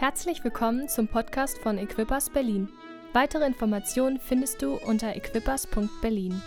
Herzlich 0.00 0.42
willkommen 0.42 0.88
zum 0.88 1.08
Podcast 1.08 1.58
von 1.58 1.76
Equippers 1.76 2.30
Berlin. 2.30 2.70
Weitere 3.12 3.44
Informationen 3.44 4.18
findest 4.18 4.62
du 4.62 4.76
unter 4.76 5.14
equippers.berlin. 5.14 6.40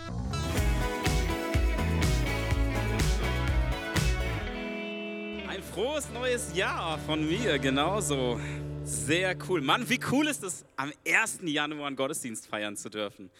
Ein 5.46 5.62
frohes 5.62 6.10
neues 6.12 6.56
Jahr 6.56 6.98
von 6.98 7.24
mir, 7.28 7.60
genauso. 7.60 8.40
Sehr 8.82 9.36
cool. 9.48 9.60
Mann, 9.60 9.88
wie 9.88 10.00
cool 10.10 10.26
ist 10.26 10.42
es, 10.42 10.64
am 10.74 10.92
1. 11.06 11.42
Januar 11.42 11.86
einen 11.86 11.94
Gottesdienst 11.94 12.48
feiern 12.48 12.76
zu 12.76 12.90
dürfen. 12.90 13.30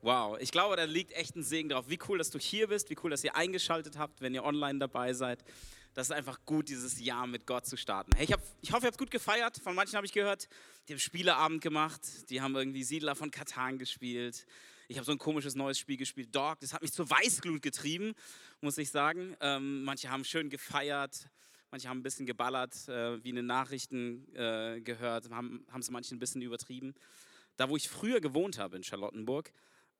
Wow, 0.00 0.38
ich 0.38 0.52
glaube, 0.52 0.76
da 0.76 0.84
liegt 0.84 1.10
echt 1.10 1.34
ein 1.34 1.42
Segen 1.42 1.70
drauf. 1.70 1.86
Wie 1.88 1.98
cool, 2.08 2.18
dass 2.18 2.30
du 2.30 2.38
hier 2.38 2.68
bist, 2.68 2.88
wie 2.88 2.96
cool, 3.02 3.10
dass 3.10 3.24
ihr 3.24 3.34
eingeschaltet 3.34 3.98
habt, 3.98 4.20
wenn 4.20 4.32
ihr 4.32 4.44
online 4.44 4.78
dabei 4.78 5.12
seid 5.12 5.42
das 5.96 6.10
ist 6.10 6.12
einfach 6.12 6.44
gut, 6.44 6.68
dieses 6.68 7.00
Jahr 7.00 7.26
mit 7.26 7.46
Gott 7.46 7.64
zu 7.64 7.78
starten. 7.78 8.10
Hey, 8.14 8.26
ich, 8.26 8.32
hab, 8.32 8.42
ich 8.60 8.70
hoffe, 8.70 8.84
ihr 8.84 8.88
habt 8.88 8.98
gut 8.98 9.10
gefeiert. 9.10 9.56
Von 9.56 9.74
manchen 9.74 9.96
habe 9.96 10.04
ich 10.04 10.12
gehört, 10.12 10.46
die 10.86 10.92
haben 10.92 11.00
Spieleabend 11.00 11.62
gemacht, 11.62 12.02
die 12.28 12.42
haben 12.42 12.54
irgendwie 12.54 12.84
Siedler 12.84 13.16
von 13.16 13.30
Katan 13.30 13.78
gespielt. 13.78 14.46
Ich 14.88 14.98
habe 14.98 15.06
so 15.06 15.12
ein 15.12 15.18
komisches 15.18 15.54
neues 15.54 15.78
Spiel 15.78 15.96
gespielt, 15.96 16.36
Dog. 16.36 16.60
Das 16.60 16.74
hat 16.74 16.82
mich 16.82 16.92
zur 16.92 17.08
Weißglut 17.08 17.62
getrieben, 17.62 18.12
muss 18.60 18.76
ich 18.76 18.90
sagen. 18.90 19.38
Ähm, 19.40 19.84
manche 19.84 20.10
haben 20.10 20.26
schön 20.26 20.50
gefeiert, 20.50 21.30
manche 21.70 21.88
haben 21.88 22.00
ein 22.00 22.02
bisschen 22.02 22.26
geballert, 22.26 22.74
äh, 22.88 23.24
wie 23.24 23.30
in 23.30 23.36
den 23.36 23.46
Nachrichten 23.46 24.28
äh, 24.34 24.82
gehört, 24.82 25.30
haben 25.30 25.64
es 25.80 25.90
manche 25.90 26.14
ein 26.14 26.18
bisschen 26.18 26.42
übertrieben. 26.42 26.92
Da, 27.56 27.70
wo 27.70 27.76
ich 27.76 27.88
früher 27.88 28.20
gewohnt 28.20 28.58
habe 28.58 28.76
in 28.76 28.84
Charlottenburg, 28.84 29.50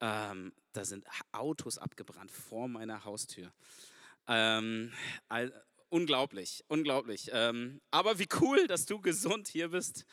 ähm, 0.02 0.52
da 0.74 0.84
sind 0.84 1.06
Autos 1.32 1.78
abgebrannt 1.78 2.30
vor 2.30 2.68
meiner 2.68 3.06
Haustür. 3.06 3.50
Ähm, 4.28 4.92
unglaublich, 5.88 6.64
unglaublich. 6.68 7.30
Ähm, 7.32 7.80
aber 7.90 8.18
wie 8.18 8.28
cool, 8.40 8.66
dass 8.66 8.86
du 8.86 9.00
gesund 9.00 9.48
hier 9.48 9.68
bist 9.68 10.06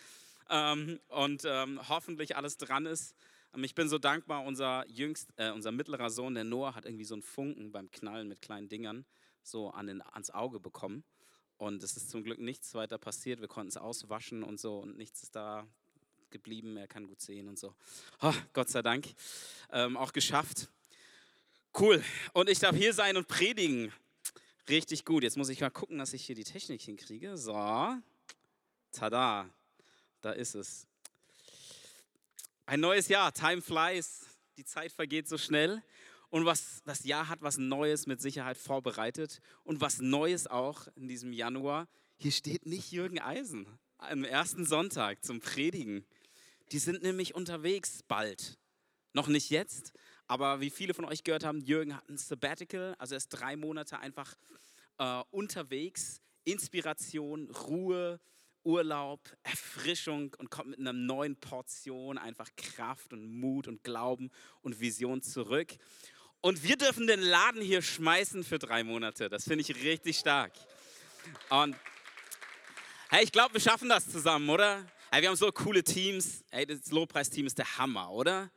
ähm, 0.49 0.99
und 1.07 1.43
ähm, 1.45 1.79
hoffentlich 1.89 2.35
alles 2.35 2.57
dran 2.57 2.85
ist. 2.85 3.15
Ähm, 3.53 3.63
ich 3.63 3.75
bin 3.75 3.89
so 3.89 3.97
dankbar, 3.97 4.43
unser, 4.45 4.87
jüngst, 4.87 5.29
äh, 5.37 5.51
unser 5.51 5.71
mittlerer 5.71 6.09
Sohn, 6.09 6.35
der 6.35 6.43
Noah, 6.43 6.75
hat 6.75 6.85
irgendwie 6.85 7.05
so 7.05 7.15
einen 7.15 7.23
Funken 7.23 7.71
beim 7.71 7.91
Knallen 7.91 8.27
mit 8.27 8.41
kleinen 8.41 8.69
Dingern 8.69 9.05
so 9.43 9.69
an 9.69 9.87
den, 9.87 10.01
ans 10.01 10.31
Auge 10.31 10.59
bekommen. 10.59 11.03
Und 11.57 11.83
es 11.83 11.95
ist 11.95 12.09
zum 12.09 12.23
Glück 12.23 12.39
nichts 12.39 12.73
weiter 12.73 12.97
passiert. 12.97 13.39
Wir 13.39 13.47
konnten 13.47 13.69
es 13.69 13.77
auswaschen 13.77 14.43
und 14.43 14.59
so 14.59 14.79
und 14.79 14.97
nichts 14.97 15.23
ist 15.23 15.35
da 15.35 15.67
geblieben. 16.29 16.75
Er 16.77 16.87
kann 16.87 17.07
gut 17.07 17.21
sehen 17.21 17.47
und 17.47 17.59
so. 17.59 17.75
Oh, 18.21 18.33
Gott 18.53 18.69
sei 18.69 18.81
Dank. 18.81 19.07
Ähm, 19.71 19.95
auch 19.95 20.11
geschafft. 20.11 20.69
Cool. 21.79 22.03
Und 22.33 22.49
ich 22.49 22.59
darf 22.59 22.75
hier 22.75 22.93
sein 22.93 23.17
und 23.17 23.27
predigen. 23.27 23.93
Richtig 24.69 25.03
gut. 25.03 25.23
Jetzt 25.23 25.37
muss 25.37 25.49
ich 25.49 25.59
mal 25.59 25.69
gucken, 25.69 25.97
dass 25.97 26.13
ich 26.13 26.25
hier 26.25 26.35
die 26.35 26.43
Technik 26.43 26.81
hinkriege. 26.81 27.37
So. 27.37 27.53
Tada. 28.91 29.49
Da 30.21 30.31
ist 30.31 30.55
es. 30.55 30.87
Ein 32.65 32.79
neues 32.79 33.09
Jahr. 33.09 33.33
Time 33.33 33.61
flies. 33.61 34.21
Die 34.57 34.63
Zeit 34.63 34.91
vergeht 34.91 35.27
so 35.27 35.37
schnell. 35.37 35.83
Und 36.29 36.45
was, 36.45 36.81
das 36.85 37.03
Jahr 37.03 37.27
hat 37.27 37.41
was 37.41 37.57
Neues 37.57 38.07
mit 38.07 38.21
Sicherheit 38.21 38.57
vorbereitet. 38.57 39.41
Und 39.63 39.81
was 39.81 39.99
Neues 39.99 40.47
auch 40.47 40.87
in 40.95 41.07
diesem 41.07 41.33
Januar. 41.33 41.87
Hier 42.17 42.31
steht 42.31 42.65
nicht 42.65 42.91
Jürgen 42.91 43.19
Eisen 43.19 43.67
am 43.97 44.23
ersten 44.23 44.65
Sonntag 44.65 45.23
zum 45.23 45.39
Predigen. 45.39 46.05
Die 46.71 46.79
sind 46.79 47.03
nämlich 47.03 47.35
unterwegs 47.35 48.03
bald. 48.07 48.57
Noch 49.13 49.27
nicht 49.27 49.49
jetzt, 49.49 49.93
aber 50.33 50.61
wie 50.61 50.71
viele 50.71 50.95
von 50.95 51.05
euch 51.05 51.23
gehört 51.23 51.43
haben, 51.43 51.61
Jürgen 51.61 51.95
hat 51.95 52.09
ein 52.09 52.17
Sabbatical, 52.17 52.95
also 52.97 53.13
er 53.13 53.17
ist 53.17 53.29
drei 53.29 53.55
Monate 53.55 53.99
einfach 53.99 54.33
äh, 54.97 55.21
unterwegs. 55.29 56.21
Inspiration, 56.43 57.51
Ruhe, 57.51 58.19
Urlaub, 58.63 59.19
Erfrischung 59.43 60.33
und 60.39 60.49
kommt 60.49 60.71
mit 60.71 60.79
einer 60.79 60.91
neuen 60.91 61.35
Portion 61.35 62.17
einfach 62.17 62.49
Kraft 62.57 63.13
und 63.13 63.31
Mut 63.39 63.67
und 63.67 63.83
Glauben 63.83 64.31
und 64.63 64.79
Vision 64.79 65.21
zurück. 65.21 65.77
Und 66.41 66.63
wir 66.63 66.77
dürfen 66.77 67.05
den 67.05 67.21
Laden 67.21 67.61
hier 67.61 67.83
schmeißen 67.83 68.43
für 68.43 68.57
drei 68.57 68.83
Monate. 68.83 69.29
Das 69.29 69.43
finde 69.43 69.61
ich 69.61 69.83
richtig 69.83 70.17
stark. 70.17 70.53
Und 71.51 71.75
hey, 73.11 73.23
ich 73.23 73.31
glaube, 73.31 73.53
wir 73.53 73.61
schaffen 73.61 73.87
das 73.87 74.09
zusammen, 74.09 74.49
oder? 74.49 74.83
Hey, 75.11 75.21
wir 75.21 75.29
haben 75.29 75.35
so 75.35 75.51
coole 75.51 75.83
Teams. 75.83 76.43
Hey, 76.49 76.65
das 76.65 76.89
Lobpreisteam 76.89 77.45
ist 77.45 77.59
der 77.59 77.77
Hammer, 77.77 78.09
oder? 78.09 78.49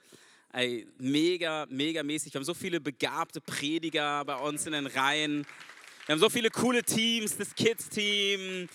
Ey, 0.57 0.87
mega, 0.97 1.67
mega 1.69 2.03
mäßig. 2.03 2.33
Wir 2.33 2.39
haben 2.39 2.47
so 2.47 2.55
viele 2.55 2.81
begabte 2.81 3.43
Prediger 3.43 4.25
bei 4.25 4.37
uns 4.37 4.65
in 4.65 4.73
den 4.73 4.87
Reihen. 4.87 5.47
Wir 6.07 6.15
haben 6.15 6.19
so 6.19 6.31
viele 6.31 6.49
coole 6.49 6.83
Teams, 6.83 7.37
das 7.37 7.55
Kids-Team, 7.55 8.67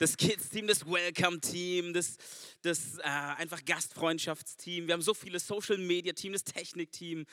das 0.00 0.16
Kids-Team, 0.16 0.66
das 0.66 0.84
Welcome-Team, 0.84 1.92
das, 1.92 2.16
das 2.62 2.98
äh, 2.98 3.02
einfach 3.04 3.64
Gastfreundschaftsteam. 3.64 4.88
Wir 4.88 4.94
haben 4.94 5.02
so 5.02 5.14
viele 5.14 5.38
Social-Media-Team, 5.38 6.32
das 6.32 6.42
Technik-Team. 6.42 7.24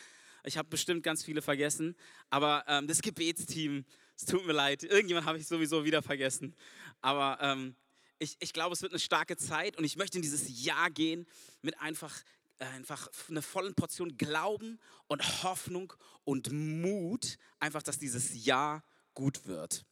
Ich 0.44 0.56
habe 0.56 0.68
bestimmt 0.68 1.02
ganz 1.02 1.24
viele 1.24 1.42
vergessen. 1.42 1.96
Aber 2.30 2.62
ähm, 2.68 2.86
das 2.86 3.02
Gebetsteam, 3.02 3.84
es 4.14 4.24
tut 4.24 4.46
mir 4.46 4.52
leid, 4.52 4.84
irgendjemand 4.84 5.26
habe 5.26 5.38
ich 5.38 5.48
sowieso 5.48 5.84
wieder 5.84 6.00
vergessen. 6.00 6.54
Aber 7.00 7.38
ähm, 7.40 7.74
ich, 8.20 8.36
ich 8.38 8.52
glaube, 8.52 8.72
es 8.72 8.82
wird 8.82 8.92
eine 8.92 9.00
starke 9.00 9.36
Zeit 9.36 9.76
und 9.76 9.82
ich 9.82 9.96
möchte 9.96 10.18
in 10.18 10.22
dieses 10.22 10.64
Jahr 10.64 10.90
gehen 10.90 11.26
mit 11.60 11.80
einfach 11.80 12.14
einfach 12.58 13.08
eine 13.28 13.42
volle 13.42 13.72
Portion 13.72 14.16
Glauben 14.16 14.78
und 15.06 15.42
Hoffnung 15.42 15.92
und 16.24 16.52
Mut, 16.52 17.38
einfach, 17.60 17.82
dass 17.82 17.98
dieses 17.98 18.44
Jahr 18.44 18.82
gut 19.14 19.46
wird. 19.46 19.84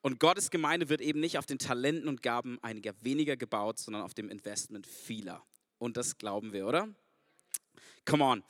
Und 0.00 0.20
Gottes 0.20 0.50
Gemeinde 0.50 0.88
wird 0.88 1.00
eben 1.00 1.20
nicht 1.20 1.38
auf 1.38 1.46
den 1.46 1.58
Talenten 1.58 2.08
und 2.08 2.22
Gaben 2.22 2.58
einiger 2.62 2.92
weniger 3.00 3.36
gebaut, 3.36 3.78
sondern 3.78 4.02
auf 4.02 4.12
dem 4.12 4.28
Investment 4.28 4.86
vieler. 4.86 5.42
Und 5.78 5.96
das 5.96 6.18
glauben 6.18 6.52
wir, 6.52 6.66
oder? 6.66 6.88
Come 8.04 8.24
on. 8.24 8.44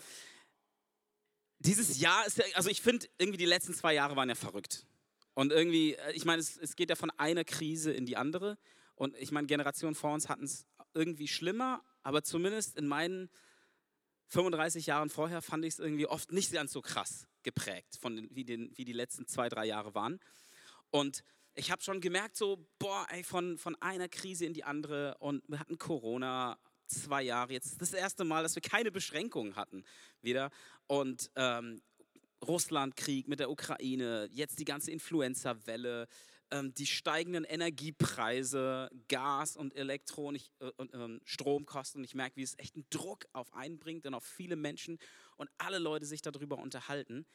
Dieses 1.60 2.00
Jahr 2.00 2.26
ist 2.26 2.38
ja, 2.38 2.44
also 2.54 2.68
ich 2.68 2.82
finde, 2.82 3.06
irgendwie 3.18 3.38
die 3.38 3.46
letzten 3.46 3.72
zwei 3.72 3.94
Jahre 3.94 4.16
waren 4.16 4.28
ja 4.28 4.34
verrückt. 4.34 4.84
Und 5.34 5.52
irgendwie, 5.52 5.94
äh, 5.94 6.12
ich 6.12 6.24
meine, 6.24 6.40
es, 6.40 6.56
es 6.56 6.76
geht 6.76 6.90
ja 6.90 6.96
von 6.96 7.10
einer 7.10 7.44
Krise 7.44 7.92
in 7.92 8.06
die 8.06 8.16
andere. 8.16 8.58
Und 8.96 9.16
ich 9.16 9.32
meine, 9.32 9.46
Generationen 9.46 9.94
vor 9.94 10.12
uns 10.12 10.28
hatten 10.28 10.44
es 10.44 10.66
irgendwie 10.92 11.28
schlimmer, 11.28 11.82
aber 12.02 12.22
zumindest 12.22 12.76
in 12.76 12.86
meinen 12.86 13.30
35 14.34 14.86
Jahren 14.86 15.10
vorher 15.10 15.40
fand 15.40 15.64
ich 15.64 15.74
es 15.74 15.78
irgendwie 15.78 16.06
oft 16.06 16.32
nicht 16.32 16.52
ganz 16.52 16.72
so 16.72 16.82
krass 16.82 17.26
geprägt, 17.44 17.96
von 18.00 18.16
den, 18.16 18.34
wie, 18.34 18.44
den, 18.44 18.72
wie 18.76 18.84
die 18.84 18.92
letzten 18.92 19.26
zwei, 19.26 19.48
drei 19.48 19.64
Jahre 19.64 19.94
waren. 19.94 20.18
Und 20.90 21.22
ich 21.54 21.70
habe 21.70 21.82
schon 21.82 22.00
gemerkt, 22.00 22.36
so, 22.36 22.66
boah, 22.80 23.06
ey, 23.10 23.22
von, 23.22 23.58
von 23.58 23.76
einer 23.80 24.08
Krise 24.08 24.44
in 24.44 24.52
die 24.52 24.64
andere 24.64 25.16
und 25.18 25.42
wir 25.48 25.60
hatten 25.60 25.78
Corona 25.78 26.58
zwei 26.86 27.22
Jahre. 27.22 27.52
Jetzt 27.52 27.80
das 27.80 27.92
erste 27.92 28.24
Mal, 28.24 28.42
dass 28.42 28.56
wir 28.56 28.62
keine 28.62 28.90
Beschränkungen 28.90 29.54
hatten 29.54 29.84
wieder. 30.20 30.50
Und 30.88 31.30
ähm, 31.36 31.80
Russlandkrieg 32.44 33.28
mit 33.28 33.38
der 33.38 33.50
Ukraine, 33.50 34.28
jetzt 34.32 34.58
die 34.58 34.64
ganze 34.64 34.90
Influenza-Welle, 34.90 36.08
die 36.62 36.86
steigenden 36.86 37.44
Energiepreise, 37.44 38.90
Gas 39.08 39.56
und 39.56 39.74
Elektro 39.74 40.28
und, 40.28 40.36
ich, 40.36 40.50
äh, 40.60 40.66
äh, 40.66 41.20
Stromkosten. 41.24 42.00
Und 42.00 42.04
ich 42.04 42.14
merke, 42.14 42.36
wie 42.36 42.42
es 42.42 42.58
echt 42.58 42.74
einen 42.76 42.86
Druck 42.90 43.26
auf 43.32 43.52
einen 43.54 43.78
bringt 43.78 44.06
und 44.06 44.14
auf 44.14 44.24
viele 44.24 44.56
Menschen 44.56 44.98
und 45.36 45.50
alle 45.58 45.78
Leute 45.78 46.06
sich 46.06 46.22
darüber 46.22 46.58
unterhalten. 46.58 47.26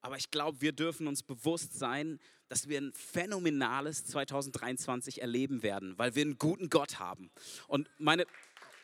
Aber 0.00 0.16
ich 0.16 0.30
glaube, 0.30 0.60
wir 0.60 0.72
dürfen 0.72 1.06
uns 1.06 1.22
bewusst 1.22 1.72
sein, 1.72 2.20
dass 2.48 2.68
wir 2.68 2.80
ein 2.80 2.92
phänomenales 2.92 4.04
2023 4.06 5.20
erleben 5.20 5.62
werden, 5.62 5.98
weil 5.98 6.14
wir 6.14 6.22
einen 6.22 6.38
guten 6.38 6.70
Gott 6.70 6.98
haben. 6.98 7.30
Und, 7.66 7.88
meine, 7.98 8.26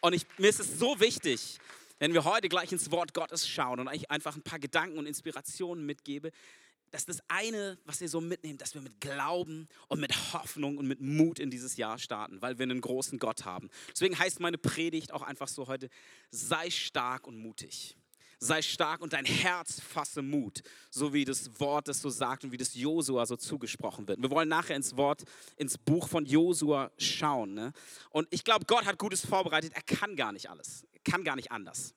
und 0.00 0.12
ich, 0.12 0.26
mir 0.38 0.48
ist 0.48 0.60
es 0.60 0.78
so 0.78 0.98
wichtig, 1.00 1.58
wenn 1.98 2.12
wir 2.12 2.24
heute 2.24 2.48
gleich 2.48 2.72
ins 2.72 2.90
Wort 2.90 3.14
Gottes 3.14 3.48
schauen 3.48 3.80
und 3.80 3.88
euch 3.88 4.10
einfach 4.10 4.34
ein 4.36 4.42
paar 4.42 4.58
Gedanken 4.58 4.98
und 4.98 5.06
Inspirationen 5.06 5.86
mitgebe, 5.86 6.32
dass 6.94 7.06
das 7.06 7.18
eine, 7.26 7.76
was 7.84 8.00
ihr 8.00 8.08
so 8.08 8.20
mitnehmt, 8.20 8.60
dass 8.60 8.74
wir 8.74 8.80
mit 8.80 9.00
Glauben 9.00 9.66
und 9.88 9.98
mit 9.98 10.32
Hoffnung 10.32 10.78
und 10.78 10.86
mit 10.86 11.00
Mut 11.00 11.40
in 11.40 11.50
dieses 11.50 11.76
Jahr 11.76 11.98
starten, 11.98 12.40
weil 12.40 12.56
wir 12.56 12.62
einen 12.62 12.80
großen 12.80 13.18
Gott 13.18 13.44
haben. 13.44 13.68
Deswegen 13.90 14.16
heißt 14.16 14.38
meine 14.38 14.58
Predigt 14.58 15.12
auch 15.12 15.22
einfach 15.22 15.48
so 15.48 15.66
heute, 15.66 15.88
sei 16.30 16.70
stark 16.70 17.26
und 17.26 17.36
mutig. 17.36 17.96
Sei 18.38 18.62
stark 18.62 19.00
und 19.00 19.12
dein 19.12 19.24
Herz 19.24 19.80
fasse 19.80 20.22
Mut, 20.22 20.62
so 20.88 21.12
wie 21.12 21.24
das 21.24 21.58
Wort 21.58 21.88
das 21.88 22.00
so 22.00 22.10
sagt 22.10 22.44
und 22.44 22.52
wie 22.52 22.58
das 22.58 22.74
Josua 22.76 23.26
so 23.26 23.36
zugesprochen 23.36 24.06
wird. 24.06 24.22
Wir 24.22 24.30
wollen 24.30 24.48
nachher 24.48 24.76
ins 24.76 24.96
Wort, 24.96 25.24
ins 25.56 25.76
Buch 25.76 26.08
von 26.08 26.26
Josua 26.26 26.92
schauen. 26.96 27.54
Ne? 27.54 27.72
Und 28.10 28.28
ich 28.30 28.44
glaube, 28.44 28.66
Gott 28.66 28.84
hat 28.84 28.98
Gutes 28.98 29.26
vorbereitet. 29.26 29.72
Er 29.74 29.82
kann 29.82 30.14
gar 30.14 30.30
nicht 30.30 30.48
alles. 30.48 30.86
Er 30.92 31.00
kann 31.10 31.24
gar 31.24 31.34
nicht 31.34 31.50
anders. 31.50 31.92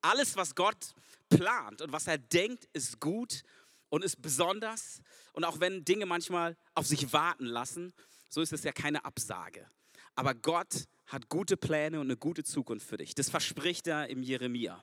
Alles, 0.00 0.34
was 0.34 0.56
Gott 0.56 0.94
plant 1.28 1.80
und 1.80 1.92
was 1.92 2.08
er 2.08 2.18
denkt, 2.18 2.68
ist 2.72 2.98
gut 2.98 3.44
und 3.92 4.02
ist 4.02 4.22
besonders. 4.22 5.02
Und 5.34 5.44
auch 5.44 5.60
wenn 5.60 5.84
Dinge 5.84 6.06
manchmal 6.06 6.56
auf 6.74 6.86
sich 6.86 7.12
warten 7.12 7.44
lassen, 7.44 7.92
so 8.30 8.40
ist 8.40 8.54
es 8.54 8.64
ja 8.64 8.72
keine 8.72 9.04
Absage. 9.04 9.68
Aber 10.14 10.34
Gott 10.34 10.86
hat 11.06 11.28
gute 11.28 11.58
Pläne 11.58 12.00
und 12.00 12.06
eine 12.06 12.16
gute 12.16 12.42
Zukunft 12.42 12.86
für 12.86 12.96
dich. 12.96 13.14
Das 13.14 13.28
verspricht 13.28 13.86
er 13.86 14.08
im 14.08 14.22
Jeremia. 14.22 14.82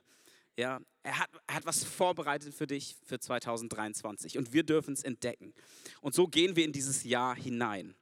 Ja, 0.56 0.80
er, 1.02 1.18
hat, 1.18 1.30
er 1.48 1.54
hat 1.56 1.66
was 1.66 1.82
vorbereitet 1.82 2.54
für 2.54 2.68
dich 2.68 2.96
für 3.04 3.18
2023 3.18 4.38
und 4.38 4.52
wir 4.52 4.62
dürfen 4.62 4.94
es 4.94 5.02
entdecken. 5.02 5.54
Und 6.00 6.14
so 6.14 6.28
gehen 6.28 6.54
wir 6.54 6.64
in 6.64 6.72
dieses 6.72 7.02
Jahr 7.02 7.34
hinein. 7.34 7.96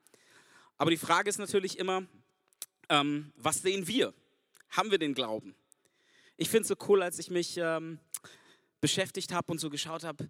Aber 0.77 0.91
die 0.91 0.99
Frage 0.99 1.31
ist 1.31 1.39
natürlich 1.39 1.79
immer, 1.79 2.07
ähm, 2.91 3.33
was 3.35 3.63
sehen 3.63 3.89
wir? 3.89 4.13
Haben 4.69 4.91
wir 4.91 4.99
den 4.99 5.15
Glauben? 5.15 5.55
Ich 6.37 6.51
finde 6.51 6.63
es 6.63 6.69
so 6.69 6.77
cool, 6.87 7.03
als 7.03 7.19
ich 7.19 7.31
mich 7.31 7.57
ähm, 7.57 7.99
beschäftigt 8.83 9.33
habe 9.33 9.51
und 9.53 9.59
so 9.59 9.71
geschaut 9.71 10.05
habe, 10.05 10.29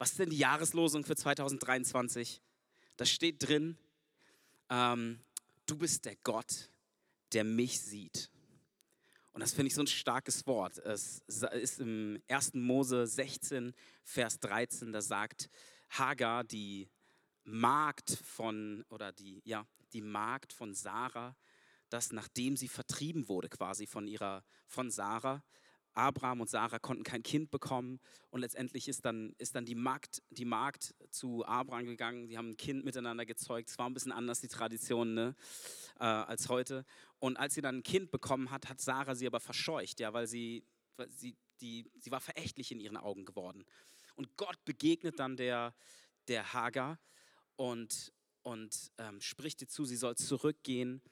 was 0.00 0.12
ist 0.12 0.18
denn 0.18 0.30
die 0.30 0.38
Jahreslosung 0.38 1.04
für 1.04 1.14
2023? 1.14 2.40
Da 2.96 3.04
steht 3.04 3.46
drin, 3.46 3.76
ähm, 4.70 5.20
du 5.66 5.76
bist 5.76 6.06
der 6.06 6.16
Gott, 6.24 6.70
der 7.34 7.44
mich 7.44 7.82
sieht. 7.82 8.30
Und 9.32 9.42
das 9.42 9.52
finde 9.52 9.66
ich 9.66 9.74
so 9.74 9.82
ein 9.82 9.86
starkes 9.86 10.46
Wort. 10.46 10.78
Es 10.78 11.22
ist 11.28 11.80
im 11.80 12.18
1. 12.28 12.54
Mose 12.54 13.06
16, 13.06 13.74
Vers 14.02 14.40
13, 14.40 14.90
da 14.90 15.02
sagt 15.02 15.50
Hagar, 15.90 16.44
die 16.44 16.88
Magd 17.44 18.10
von, 18.24 18.86
oder 18.88 19.12
die, 19.12 19.42
ja, 19.44 19.66
die 19.92 20.00
Magd 20.00 20.54
von 20.54 20.72
Sarah, 20.72 21.36
dass 21.90 22.10
nachdem 22.10 22.56
sie 22.56 22.68
vertrieben 22.68 23.28
wurde 23.28 23.50
quasi 23.50 23.86
von 23.86 24.08
ihrer, 24.08 24.44
von 24.66 24.90
Sarah, 24.90 25.42
Abraham 26.00 26.40
und 26.40 26.48
Sarah 26.48 26.78
konnten 26.78 27.04
kein 27.04 27.22
Kind 27.22 27.50
bekommen. 27.50 28.00
Und 28.30 28.40
letztendlich 28.40 28.88
ist 28.88 29.04
dann, 29.04 29.34
ist 29.38 29.54
dann 29.54 29.66
die, 29.66 29.74
Magd, 29.74 30.22
die 30.30 30.44
Magd 30.44 30.94
zu 31.10 31.44
Abraham 31.44 31.86
gegangen, 31.86 32.26
die 32.26 32.38
haben 32.38 32.50
ein 32.50 32.56
Kind 32.56 32.84
miteinander 32.84 33.26
gezeugt, 33.26 33.68
es 33.68 33.78
war 33.78 33.88
ein 33.88 33.94
bisschen 33.94 34.12
anders 34.12 34.40
die 34.40 34.48
Tradition 34.48 35.14
ne, 35.14 35.34
äh, 35.98 36.04
als 36.04 36.48
heute. 36.48 36.84
Und 37.18 37.36
als 37.36 37.54
sie 37.54 37.60
dann 37.60 37.78
ein 37.78 37.82
Kind 37.82 38.10
bekommen 38.10 38.50
hat, 38.50 38.68
hat 38.68 38.80
Sarah 38.80 39.14
sie 39.14 39.26
aber 39.26 39.40
verscheucht, 39.40 40.00
ja, 40.00 40.12
weil 40.12 40.26
sie, 40.26 40.64
weil 40.96 41.10
sie, 41.10 41.36
die, 41.60 41.90
sie 41.98 42.10
war 42.10 42.20
verächtlich 42.20 42.72
in 42.72 42.80
ihren 42.80 42.96
Augen 42.96 43.24
geworden. 43.24 43.64
Und 44.14 44.36
Gott 44.36 44.64
begegnet 44.64 45.18
dann 45.18 45.36
der, 45.36 45.74
der 46.28 46.52
Hagar 46.52 46.98
und, 47.56 48.12
und 48.42 48.90
ähm, 48.98 49.20
spricht 49.20 49.60
ihr 49.60 49.68
zu, 49.68 49.84
sie 49.84 49.96
soll 49.96 50.16
zurückgehen 50.16 51.02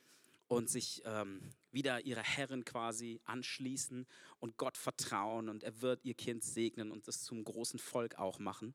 und 0.49 0.69
sich 0.69 1.03
ähm, 1.05 1.41
wieder 1.71 2.00
ihrer 2.00 2.23
Herrin 2.23 2.65
quasi 2.65 3.21
anschließen 3.25 4.06
und 4.41 4.56
Gott 4.56 4.77
vertrauen 4.77 5.49
und 5.49 5.62
er 5.62 5.81
wird 5.83 6.05
ihr 6.05 6.15
Kind 6.15 6.43
segnen 6.43 6.91
und 6.91 7.06
das 7.06 7.23
zum 7.23 7.45
großen 7.45 7.79
Volk 7.79 8.19
auch 8.19 8.39
machen. 8.39 8.75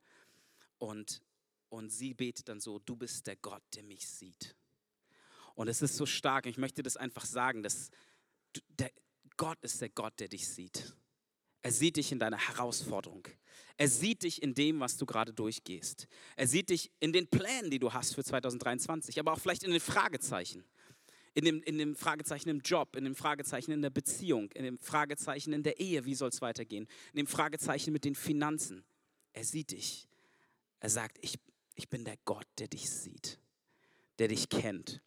Und, 0.78 1.24
und 1.70 1.90
sie 1.90 2.14
betet 2.14 2.48
dann 2.48 2.60
so, 2.60 2.80
du 2.80 2.96
bist 2.96 3.26
der 3.28 3.36
Gott, 3.36 3.64
der 3.76 3.84
mich 3.84 4.08
sieht. 4.08 4.56
Und 5.56 5.68
es 5.68 5.82
ist 5.82 5.98
so 5.98 6.06
stark, 6.06 6.46
ich 6.46 6.58
möchte 6.58 6.84
das 6.84 6.96
einfach 6.96 7.26
sagen, 7.26 7.64
dass 7.64 7.90
der, 8.80 8.92
Gott 9.38 9.58
ist 9.62 9.82
der 9.82 9.90
Gott, 9.90 10.20
der 10.20 10.28
dich 10.28 10.48
sieht. 10.48 10.96
Er 11.64 11.72
sieht 11.72 11.96
dich 11.96 12.12
in 12.12 12.20
deiner 12.20 12.38
Herausforderung. 12.38 13.28
Er 13.78 13.88
sieht 13.88 14.24
dich 14.24 14.44
in 14.44 14.54
dem, 14.54 14.80
was 14.80 14.98
du 14.98 15.06
gerade 15.06 15.34
durchgehst. 15.34 16.08
Er 16.36 16.48
sieht 16.48 16.70
dich 16.70 16.92
in 17.00 17.14
den 17.14 17.28
Plänen, 17.28 17.72
die 17.72 17.80
du 17.80 17.94
hast 17.94 18.14
für 18.14 18.24
2023, 18.24 19.20
aber 19.20 19.32
auch 19.32 19.40
vielleicht 19.40 19.64
in 19.64 19.72
den 19.72 19.80
Fragezeichen. 19.80 20.66
In 21.36 21.46
dem, 21.46 21.64
in 21.64 21.78
dem 21.78 21.96
Fragezeichen 21.96 22.50
im 22.50 22.60
Job, 22.60 22.96
in 22.96 23.06
dem 23.06 23.16
Fragezeichen 23.16 23.72
in 23.72 23.82
der 23.82 23.90
Beziehung, 23.90 24.52
in 24.52 24.64
dem 24.64 24.78
Fragezeichen 24.78 25.52
in 25.52 25.64
der 25.64 25.80
Ehe, 25.80 26.06
wie 26.06 26.14
soll 26.14 26.30
es 26.30 26.42
weitergehen, 26.42 26.88
in 27.12 27.18
dem 27.18 27.28
Fragezeichen 27.28 27.92
mit 27.92 28.06
den 28.06 28.14
Finanzen. 28.14 28.84
Er 29.34 29.44
sieht 29.44 29.72
dich. 29.72 30.08
Er 30.80 30.90
sagt, 30.90 31.18
ich, 31.22 31.40
ich 31.76 31.90
bin 31.90 32.06
der 32.06 32.18
Gott, 32.26 32.46
der 32.60 32.68
dich 32.68 32.90
sieht, 32.90 33.40
der 34.20 34.28
dich 34.28 34.50
kennt. 34.50 35.02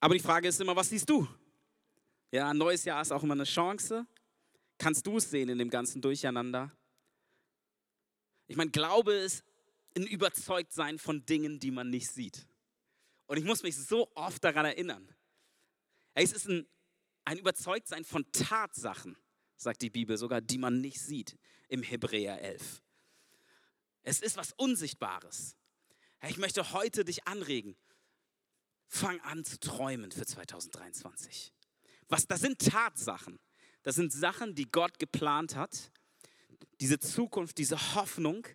Aber 0.00 0.14
die 0.14 0.20
Frage 0.20 0.48
ist 0.48 0.60
immer, 0.60 0.76
was 0.76 0.90
siehst 0.90 1.10
du? 1.10 1.26
Ja, 2.30 2.50
ein 2.50 2.58
neues 2.58 2.84
Jahr 2.84 3.02
ist 3.02 3.10
auch 3.10 3.22
immer 3.22 3.34
eine 3.34 3.44
Chance. 3.44 4.06
Kannst 4.76 5.06
du 5.06 5.16
es 5.16 5.30
sehen 5.30 5.48
in 5.48 5.58
dem 5.58 5.70
ganzen 5.70 6.00
Durcheinander? 6.00 6.70
Ich 8.46 8.56
meine, 8.56 8.70
Glaube 8.70 9.12
ist 9.12 9.44
ein 9.96 10.06
Überzeugtsein 10.06 10.98
von 10.98 11.26
Dingen, 11.26 11.58
die 11.58 11.70
man 11.70 11.90
nicht 11.90 12.08
sieht. 12.08 12.46
Und 13.28 13.36
ich 13.36 13.44
muss 13.44 13.62
mich 13.62 13.76
so 13.76 14.10
oft 14.14 14.42
daran 14.42 14.64
erinnern. 14.64 15.14
Es 16.14 16.32
ist 16.32 16.48
ein, 16.48 16.66
ein 17.24 17.38
Überzeugtsein 17.38 18.04
von 18.04 18.24
Tatsachen, 18.32 19.16
sagt 19.56 19.82
die 19.82 19.90
Bibel 19.90 20.16
sogar, 20.16 20.40
die 20.40 20.58
man 20.58 20.80
nicht 20.80 20.98
sieht 20.98 21.38
im 21.68 21.82
Hebräer 21.82 22.40
11. 22.40 22.82
Es 24.02 24.20
ist 24.20 24.38
was 24.38 24.54
Unsichtbares. 24.54 25.56
Ich 26.26 26.38
möchte 26.38 26.72
heute 26.72 27.04
dich 27.04 27.28
anregen. 27.28 27.76
Fang 28.86 29.20
an 29.20 29.44
zu 29.44 29.60
träumen 29.60 30.10
für 30.10 30.24
2023. 30.24 31.52
Was, 32.08 32.26
das 32.26 32.40
sind 32.40 32.58
Tatsachen. 32.58 33.38
Das 33.82 33.94
sind 33.94 34.10
Sachen, 34.10 34.54
die 34.54 34.70
Gott 34.70 34.98
geplant 34.98 35.54
hat. 35.54 35.92
Diese 36.80 36.98
Zukunft, 36.98 37.58
diese 37.58 37.94
Hoffnung, 37.94 38.46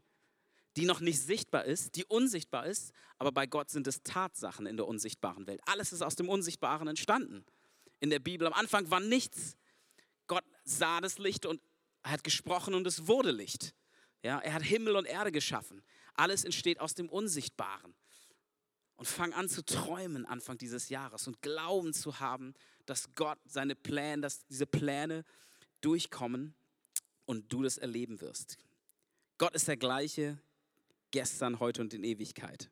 die 0.75 0.85
noch 0.85 0.99
nicht 0.99 1.19
sichtbar 1.19 1.65
ist, 1.65 1.95
die 1.95 2.05
unsichtbar 2.05 2.65
ist, 2.65 2.93
aber 3.19 3.31
bei 3.31 3.45
Gott 3.45 3.69
sind 3.69 3.87
es 3.87 4.01
Tatsachen 4.03 4.65
in 4.65 4.77
der 4.77 4.87
unsichtbaren 4.87 5.45
Welt. 5.47 5.61
Alles 5.65 5.93
ist 5.93 6.01
aus 6.01 6.15
dem 6.15 6.29
Unsichtbaren 6.29 6.87
entstanden. 6.87 7.45
In 7.99 8.09
der 8.09 8.19
Bibel 8.19 8.47
am 8.47 8.53
Anfang 8.53 8.89
war 8.89 8.99
nichts. 8.99 9.55
Gott 10.27 10.43
sah 10.63 10.99
das 10.99 11.19
Licht 11.19 11.45
und 11.45 11.61
hat 12.03 12.23
gesprochen 12.23 12.73
und 12.73 12.87
es 12.87 13.07
wurde 13.07 13.31
Licht. 13.31 13.73
Ja, 14.23 14.39
er 14.39 14.53
hat 14.53 14.63
Himmel 14.63 14.95
und 14.95 15.05
Erde 15.05 15.31
geschaffen. 15.31 15.83
Alles 16.15 16.43
entsteht 16.43 16.79
aus 16.79 16.95
dem 16.95 17.09
Unsichtbaren. 17.09 17.93
Und 18.95 19.05
fang 19.05 19.33
an 19.33 19.49
zu 19.49 19.65
träumen 19.65 20.25
Anfang 20.25 20.57
dieses 20.57 20.89
Jahres 20.89 21.27
und 21.27 21.41
Glauben 21.41 21.93
zu 21.93 22.19
haben, 22.19 22.53
dass 22.85 23.15
Gott 23.15 23.39
seine 23.45 23.75
Pläne, 23.75 24.21
dass 24.21 24.45
diese 24.45 24.65
Pläne 24.65 25.25
durchkommen 25.81 26.55
und 27.25 27.51
du 27.51 27.63
das 27.63 27.77
erleben 27.77 28.21
wirst. 28.21 28.57
Gott 29.37 29.53
ist 29.55 29.67
der 29.67 29.77
gleiche 29.77 30.39
gestern, 31.13 31.59
heute 31.59 31.79
und 31.79 31.93
in 31.93 32.03
Ewigkeit. 32.03 32.71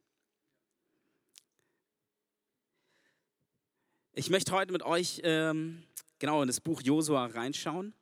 Ich 4.13 4.31
möchte 4.31 4.51
heute 4.51 4.73
mit 4.73 4.81
euch 4.81 5.21
ähm, 5.23 5.83
genau 6.17 6.41
in 6.41 6.47
das 6.47 6.59
Buch 6.59 6.81
Josua 6.81 7.27
reinschauen, 7.27 7.93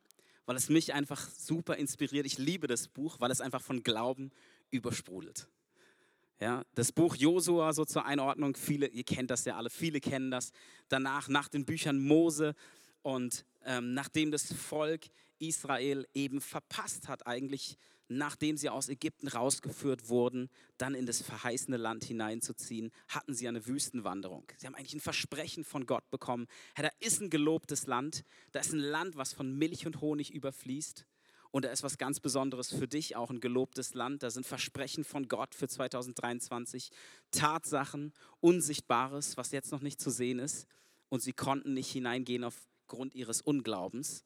weil 0.46 0.56
es 0.56 0.70
mich 0.70 0.94
einfach 0.94 1.30
super 1.30 1.76
inspiriert. 1.76 2.26
Ich 2.26 2.38
liebe 2.38 2.68
das 2.68 2.88
Buch, 2.88 3.20
weil 3.20 3.32
es 3.32 3.42
einfach 3.42 3.62
von 3.62 3.84
Glauben 3.84 4.32
übersprudelt. 4.72 5.50
Ja, 6.40 6.64
das 6.74 6.94
Buch 6.94 7.18
Josua, 7.18 7.74
so 7.74 7.84
zur 7.84 8.06
Einordnung, 8.06 8.56
viele, 8.56 8.88
ihr 8.88 9.04
kennt 9.04 9.32
das 9.32 9.44
ja 9.44 9.58
alle, 9.58 9.70
viele 9.70 10.00
kennen 10.00 10.32
das. 10.32 10.54
Danach, 10.88 11.28
nach 11.28 11.50
den 11.50 11.66
Büchern 11.66 12.00
Mose 12.00 12.56
und 13.02 13.46
ähm, 13.66 13.94
nachdem 13.94 14.32
das 14.32 14.54
Volk 14.54 15.02
Israel 15.38 16.08
eben 16.14 16.40
verpasst 16.40 17.10
hat, 17.10 17.28
eigentlich 17.28 17.78
nachdem 18.10 18.58
sie 18.58 18.70
aus 18.70 18.90
Ägypten 18.90 19.28
rausgeführt 19.28 20.10
wurden, 20.10 20.50
dann 20.78 20.96
in 20.96 21.06
das 21.06 21.22
verheißene 21.22 21.78
Land 21.78 22.04
hineinzuziehen, 22.04 22.92
hatten 23.08 23.34
sie 23.34 23.48
eine 23.48 23.68
Wüstenwanderung. 23.68 24.52
Sie 24.58 24.68
haben 24.68 24.76
eigentlich 24.76 24.96
ein 24.96 25.00
Versprechen 25.00 25.64
von 25.64 25.86
Gott 25.86 26.10
bekommen. 26.10 26.48
Herr, 26.76 26.90
da 26.90 26.92
ist 27.00 27.22
ein 27.22 27.30
gelobtes 27.30 27.86
Land, 27.86 28.24
da 28.52 28.60
ist 28.60 28.74
ein 28.74 28.80
Land, 28.80 29.16
was 29.16 29.34
von 29.34 29.58
Milch 29.58 29.86
und 29.86 30.02
Honig 30.02 30.34
überfließt. 30.34 31.06
Und 31.52 31.66
da 31.66 31.70
ist 31.70 31.84
was 31.84 31.98
ganz 31.98 32.20
Besonderes 32.20 32.70
für 32.70 32.88
dich, 32.88 33.16
auch 33.16 33.32
ein 33.32 33.40
gelobtes 33.40 33.94
Land. 33.94 34.22
Da 34.22 34.30
sind 34.30 34.46
Versprechen 34.46 35.04
von 35.04 35.28
Gott 35.28 35.56
für 35.56 35.68
2023, 35.68 36.92
Tatsachen, 37.32 38.14
Unsichtbares, 38.40 39.36
was 39.38 39.52
jetzt 39.52 39.72
noch 39.72 39.82
nicht 39.82 40.00
zu 40.00 40.12
sehen 40.12 40.40
ist. 40.40 40.68
Und 41.10 41.22
sie 41.22 41.34
konnten 41.34 41.74
nicht 41.74 41.92
hineingehen 41.92 42.44
aufgrund 42.44 43.16
ihres 43.16 43.42
Unglaubens, 43.42 44.26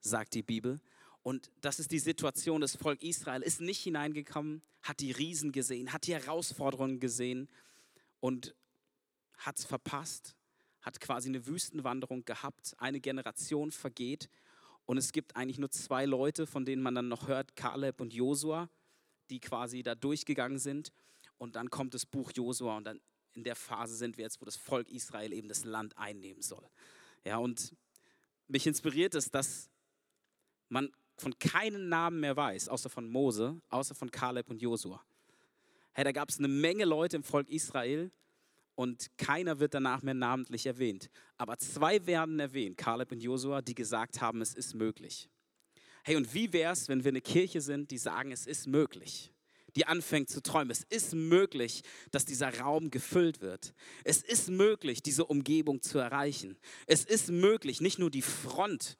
sagt 0.00 0.32
die 0.34 0.42
Bibel. 0.42 0.80
Und 1.22 1.50
das 1.60 1.78
ist 1.78 1.92
die 1.92 1.98
Situation, 1.98 2.60
das 2.60 2.76
Volk 2.76 3.02
Israel 3.02 3.42
ist 3.42 3.60
nicht 3.60 3.82
hineingekommen, 3.82 4.62
hat 4.82 5.00
die 5.00 5.12
Riesen 5.12 5.52
gesehen, 5.52 5.92
hat 5.92 6.06
die 6.06 6.14
Herausforderungen 6.14 6.98
gesehen 6.98 7.48
und 8.20 8.54
hat 9.36 9.58
es 9.58 9.64
verpasst, 9.64 10.34
hat 10.80 11.00
quasi 11.00 11.28
eine 11.28 11.46
Wüstenwanderung 11.46 12.24
gehabt, 12.24 12.74
eine 12.78 13.00
Generation 13.00 13.70
vergeht 13.70 14.28
und 14.86 14.98
es 14.98 15.12
gibt 15.12 15.36
eigentlich 15.36 15.58
nur 15.58 15.70
zwei 15.70 16.04
Leute, 16.04 16.46
von 16.46 16.64
denen 16.64 16.82
man 16.82 16.94
dann 16.94 17.08
noch 17.08 17.28
hört, 17.28 17.54
Kaleb 17.56 18.00
und 18.00 18.12
Josua, 18.12 18.68
die 19.30 19.40
quasi 19.40 19.82
da 19.82 19.94
durchgegangen 19.94 20.58
sind. 20.58 20.92
Und 21.38 21.56
dann 21.56 21.70
kommt 21.70 21.94
das 21.94 22.06
Buch 22.06 22.32
Josua 22.34 22.76
und 22.76 22.84
dann 22.84 23.00
in 23.34 23.44
der 23.44 23.56
Phase 23.56 23.96
sind 23.96 24.18
wir 24.18 24.24
jetzt, 24.24 24.40
wo 24.40 24.44
das 24.44 24.56
Volk 24.56 24.90
Israel 24.90 25.32
eben 25.32 25.48
das 25.48 25.64
Land 25.64 25.96
einnehmen 25.96 26.42
soll. 26.42 26.68
Ja, 27.24 27.38
und 27.38 27.74
mich 28.48 28.66
inspiriert 28.66 29.14
es, 29.14 29.30
dass 29.30 29.70
man 30.68 30.92
von 31.22 31.38
keinen 31.38 31.88
Namen 31.88 32.20
mehr 32.20 32.36
weiß, 32.36 32.68
außer 32.68 32.90
von 32.90 33.08
Mose, 33.08 33.60
außer 33.70 33.94
von 33.94 34.10
Kaleb 34.10 34.50
und 34.50 34.60
Josua. 34.60 35.02
Hey, 35.92 36.04
da 36.04 36.12
gab 36.12 36.28
es 36.28 36.38
eine 36.38 36.48
Menge 36.48 36.84
Leute 36.84 37.16
im 37.16 37.22
Volk 37.22 37.48
Israel, 37.48 38.10
und 38.74 39.10
keiner 39.18 39.60
wird 39.60 39.74
danach 39.74 40.02
mehr 40.02 40.14
namentlich 40.14 40.66
erwähnt. 40.66 41.10
Aber 41.36 41.58
zwei 41.58 42.04
werden 42.06 42.40
erwähnt, 42.40 42.76
Kaleb 42.76 43.12
und 43.12 43.22
Josua, 43.22 43.60
die 43.60 43.74
gesagt 43.74 44.20
haben, 44.20 44.40
es 44.40 44.54
ist 44.54 44.74
möglich. 44.74 45.28
Hey, 46.04 46.16
und 46.16 46.32
wie 46.34 46.52
wäre 46.52 46.72
es, 46.72 46.88
wenn 46.88 47.04
wir 47.04 47.10
eine 47.10 47.20
Kirche 47.20 47.60
sind, 47.60 47.90
die 47.90 47.98
sagen, 47.98 48.32
es 48.32 48.46
ist 48.46 48.66
möglich? 48.66 49.32
die 49.76 49.86
anfängt 49.86 50.28
zu 50.28 50.42
träumen. 50.42 50.70
Es 50.70 50.84
ist 50.90 51.14
möglich, 51.14 51.82
dass 52.10 52.26
dieser 52.26 52.58
Raum 52.60 52.90
gefüllt 52.90 53.40
wird. 53.40 53.72
Es 54.04 54.22
ist 54.22 54.50
möglich, 54.50 55.02
diese 55.02 55.24
Umgebung 55.24 55.80
zu 55.80 55.98
erreichen. 55.98 56.58
Es 56.86 57.04
ist 57.04 57.30
möglich, 57.30 57.80
nicht 57.80 57.98
nur 57.98 58.10
die 58.10 58.20
Front 58.20 58.98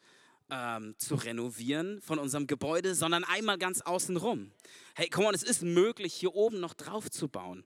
ähm, 0.52 0.94
zu 0.98 1.14
renovieren 1.14 2.00
von 2.02 2.18
unserem 2.18 2.46
Gebäude, 2.46 2.94
sondern 2.94 3.24
einmal 3.24 3.56
ganz 3.56 3.80
außen 3.80 4.18
rum. 4.18 4.52
Hey, 4.94 5.08
come 5.08 5.28
on, 5.28 5.34
es 5.34 5.42
ist 5.42 5.62
möglich, 5.62 6.12
hier 6.12 6.34
oben 6.34 6.60
noch 6.60 6.74
drauf 6.74 7.10
zu 7.10 7.28
bauen. 7.28 7.64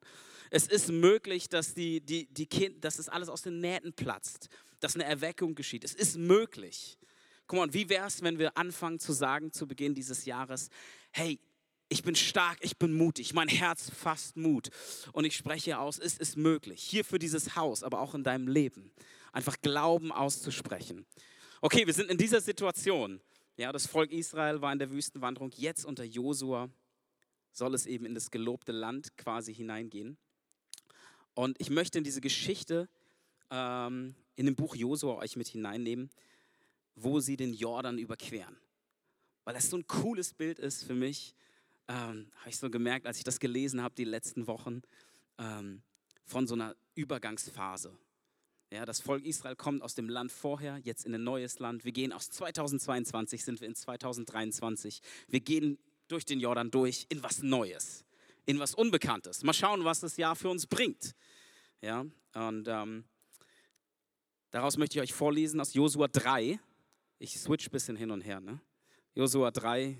Es 0.50 0.68
ist 0.68 0.90
möglich, 0.90 1.48
dass, 1.48 1.74
die, 1.74 2.00
die, 2.00 2.32
die 2.32 2.46
kind, 2.46 2.84
dass 2.84 2.98
das 2.98 3.08
alles 3.08 3.28
aus 3.28 3.42
den 3.42 3.60
Nähten 3.60 3.92
platzt, 3.92 4.48
dass 4.78 4.94
eine 4.94 5.04
Erweckung 5.04 5.56
geschieht. 5.56 5.82
Es 5.82 5.94
ist 5.94 6.16
möglich. 6.16 6.96
Guck 7.48 7.58
mal, 7.58 7.74
wie 7.74 7.88
wäre 7.88 8.06
es, 8.06 8.22
wenn 8.22 8.38
wir 8.38 8.56
anfangen 8.56 9.00
zu 9.00 9.12
sagen 9.12 9.52
zu 9.52 9.66
Beginn 9.66 9.94
dieses 9.94 10.24
Jahres, 10.24 10.68
hey, 11.10 11.40
ich 11.88 12.02
bin 12.02 12.14
stark, 12.14 12.58
ich 12.60 12.76
bin 12.76 12.92
mutig, 12.92 13.32
mein 13.34 13.48
Herz 13.48 13.90
fasst 13.90 14.36
Mut 14.36 14.70
und 15.12 15.24
ich 15.24 15.36
spreche 15.36 15.78
aus, 15.78 15.98
es 15.98 16.18
ist 16.18 16.36
möglich, 16.36 16.82
hier 16.82 17.04
für 17.04 17.18
dieses 17.18 17.54
Haus, 17.56 17.82
aber 17.82 18.00
auch 18.00 18.14
in 18.14 18.24
deinem 18.24 18.48
Leben, 18.48 18.92
einfach 19.32 19.56
Glauben 19.62 20.10
auszusprechen. 20.10 21.06
Okay, 21.62 21.86
wir 21.86 21.94
sind 21.94 22.10
in 22.10 22.18
dieser 22.18 22.42
Situation. 22.42 23.18
Ja, 23.56 23.72
das 23.72 23.86
Volk 23.86 24.12
Israel 24.12 24.60
war 24.60 24.72
in 24.72 24.78
der 24.78 24.90
Wüstenwanderung, 24.90 25.50
jetzt 25.56 25.86
unter 25.86 26.04
Josua 26.04 26.68
soll 27.50 27.74
es 27.74 27.86
eben 27.86 28.04
in 28.04 28.14
das 28.14 28.30
gelobte 28.30 28.72
Land 28.72 29.16
quasi 29.16 29.54
hineingehen. 29.54 30.18
Und 31.32 31.58
ich 31.58 31.70
möchte 31.70 31.96
in 31.96 32.04
diese 32.04 32.20
Geschichte 32.20 32.90
ähm, 33.50 34.14
in 34.34 34.44
dem 34.44 34.54
Buch 34.54 34.76
Josua 34.76 35.16
euch 35.16 35.36
mit 35.36 35.48
hineinnehmen, 35.48 36.10
wo 36.94 37.20
sie 37.20 37.38
den 37.38 37.54
Jordan 37.54 37.96
überqueren. 37.96 38.58
Weil 39.44 39.54
das 39.54 39.70
so 39.70 39.78
ein 39.78 39.86
cooles 39.86 40.34
Bild 40.34 40.58
ist 40.58 40.84
für 40.84 40.94
mich, 40.94 41.34
ähm, 41.88 42.30
habe 42.40 42.50
ich 42.50 42.58
so 42.58 42.68
gemerkt, 42.68 43.06
als 43.06 43.16
ich 43.16 43.24
das 43.24 43.40
gelesen 43.40 43.80
habe 43.80 43.94
die 43.94 44.04
letzten 44.04 44.46
Wochen, 44.46 44.82
ähm, 45.38 45.80
von 46.26 46.46
so 46.46 46.54
einer 46.54 46.76
Übergangsphase. 46.94 47.96
Ja, 48.70 48.84
das 48.84 49.00
Volk 49.00 49.24
Israel 49.24 49.54
kommt 49.54 49.82
aus 49.82 49.94
dem 49.94 50.08
Land 50.08 50.32
vorher, 50.32 50.78
jetzt 50.78 51.06
in 51.06 51.14
ein 51.14 51.22
neues 51.22 51.60
Land. 51.60 51.84
Wir 51.84 51.92
gehen 51.92 52.12
aus 52.12 52.30
2022, 52.30 53.44
sind 53.44 53.60
wir 53.60 53.68
in 53.68 53.76
2023. 53.76 55.00
Wir 55.28 55.40
gehen 55.40 55.78
durch 56.08 56.24
den 56.24 56.40
Jordan 56.40 56.72
durch 56.72 57.06
in 57.08 57.22
was 57.22 57.42
Neues, 57.42 58.04
in 58.44 58.58
was 58.58 58.74
Unbekanntes. 58.74 59.44
Mal 59.44 59.52
schauen, 59.52 59.84
was 59.84 60.00
das 60.00 60.16
Jahr 60.16 60.34
für 60.34 60.48
uns 60.48 60.66
bringt. 60.66 61.14
Ja, 61.80 62.04
und 62.34 62.66
ähm, 62.66 63.04
daraus 64.50 64.76
möchte 64.78 64.98
ich 64.98 65.02
euch 65.02 65.12
vorlesen 65.12 65.60
aus 65.60 65.72
Josua 65.72 66.08
3. 66.08 66.58
Ich 67.20 67.38
switch 67.38 67.68
ein 67.68 67.70
bisschen 67.70 67.96
hin 67.96 68.10
und 68.10 68.22
her. 68.22 68.40
Ne? 68.40 68.60
Josua 69.14 69.52
3, 69.52 69.96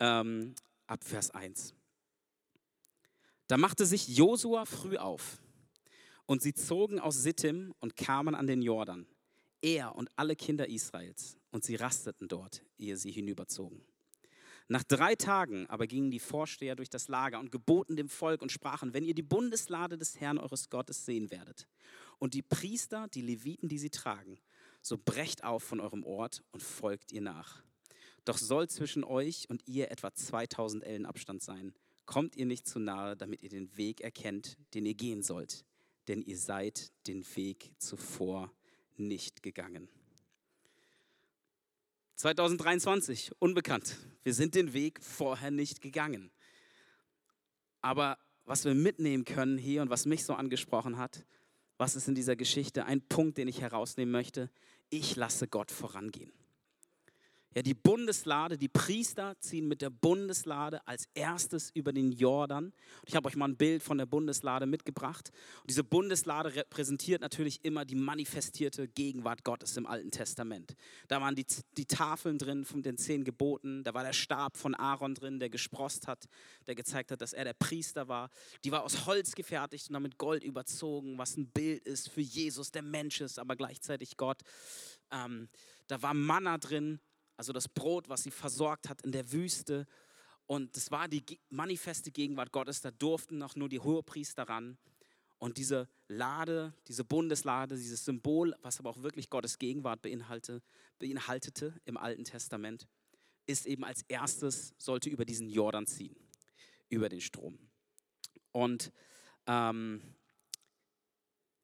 ähm, 0.00 0.54
ab 0.86 1.02
Vers 1.04 1.30
1. 1.30 1.74
Da 3.46 3.56
machte 3.56 3.86
sich 3.86 4.08
Josua 4.08 4.66
früh 4.66 4.98
auf 4.98 5.38
und 6.26 6.42
sie 6.42 6.54
zogen 6.54 6.98
aus 6.98 7.22
Sittim 7.22 7.74
und 7.80 7.96
kamen 7.96 8.34
an 8.34 8.46
den 8.46 8.62
Jordan, 8.62 9.06
er 9.60 9.94
und 9.94 10.10
alle 10.16 10.36
Kinder 10.36 10.68
Israels, 10.68 11.36
und 11.50 11.64
sie 11.64 11.76
rasteten 11.76 12.28
dort, 12.28 12.64
ehe 12.78 12.96
sie 12.96 13.10
hinüberzogen. 13.10 13.84
Nach 14.66 14.82
drei 14.82 15.14
Tagen 15.14 15.66
aber 15.66 15.86
gingen 15.86 16.10
die 16.10 16.18
Vorsteher 16.18 16.74
durch 16.74 16.88
das 16.88 17.08
Lager 17.08 17.38
und 17.38 17.52
geboten 17.52 17.96
dem 17.96 18.08
Volk 18.08 18.40
und 18.40 18.50
sprachen, 18.50 18.94
wenn 18.94 19.04
ihr 19.04 19.14
die 19.14 19.22
Bundeslade 19.22 19.98
des 19.98 20.20
Herrn 20.20 20.38
eures 20.38 20.70
Gottes 20.70 21.04
sehen 21.04 21.30
werdet 21.30 21.68
und 22.18 22.32
die 22.32 22.42
Priester, 22.42 23.06
die 23.08 23.20
Leviten, 23.20 23.68
die 23.68 23.78
sie 23.78 23.90
tragen, 23.90 24.38
so 24.80 24.96
brecht 24.96 25.44
auf 25.44 25.62
von 25.62 25.80
eurem 25.80 26.04
Ort 26.04 26.42
und 26.50 26.62
folgt 26.62 27.12
ihr 27.12 27.20
nach. 27.20 27.62
Doch 28.24 28.38
soll 28.38 28.68
zwischen 28.68 29.04
euch 29.04 29.50
und 29.50 29.66
ihr 29.68 29.90
etwa 29.90 30.14
2000 30.14 30.82
Ellen 30.82 31.04
Abstand 31.04 31.42
sein. 31.42 31.74
Kommt 32.06 32.36
ihr 32.36 32.46
nicht 32.46 32.66
zu 32.66 32.78
nahe, 32.78 33.16
damit 33.16 33.42
ihr 33.42 33.50
den 33.50 33.76
Weg 33.76 34.00
erkennt, 34.00 34.56
den 34.72 34.86
ihr 34.86 34.94
gehen 34.94 35.22
sollt, 35.22 35.64
denn 36.08 36.22
ihr 36.22 36.38
seid 36.38 36.92
den 37.06 37.24
Weg 37.36 37.72
zuvor 37.78 38.52
nicht 38.96 39.42
gegangen. 39.42 39.88
2023, 42.16 43.32
unbekannt. 43.38 43.96
Wir 44.22 44.34
sind 44.34 44.54
den 44.54 44.72
Weg 44.72 45.02
vorher 45.02 45.50
nicht 45.50 45.80
gegangen. 45.80 46.30
Aber 47.80 48.18
was 48.44 48.64
wir 48.64 48.74
mitnehmen 48.74 49.24
können 49.24 49.58
hier 49.58 49.82
und 49.82 49.90
was 49.90 50.06
mich 50.06 50.24
so 50.24 50.34
angesprochen 50.34 50.96
hat, 50.96 51.26
was 51.76 51.96
ist 51.96 52.08
in 52.08 52.14
dieser 52.14 52.36
Geschichte 52.36 52.84
ein 52.84 53.02
Punkt, 53.02 53.36
den 53.36 53.48
ich 53.48 53.60
herausnehmen 53.60 54.12
möchte? 54.12 54.50
Ich 54.90 55.16
lasse 55.16 55.48
Gott 55.48 55.70
vorangehen. 55.70 56.32
Ja, 57.54 57.62
die 57.62 57.74
Bundeslade, 57.74 58.58
die 58.58 58.68
Priester 58.68 59.36
ziehen 59.38 59.68
mit 59.68 59.80
der 59.80 59.90
Bundeslade 59.90 60.84
als 60.88 61.06
erstes 61.14 61.70
über 61.70 61.92
den 61.92 62.10
Jordan. 62.10 62.72
Ich 63.06 63.14
habe 63.14 63.28
euch 63.28 63.36
mal 63.36 63.48
ein 63.48 63.56
Bild 63.56 63.80
von 63.80 63.96
der 63.96 64.06
Bundeslade 64.06 64.66
mitgebracht. 64.66 65.30
Und 65.60 65.70
diese 65.70 65.84
Bundeslade 65.84 66.56
repräsentiert 66.56 67.20
natürlich 67.20 67.64
immer 67.64 67.84
die 67.84 67.94
manifestierte 67.94 68.88
Gegenwart 68.88 69.44
Gottes 69.44 69.76
im 69.76 69.86
Alten 69.86 70.10
Testament. 70.10 70.74
Da 71.06 71.20
waren 71.20 71.36
die, 71.36 71.46
die 71.76 71.86
Tafeln 71.86 72.38
drin 72.38 72.64
von 72.64 72.82
den 72.82 72.98
zehn 72.98 73.22
Geboten, 73.22 73.84
da 73.84 73.94
war 73.94 74.02
der 74.02 74.12
Stab 74.12 74.56
von 74.56 74.74
Aaron 74.74 75.14
drin, 75.14 75.38
der 75.38 75.48
gesprost 75.48 76.08
hat, 76.08 76.24
der 76.66 76.74
gezeigt 76.74 77.12
hat, 77.12 77.20
dass 77.20 77.34
er 77.34 77.44
der 77.44 77.54
Priester 77.54 78.08
war. 78.08 78.30
Die 78.64 78.72
war 78.72 78.82
aus 78.82 79.06
Holz 79.06 79.36
gefertigt 79.36 79.88
und 79.88 79.92
damit 79.92 80.18
Gold 80.18 80.42
überzogen, 80.42 81.18
was 81.18 81.36
ein 81.36 81.46
Bild 81.46 81.84
ist 81.84 82.10
für 82.10 82.20
Jesus, 82.20 82.72
der 82.72 82.82
Mensch 82.82 83.20
ist, 83.20 83.38
aber 83.38 83.54
gleichzeitig 83.54 84.16
Gott. 84.16 84.40
Ähm, 85.12 85.48
da 85.86 86.02
war 86.02 86.14
Manna 86.14 86.58
drin, 86.58 86.98
also 87.36 87.52
das 87.52 87.68
Brot, 87.68 88.08
was 88.08 88.22
sie 88.22 88.30
versorgt 88.30 88.88
hat 88.88 89.02
in 89.02 89.12
der 89.12 89.32
Wüste. 89.32 89.86
Und 90.46 90.76
das 90.76 90.90
war 90.90 91.08
die 91.08 91.24
manifeste 91.48 92.10
Gegenwart 92.10 92.52
Gottes. 92.52 92.80
Da 92.80 92.90
durften 92.90 93.38
noch 93.38 93.56
nur 93.56 93.68
die 93.68 93.80
Hohepriester 93.80 94.44
ran. 94.44 94.78
Und 95.38 95.58
diese 95.58 95.88
Lade, 96.08 96.74
diese 96.86 97.04
Bundeslade, 97.04 97.76
dieses 97.76 98.04
Symbol, 98.04 98.54
was 98.62 98.78
aber 98.78 98.90
auch 98.90 99.02
wirklich 99.02 99.30
Gottes 99.30 99.58
Gegenwart 99.58 100.00
beinhalte, 100.00 100.62
beinhaltete 100.98 101.74
im 101.84 101.96
Alten 101.96 102.24
Testament, 102.24 102.86
ist 103.46 103.66
eben 103.66 103.84
als 103.84 104.02
erstes, 104.08 104.74
sollte 104.78 105.10
über 105.10 105.24
diesen 105.24 105.48
Jordan 105.50 105.86
ziehen, 105.86 106.16
über 106.88 107.08
den 107.08 107.20
Strom. 107.20 107.58
Und 108.52 108.92
ähm, 109.46 110.00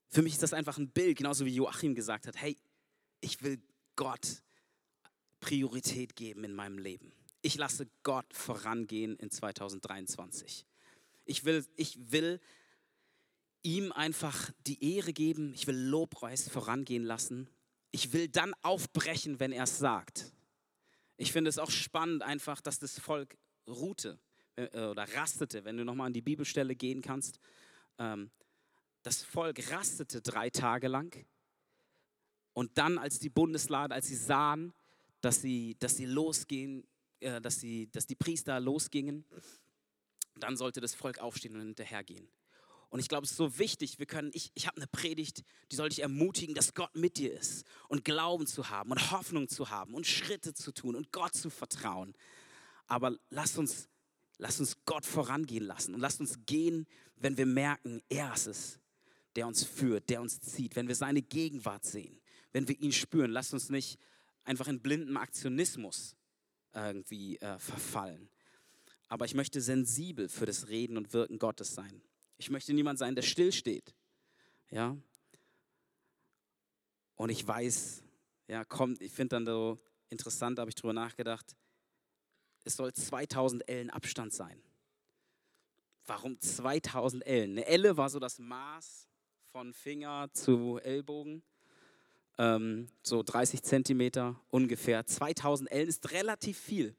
für 0.08 0.22
mich 0.22 0.34
ist 0.34 0.42
das 0.42 0.52
einfach 0.52 0.76
ein 0.76 0.90
Bild, 0.90 1.16
genauso 1.18 1.46
wie 1.46 1.54
Joachim 1.54 1.94
gesagt 1.94 2.26
hat, 2.26 2.36
hey, 2.36 2.58
ich 3.20 3.42
will 3.42 3.62
Gott 3.96 4.42
Priorität 5.40 6.16
geben 6.16 6.44
in 6.44 6.54
meinem 6.54 6.78
Leben. 6.78 7.12
Ich 7.42 7.56
lasse 7.56 7.88
Gott 8.02 8.32
vorangehen 8.32 9.16
in 9.16 9.30
2023. 9.30 10.66
Ich 11.25 11.44
will, 11.44 11.66
ich 11.76 11.99
will 12.12 12.40
ihm 13.62 13.92
einfach 13.92 14.50
die 14.66 14.97
Ehre 14.97 15.12
geben. 15.12 15.52
Ich 15.54 15.66
will 15.66 15.76
Lobpreis 15.76 16.49
vorangehen 16.49 17.04
lassen. 17.04 17.49
Ich 17.90 18.12
will 18.12 18.28
dann 18.28 18.54
aufbrechen, 18.62 19.40
wenn 19.40 19.52
er 19.52 19.64
es 19.64 19.78
sagt. 19.78 20.32
Ich 21.16 21.32
finde 21.32 21.50
es 21.50 21.59
auch 21.59 21.70
spannend 21.70 22.23
einfach, 22.23 22.61
dass 22.61 22.78
das 22.78 22.99
Volk 22.99 23.37
ruhte 23.66 24.18
äh, 24.56 24.87
oder 24.87 25.04
rastete, 25.14 25.64
wenn 25.64 25.76
du 25.76 25.85
nochmal 25.85 26.06
an 26.09 26.12
die 26.12 26.23
Bibelstelle 26.23 26.75
gehen 26.75 27.02
kannst. 27.02 27.40
Ähm, 27.99 28.30
das 29.02 29.23
Volk 29.23 29.70
rastete 29.70 30.20
drei 30.20 30.50
Tage 30.50 30.88
lang. 30.88 31.26
Und 32.52 32.78
dann, 32.78 32.99
als 32.99 33.18
die 33.18 33.30
Bundeslade, 33.30 33.94
als 33.94 34.09
sie 34.09 34.16
sahen, 34.16 34.73
dass 35.20 35.40
sie, 35.40 35.76
dass 35.78 35.96
sie 35.96 36.06
losgehen, 36.06 36.86
äh, 37.20 37.40
dass, 37.40 37.60
sie, 37.60 37.90
dass 37.90 38.06
die 38.06 38.14
Priester 38.14 38.58
losgingen. 38.60 39.24
Dann 40.36 40.56
sollte 40.56 40.80
das 40.80 40.94
Volk 40.94 41.18
aufstehen 41.18 41.54
und 41.54 41.62
hinterhergehen. 41.62 42.28
Und 42.90 42.98
ich 42.98 43.08
glaube, 43.08 43.24
es 43.24 43.30
ist 43.30 43.36
so 43.36 43.58
wichtig, 43.58 44.00
wir 44.00 44.06
können, 44.06 44.32
ich, 44.34 44.50
ich 44.54 44.66
habe 44.66 44.76
eine 44.78 44.88
Predigt, 44.88 45.44
die 45.70 45.76
soll 45.76 45.90
dich 45.90 46.02
ermutigen, 46.02 46.56
dass 46.56 46.74
Gott 46.74 46.94
mit 46.96 47.18
dir 47.18 47.32
ist 47.32 47.64
und 47.88 48.04
Glauben 48.04 48.48
zu 48.48 48.68
haben 48.68 48.90
und 48.90 49.12
Hoffnung 49.12 49.48
zu 49.48 49.70
haben 49.70 49.94
und 49.94 50.08
Schritte 50.08 50.54
zu 50.54 50.72
tun 50.72 50.96
und 50.96 51.12
Gott 51.12 51.34
zu 51.34 51.50
vertrauen. 51.50 52.14
Aber 52.88 53.16
lass 53.28 53.56
uns, 53.56 53.88
lass 54.38 54.58
uns 54.58 54.76
Gott 54.86 55.06
vorangehen 55.06 55.64
lassen 55.64 55.94
und 55.94 56.00
lass 56.00 56.18
uns 56.18 56.40
gehen, 56.46 56.86
wenn 57.14 57.36
wir 57.36 57.46
merken, 57.46 58.02
er 58.08 58.34
ist 58.34 58.48
es, 58.48 58.80
der 59.36 59.46
uns 59.46 59.62
führt, 59.62 60.10
der 60.10 60.20
uns 60.20 60.40
zieht, 60.40 60.74
wenn 60.74 60.88
wir 60.88 60.96
seine 60.96 61.22
Gegenwart 61.22 61.84
sehen, 61.84 62.20
wenn 62.50 62.66
wir 62.66 62.76
ihn 62.80 62.92
spüren. 62.92 63.30
Lass 63.30 63.52
uns 63.52 63.70
nicht 63.70 64.00
einfach 64.44 64.68
in 64.68 64.80
blindem 64.80 65.16
Aktionismus 65.16 66.16
irgendwie 66.75 67.37
äh, 67.38 67.59
verfallen. 67.59 68.28
Aber 69.09 69.25
ich 69.25 69.35
möchte 69.35 69.61
sensibel 69.61 70.28
für 70.28 70.47
das 70.47 70.68
Reden 70.68 70.97
und 70.97 71.12
Wirken 71.12 71.38
Gottes 71.38 71.75
sein. 71.75 72.02
Ich 72.37 72.50
möchte 72.50 72.73
niemand 72.73 72.99
sein, 72.99 73.14
der 73.14 73.23
stillsteht. 73.23 73.94
Ja? 74.70 74.97
Und 77.16 77.30
ich 77.30 77.47
weiß, 77.47 78.02
ja, 78.47 78.64
kommt, 78.64 79.02
ich 79.02 79.12
finde 79.12 79.37
dann 79.37 79.47
so 79.47 79.78
interessant, 80.11 80.59
habe 80.59 80.70
ich 80.70 80.75
drüber 80.75 80.92
nachgedacht, 80.92 81.56
es 82.64 82.76
soll 82.76 82.92
2000 82.92 83.68
Ellen 83.68 83.90
Abstand 83.90 84.32
sein. 84.32 84.62
Warum 86.06 86.40
2000 86.40 87.26
Ellen? 87.26 87.52
Eine 87.52 87.66
Elle 87.66 87.97
war 87.97 88.11
so 88.11 88.18
das 88.18 88.38
Maß 88.38 89.09
von 89.52 89.75
Finger 89.75 90.28
zu 90.32 90.78
Ellbogen 90.78 91.42
ähm, 92.40 92.88
so 93.02 93.23
30 93.23 93.62
Zentimeter 93.62 94.35
ungefähr. 94.49 95.04
2000 95.04 95.70
Ellen 95.70 95.88
ist 95.88 96.11
relativ 96.11 96.59
viel. 96.59 96.94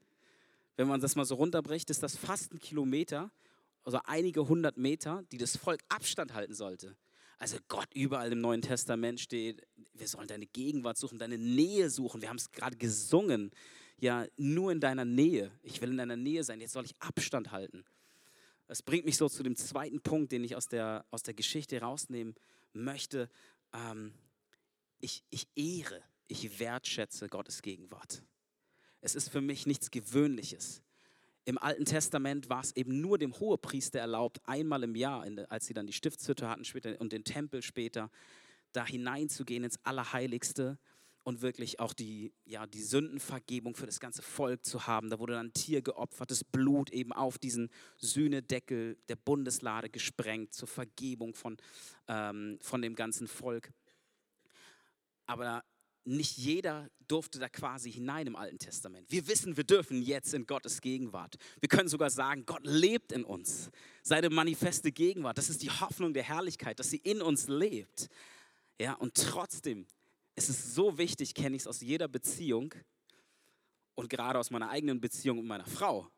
Wenn 0.76 0.86
man 0.86 1.00
das 1.00 1.16
mal 1.16 1.24
so 1.24 1.34
runterbricht, 1.34 1.90
ist 1.90 2.02
das 2.02 2.16
fast 2.16 2.54
ein 2.54 2.60
Kilometer, 2.60 3.30
also 3.82 3.98
einige 4.04 4.46
hundert 4.46 4.76
Meter, 4.76 5.24
die 5.32 5.38
das 5.38 5.56
Volk 5.56 5.82
Abstand 5.88 6.32
halten 6.32 6.54
sollte. 6.54 6.94
Also 7.38 7.56
Gott 7.66 7.88
überall 7.92 8.30
im 8.30 8.40
Neuen 8.40 8.62
Testament 8.62 9.18
steht, 9.18 9.66
wir 9.94 10.06
sollen 10.06 10.28
deine 10.28 10.46
Gegenwart 10.46 10.96
suchen, 10.96 11.18
deine 11.18 11.38
Nähe 11.38 11.90
suchen. 11.90 12.22
Wir 12.22 12.28
haben 12.28 12.36
es 12.36 12.52
gerade 12.52 12.76
gesungen. 12.76 13.50
Ja, 13.98 14.26
nur 14.36 14.70
in 14.70 14.78
deiner 14.78 15.04
Nähe. 15.04 15.50
Ich 15.64 15.80
will 15.80 15.90
in 15.90 15.96
deiner 15.96 16.16
Nähe 16.16 16.44
sein. 16.44 16.60
Jetzt 16.60 16.72
soll 16.72 16.84
ich 16.84 16.94
Abstand 17.00 17.50
halten. 17.50 17.84
Es 18.68 18.80
bringt 18.80 19.04
mich 19.04 19.16
so 19.16 19.28
zu 19.28 19.42
dem 19.42 19.56
zweiten 19.56 20.00
Punkt, 20.00 20.30
den 20.30 20.44
ich 20.44 20.54
aus 20.54 20.68
der, 20.68 21.04
aus 21.10 21.24
der 21.24 21.34
Geschichte 21.34 21.80
rausnehmen 21.80 22.36
möchte. 22.72 23.28
Ähm, 23.72 24.14
ich, 25.02 25.22
ich 25.30 25.46
ehre, 25.54 26.00
ich 26.28 26.58
wertschätze 26.58 27.28
Gottes 27.28 27.60
Gegenwart. 27.60 28.22
Es 29.02 29.14
ist 29.14 29.28
für 29.28 29.40
mich 29.40 29.66
nichts 29.66 29.90
Gewöhnliches. 29.90 30.80
Im 31.44 31.58
Alten 31.58 31.84
Testament 31.84 32.48
war 32.48 32.62
es 32.62 32.74
eben 32.76 33.00
nur 33.00 33.18
dem 33.18 33.38
Hohepriester 33.38 33.98
erlaubt, 33.98 34.40
einmal 34.44 34.84
im 34.84 34.94
Jahr, 34.94 35.26
als 35.48 35.66
sie 35.66 35.74
dann 35.74 35.88
die 35.88 35.92
Stiftshütte 35.92 36.48
hatten 36.48 36.64
später 36.64 37.00
und 37.00 37.12
den 37.12 37.24
Tempel 37.24 37.62
später, 37.62 38.10
da 38.72 38.86
hineinzugehen 38.86 39.64
ins 39.64 39.84
Allerheiligste 39.84 40.78
und 41.24 41.42
wirklich 41.42 41.80
auch 41.80 41.92
die, 41.94 42.32
ja, 42.44 42.66
die 42.66 42.82
Sündenvergebung 42.82 43.74
für 43.74 43.86
das 43.86 43.98
ganze 43.98 44.22
Volk 44.22 44.64
zu 44.64 44.86
haben. 44.86 45.10
Da 45.10 45.18
wurde 45.18 45.34
dann 45.34 45.46
ein 45.46 45.52
Tier 45.52 45.82
geopfert, 45.82 46.30
das 46.30 46.44
Blut 46.44 46.90
eben 46.90 47.12
auf 47.12 47.38
diesen 47.38 47.70
Sühnedeckel 47.96 48.96
der 49.08 49.16
Bundeslade 49.16 49.90
gesprengt 49.90 50.54
zur 50.54 50.68
Vergebung 50.68 51.34
von, 51.34 51.56
ähm, 52.06 52.58
von 52.60 52.82
dem 52.82 52.94
ganzen 52.94 53.26
Volk. 53.26 53.72
Aber 55.32 55.64
nicht 56.04 56.36
jeder 56.36 56.90
durfte 57.08 57.38
da 57.38 57.48
quasi 57.48 57.90
hinein 57.90 58.26
im 58.26 58.36
Alten 58.36 58.58
Testament. 58.58 59.10
Wir 59.10 59.26
wissen, 59.28 59.56
wir 59.56 59.64
dürfen 59.64 60.02
jetzt 60.02 60.34
in 60.34 60.46
Gottes 60.46 60.82
Gegenwart. 60.82 61.36
Wir 61.60 61.70
können 61.70 61.88
sogar 61.88 62.10
sagen, 62.10 62.44
Gott 62.44 62.66
lebt 62.66 63.12
in 63.12 63.24
uns. 63.24 63.70
Seine 64.02 64.28
manifeste 64.28 64.92
Gegenwart, 64.92 65.38
das 65.38 65.48
ist 65.48 65.62
die 65.62 65.70
Hoffnung 65.70 66.12
der 66.12 66.24
Herrlichkeit, 66.24 66.78
dass 66.78 66.90
sie 66.90 66.98
in 66.98 67.22
uns 67.22 67.48
lebt. 67.48 68.08
Ja, 68.78 68.92
und 68.92 69.14
trotzdem 69.14 69.86
ist 70.34 70.50
es 70.50 70.74
so 70.74 70.98
wichtig, 70.98 71.32
kenne 71.34 71.56
ich 71.56 71.62
es 71.62 71.66
aus 71.66 71.80
jeder 71.80 72.08
Beziehung 72.08 72.74
und 73.94 74.10
gerade 74.10 74.38
aus 74.38 74.50
meiner 74.50 74.68
eigenen 74.68 75.00
Beziehung 75.00 75.38
mit 75.38 75.46
meiner 75.46 75.66
Frau. 75.66 76.10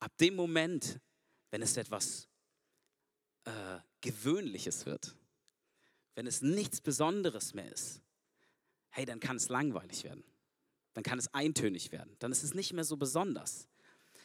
Ab 0.00 0.16
dem 0.18 0.34
Moment, 0.34 0.98
wenn 1.52 1.62
es 1.62 1.76
etwas 1.76 2.26
äh, 3.44 3.78
Gewöhnliches 4.00 4.84
wird, 4.84 5.14
wenn 6.16 6.26
es 6.26 6.42
nichts 6.42 6.80
Besonderes 6.80 7.54
mehr 7.54 7.70
ist, 7.70 8.02
hey, 8.92 9.04
dann 9.04 9.20
kann 9.20 9.36
es 9.36 9.48
langweilig 9.48 10.04
werden. 10.04 10.24
Dann 10.94 11.02
kann 11.02 11.18
es 11.18 11.32
eintönig 11.34 11.90
werden. 11.90 12.14
Dann 12.18 12.30
ist 12.30 12.42
es 12.42 12.54
nicht 12.54 12.72
mehr 12.72 12.84
so 12.84 12.96
besonders. 12.96 13.68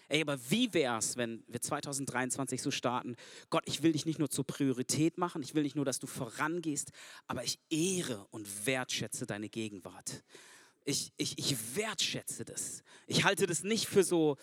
Ey, 0.09 0.21
aber 0.21 0.39
wie 0.50 0.74
wäre 0.74 0.97
es, 0.97 1.17
wenn 1.17 1.43
wir 1.47 1.62
2023 1.62 2.62
so 2.62 2.71
starten? 2.71 3.15
Gott, 3.50 3.63
ich 3.65 3.83
will 3.83 3.91
dich 3.91 4.05
nicht 4.05 4.19
nur 4.19 4.29
zur 4.29 4.45
Priorität 4.45 5.17
machen, 5.17 5.41
ich 5.41 5.53
will 5.53 5.63
nicht 5.63 5.75
nur, 5.75 5.83
dass 5.83 6.00
du 6.00 6.07
vorangehst, 6.07 6.91
aber 7.27 7.43
ich 7.43 7.59
ehre 7.69 8.25
und 8.31 8.65
wertschätze 8.65 9.25
deine 9.25 9.50
Gegenwart. 9.50 10.24
Ich, 10.86 11.12
ich, 11.17 11.38
ich 11.38 11.75
wertschätze 11.75 12.45
das. 12.45 12.83
Ich 13.05 13.25
halte 13.25 13.47
das 13.47 13.63
nicht 13.63 13.88
für 13.88 14.05
so, 14.05 14.38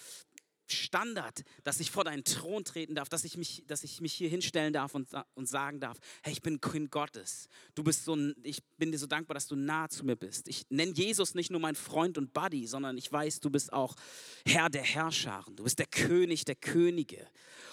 Standard, 0.66 1.42
dass 1.62 1.80
ich 1.80 1.90
vor 1.90 2.04
deinen 2.04 2.24
Thron 2.24 2.64
treten 2.64 2.94
darf, 2.94 3.08
dass 3.08 3.24
ich 3.24 3.36
mich, 3.36 3.64
dass 3.66 3.84
ich 3.84 4.00
mich 4.00 4.14
hier 4.14 4.28
hinstellen 4.28 4.72
darf 4.72 4.94
und, 4.94 5.08
und 5.34 5.46
sagen 5.46 5.80
darf, 5.80 5.98
hey, 6.22 6.32
ich 6.32 6.42
bin 6.42 6.60
Kind 6.60 6.90
Gottes. 6.90 7.48
Du 7.74 7.84
bist 7.84 8.04
so, 8.04 8.16
ich 8.42 8.62
bin 8.78 8.90
dir 8.90 8.98
so 8.98 9.06
dankbar, 9.06 9.34
dass 9.34 9.46
du 9.46 9.56
nah 9.56 9.88
zu 9.88 10.04
mir 10.04 10.16
bist. 10.16 10.48
Ich 10.48 10.66
nenne 10.70 10.92
Jesus 10.92 11.34
nicht 11.34 11.50
nur 11.50 11.60
mein 11.60 11.74
Freund 11.74 12.16
und 12.18 12.32
Buddy, 12.32 12.66
sondern 12.66 12.96
ich 12.96 13.10
weiß, 13.10 13.40
du 13.40 13.50
bist 13.50 13.72
auch 13.72 13.94
Herr 14.46 14.70
der 14.70 14.82
Herrscharen. 14.82 15.56
Du 15.56 15.64
bist 15.64 15.78
der 15.78 15.86
König 15.86 16.44
der 16.44 16.56
Könige. 16.56 17.28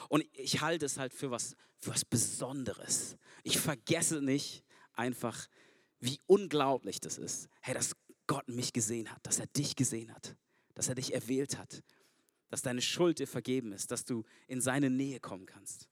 Und 0.10 0.26
ich 0.34 0.62
halte 0.62 0.86
es 0.86 0.98
halt 0.98 1.14
für 1.14 1.32
was, 1.32 1.56
für 1.78 1.92
was 1.92 2.04
Besonderes. 2.04 3.16
Ich 3.44 3.58
vergesse 3.58 4.22
nicht 4.22 4.64
einfach, 4.94 5.48
wie 6.00 6.20
unglaublich 6.26 7.00
das 7.00 7.18
ist. 7.18 7.48
Hey, 7.62 7.74
dass 7.74 7.96
Gott 8.28 8.48
mich 8.50 8.74
gesehen 8.74 9.12
hat, 9.12 9.26
dass 9.26 9.40
er 9.40 9.48
dich 9.48 9.76
gesehen 9.76 10.14
hat, 10.14 10.36
dass 10.74 10.90
er 10.90 10.96
dich 10.96 11.14
erwählt 11.14 11.58
hat 11.58 11.84
dass 12.52 12.62
deine 12.62 12.82
Schuld 12.82 13.20
dir 13.20 13.28
vergeben 13.28 13.72
ist, 13.72 13.92
dass 13.92 14.04
du 14.04 14.26
in 14.48 14.60
seine 14.60 14.90
Nähe 14.90 15.22
kommen 15.22 15.46
kannst. 15.46 15.88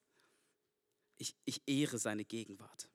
Ich, 1.18 1.34
ich 1.46 1.62
ehre 1.66 1.98
seine 1.98 2.26
Gegenwart. 2.26 2.90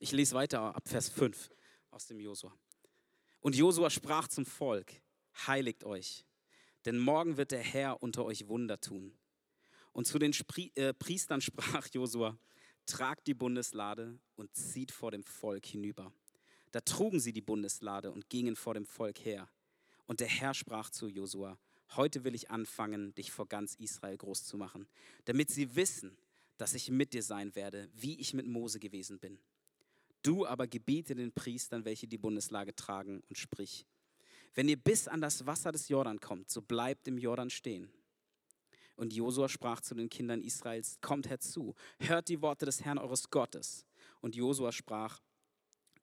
Ich 0.00 0.10
lese 0.10 0.34
weiter 0.34 0.74
ab 0.74 0.88
Vers 0.88 1.08
5 1.10 1.48
aus 1.92 2.06
dem 2.06 2.18
Josua. 2.18 2.52
Und 3.38 3.54
Josua 3.54 3.88
sprach 3.88 4.26
zum 4.26 4.44
Volk, 4.44 5.00
heiligt 5.46 5.84
euch, 5.84 6.26
denn 6.84 6.98
morgen 6.98 7.36
wird 7.36 7.52
der 7.52 7.62
Herr 7.62 8.02
unter 8.02 8.24
euch 8.24 8.48
Wunder 8.48 8.80
tun. 8.80 9.16
Und 9.92 10.08
zu 10.08 10.18
den 10.18 10.32
Spri 10.32 10.72
äh, 10.74 10.92
Priestern 10.92 11.40
sprach 11.40 11.86
Josua, 11.92 12.36
tragt 12.84 13.28
die 13.28 13.34
Bundeslade 13.34 14.18
und 14.34 14.56
zieht 14.56 14.90
vor 14.90 15.12
dem 15.12 15.22
Volk 15.22 15.66
hinüber. 15.66 16.12
Da 16.72 16.80
trugen 16.80 17.20
sie 17.20 17.32
die 17.32 17.40
Bundeslade 17.40 18.10
und 18.10 18.28
gingen 18.28 18.56
vor 18.56 18.74
dem 18.74 18.86
Volk 18.86 19.24
her. 19.24 19.48
Und 20.06 20.20
der 20.20 20.28
Herr 20.28 20.54
sprach 20.54 20.90
zu 20.90 21.06
Josua, 21.06 21.58
heute 21.96 22.24
will 22.24 22.34
ich 22.34 22.50
anfangen, 22.50 23.14
dich 23.14 23.30
vor 23.30 23.46
ganz 23.46 23.74
Israel 23.76 24.16
groß 24.16 24.44
zu 24.44 24.56
machen, 24.56 24.88
damit 25.26 25.50
sie 25.50 25.76
wissen, 25.76 26.16
dass 26.56 26.74
ich 26.74 26.90
mit 26.90 27.12
dir 27.12 27.22
sein 27.22 27.54
werde, 27.54 27.88
wie 27.92 28.18
ich 28.18 28.34
mit 28.34 28.46
Mose 28.46 28.80
gewesen 28.80 29.18
bin. 29.18 29.38
Du 30.22 30.46
aber 30.46 30.66
gebiete 30.66 31.14
den 31.14 31.32
Priestern, 31.32 31.84
welche 31.84 32.06
die 32.06 32.18
Bundeslage 32.18 32.74
tragen, 32.74 33.22
und 33.28 33.36
sprich, 33.36 33.86
wenn 34.54 34.68
ihr 34.68 34.76
bis 34.76 35.08
an 35.08 35.20
das 35.20 35.46
Wasser 35.46 35.72
des 35.72 35.88
Jordan 35.88 36.20
kommt, 36.20 36.50
so 36.50 36.62
bleibt 36.62 37.08
im 37.08 37.18
Jordan 37.18 37.50
stehen. 37.50 37.90
Und 38.96 39.12
Josua 39.12 39.48
sprach 39.48 39.80
zu 39.80 39.94
den 39.94 40.10
Kindern 40.10 40.42
Israels, 40.42 40.98
kommt 41.00 41.28
herzu, 41.28 41.74
hört 41.98 42.28
die 42.28 42.40
Worte 42.42 42.66
des 42.66 42.84
Herrn 42.84 42.98
eures 42.98 43.30
Gottes. 43.30 43.86
Und 44.20 44.36
Josua 44.36 44.70
sprach, 44.70 45.20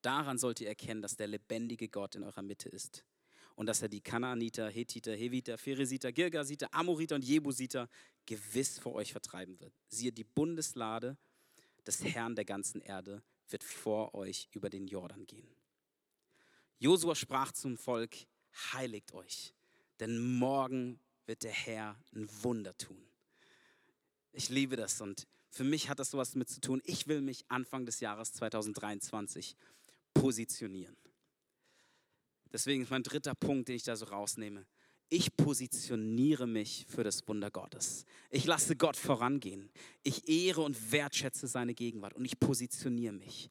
Daran 0.02 0.38
sollt 0.38 0.62
ihr 0.62 0.68
erkennen, 0.68 1.02
dass 1.02 1.16
der 1.16 1.28
lebendige 1.28 1.90
Gott 1.90 2.16
in 2.16 2.24
eurer 2.24 2.42
Mitte 2.42 2.70
ist 2.70 3.04
und 3.56 3.66
dass 3.66 3.82
er 3.82 3.90
die 3.90 4.02
Kanaaniter, 4.02 4.70
Hethiter, 4.70 5.14
Heviter, 5.14 5.58
Pheresiter, 5.58 6.12
Girgasiter, 6.12 6.74
Amoriter 6.74 7.16
und 7.16 7.26
Jebusiter 7.26 7.90
gewiss 8.26 8.80
vor 8.80 8.96
euch 8.96 9.12
vertreiben 9.12 9.60
wird. 9.60 9.74
Siehe, 9.90 10.12
die 10.12 10.24
Bundeslade 10.24 11.18
des 11.86 12.04
Herrn 12.04 12.36
der 12.36 12.46
ganzen 12.46 12.80
Erde 12.80 13.22
wird 13.50 13.64
vor 13.64 14.16
euch 14.16 14.48
über 14.52 14.70
den 14.70 14.88
Jordan 14.88 15.26
gehen. 15.26 15.48
Josua 16.78 17.16
sprach 17.16 17.52
zum 17.52 17.78
Volk, 17.78 18.16
heiligt 18.72 19.14
euch, 19.14 19.54
denn 20.00 20.38
morgen 20.38 21.00
wird 21.26 21.44
der 21.44 21.52
Herr 21.52 21.98
ein 22.16 22.30
Wunder 22.44 22.78
tun. 22.78 23.04
Ich 24.32 24.48
liebe 24.48 24.78
das 24.78 25.02
und 25.02 25.28
für 25.50 25.64
mich 25.64 25.90
hat 25.90 26.00
das 26.00 26.12
sowas 26.12 26.36
mit 26.36 26.48
zu 26.48 26.62
tun. 26.62 26.82
Ich 26.86 27.08
will 27.08 27.22
mich 27.22 27.44
Anfang 27.50 27.86
des 27.86 28.00
Jahres 28.00 28.32
2023 28.34 29.56
positionieren. 30.14 30.96
Deswegen 32.52 32.84
ist 32.84 32.92
mein 32.92 33.04
dritter 33.04 33.36
Punkt, 33.36 33.68
den 33.68 33.76
ich 33.76 33.84
da 33.84 33.96
so 33.96 34.06
rausnehme. 34.06 34.66
Ich 35.10 35.36
positioniere 35.36 36.48
mich 36.48 36.86
für 36.88 37.04
das 37.04 37.28
Wunder 37.28 37.50
Gottes. 37.50 38.06
Ich 38.30 38.46
lasse 38.46 38.76
Gott 38.76 38.96
vorangehen. 38.96 39.72
Ich 40.04 40.30
ehre 40.30 40.62
und 40.62 40.92
wertschätze 40.92 41.48
seine 41.48 41.74
Gegenwart 41.74 42.14
und 42.14 42.26
ich 42.26 42.40
positioniere 42.40 43.14
mich. 43.14 43.50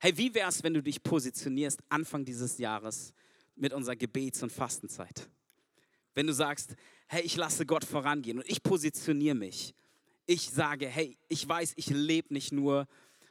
Hey, 0.00 0.16
wie 0.16 0.34
wäre 0.34 0.48
es, 0.48 0.62
wenn 0.62 0.74
du 0.74 0.82
dich 0.82 1.02
positionierst 1.02 1.80
Anfang 1.90 2.24
dieses 2.24 2.58
Jahres 2.58 3.12
mit 3.54 3.72
unserer 3.72 3.96
Gebets- 3.96 4.42
und 4.42 4.50
Fastenzeit? 4.50 5.28
Wenn 6.14 6.26
du 6.26 6.32
sagst, 6.32 6.74
hey, 7.06 7.22
ich 7.22 7.36
lasse 7.36 7.66
Gott 7.66 7.84
vorangehen 7.84 8.38
und 8.38 8.48
ich 8.48 8.62
positioniere 8.62 9.36
mich. 9.36 9.74
Ich 10.26 10.50
sage, 10.50 10.86
hey, 10.86 11.18
ich 11.28 11.46
weiß, 11.48 11.74
ich 11.76 11.86
lebe 11.88 12.32
nicht 12.32 12.52
nur 12.52 12.88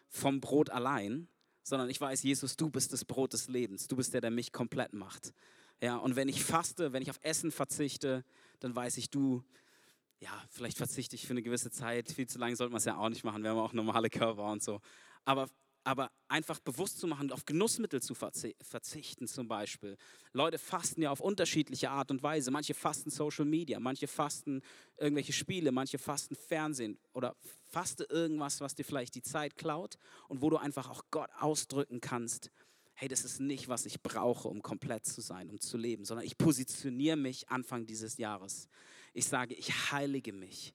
vom 0.07 0.39
Brot 0.39 0.69
allein, 0.69 1.27
sondern 1.69 1.89
ich 1.89 2.01
weiß, 2.01 2.23
Jesus, 2.23 2.57
du 2.57 2.69
bist 2.69 2.91
das 2.91 3.05
Brot 3.05 3.33
des 3.33 3.47
Lebens. 3.47 3.87
Du 3.87 3.95
bist 3.95 4.13
der, 4.13 4.21
der 4.21 4.31
mich 4.31 4.51
komplett 4.51 4.93
macht. 4.93 5.33
Ja, 5.81 5.97
und 5.97 6.15
wenn 6.15 6.27
ich 6.27 6.43
faste, 6.43 6.91
wenn 6.91 7.01
ich 7.01 7.09
auf 7.09 7.19
Essen 7.21 7.51
verzichte, 7.51 8.25
dann 8.59 8.75
weiß 8.75 8.97
ich, 8.97 9.09
du, 9.09 9.43
ja, 10.19 10.31
vielleicht 10.49 10.77
verzichte 10.77 11.15
ich 11.15 11.25
für 11.25 11.31
eine 11.31 11.43
gewisse 11.43 11.71
Zeit. 11.71 12.11
Viel 12.11 12.27
zu 12.27 12.39
lange 12.39 12.55
sollte 12.55 12.71
man 12.71 12.79
es 12.79 12.85
ja 12.85 12.97
auch 12.97 13.09
nicht 13.09 13.23
machen. 13.23 13.43
Wir 13.43 13.51
haben 13.51 13.59
auch 13.59 13.73
normale 13.73 14.09
Körper 14.09 14.51
und 14.51 14.61
so. 14.61 14.81
Aber 15.23 15.47
aber 15.83 16.11
einfach 16.27 16.59
bewusst 16.59 16.99
zu 16.99 17.07
machen, 17.07 17.31
auf 17.31 17.45
Genussmittel 17.45 18.01
zu 18.01 18.13
verzichten 18.13 19.27
zum 19.27 19.47
Beispiel. 19.47 19.97
Leute 20.33 20.59
fasten 20.59 21.01
ja 21.01 21.11
auf 21.11 21.19
unterschiedliche 21.19 21.89
Art 21.89 22.11
und 22.11 22.21
Weise. 22.21 22.51
Manche 22.51 22.73
fasten 22.73 23.09
Social 23.09 23.45
Media, 23.45 23.79
manche 23.79 24.07
fasten 24.07 24.61
irgendwelche 24.97 25.33
Spiele, 25.33 25.71
manche 25.71 25.97
fasten 25.97 26.35
Fernsehen 26.35 26.99
oder 27.13 27.35
faste 27.67 28.03
irgendwas, 28.03 28.61
was 28.61 28.75
dir 28.75 28.83
vielleicht 28.83 29.15
die 29.15 29.21
Zeit 29.21 29.57
klaut 29.57 29.97
und 30.27 30.41
wo 30.41 30.49
du 30.49 30.57
einfach 30.57 30.89
auch 30.89 31.03
Gott 31.11 31.29
ausdrücken 31.39 32.01
kannst, 32.01 32.51
hey, 32.93 33.07
das 33.07 33.23
ist 33.23 33.39
nicht, 33.39 33.69
was 33.69 33.85
ich 33.85 34.01
brauche, 34.01 34.49
um 34.49 34.61
komplett 34.61 35.05
zu 35.05 35.21
sein, 35.21 35.49
um 35.49 35.61
zu 35.61 35.77
leben, 35.77 36.03
sondern 36.03 36.25
ich 36.25 36.37
positioniere 36.37 37.15
mich 37.15 37.47
Anfang 37.47 37.85
dieses 37.85 38.17
Jahres. 38.17 38.67
Ich 39.13 39.25
sage, 39.25 39.55
ich 39.55 39.91
heilige 39.91 40.33
mich, 40.33 40.73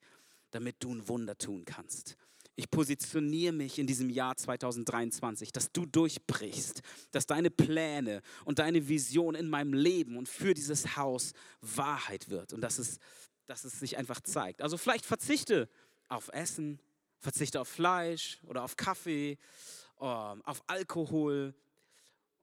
damit 0.51 0.83
du 0.83 0.95
ein 0.95 1.07
Wunder 1.07 1.37
tun 1.37 1.67
kannst. 1.67 2.17
Ich 2.57 2.71
positioniere 2.71 3.53
mich 3.53 3.79
in 3.79 3.87
diesem 3.87 4.11
Jahr 4.11 4.37
2023, 4.37 5.51
dass 5.51 5.73
du 5.73 5.87
durchbrichst, 5.87 6.83
dass 7.11 7.27
deine 7.27 7.51
Pläne 7.51 8.23
und 8.45 8.61
deine 8.61 8.89
Vision 8.89 9.35
in 9.35 9.51
meinem 9.51 9.75
Leben 9.75 10.17
und 10.17 10.29
für 10.29 10.55
dieses 10.55 10.97
Haus 10.97 11.33
Wahrheit 11.61 12.31
wird 12.31 12.53
und 12.53 12.61
dass 12.61 12.79
es, 12.79 12.99
dass 13.47 13.65
es 13.65 13.81
sich 13.81 13.97
einfach 13.97 14.21
zeigt. 14.21 14.63
Also 14.63 14.77
vielleicht 14.77 15.05
verzichte 15.05 15.69
auf 16.09 16.29
Essen, 16.33 16.79
verzichte 17.19 17.61
auf 17.61 17.69
Fleisch 17.69 18.39
oder 18.45 18.63
auf 18.63 18.77
Kaffee, 18.77 19.37
ähm, 20.01 20.43
auf 20.45 20.63
Alkohol 20.69 21.55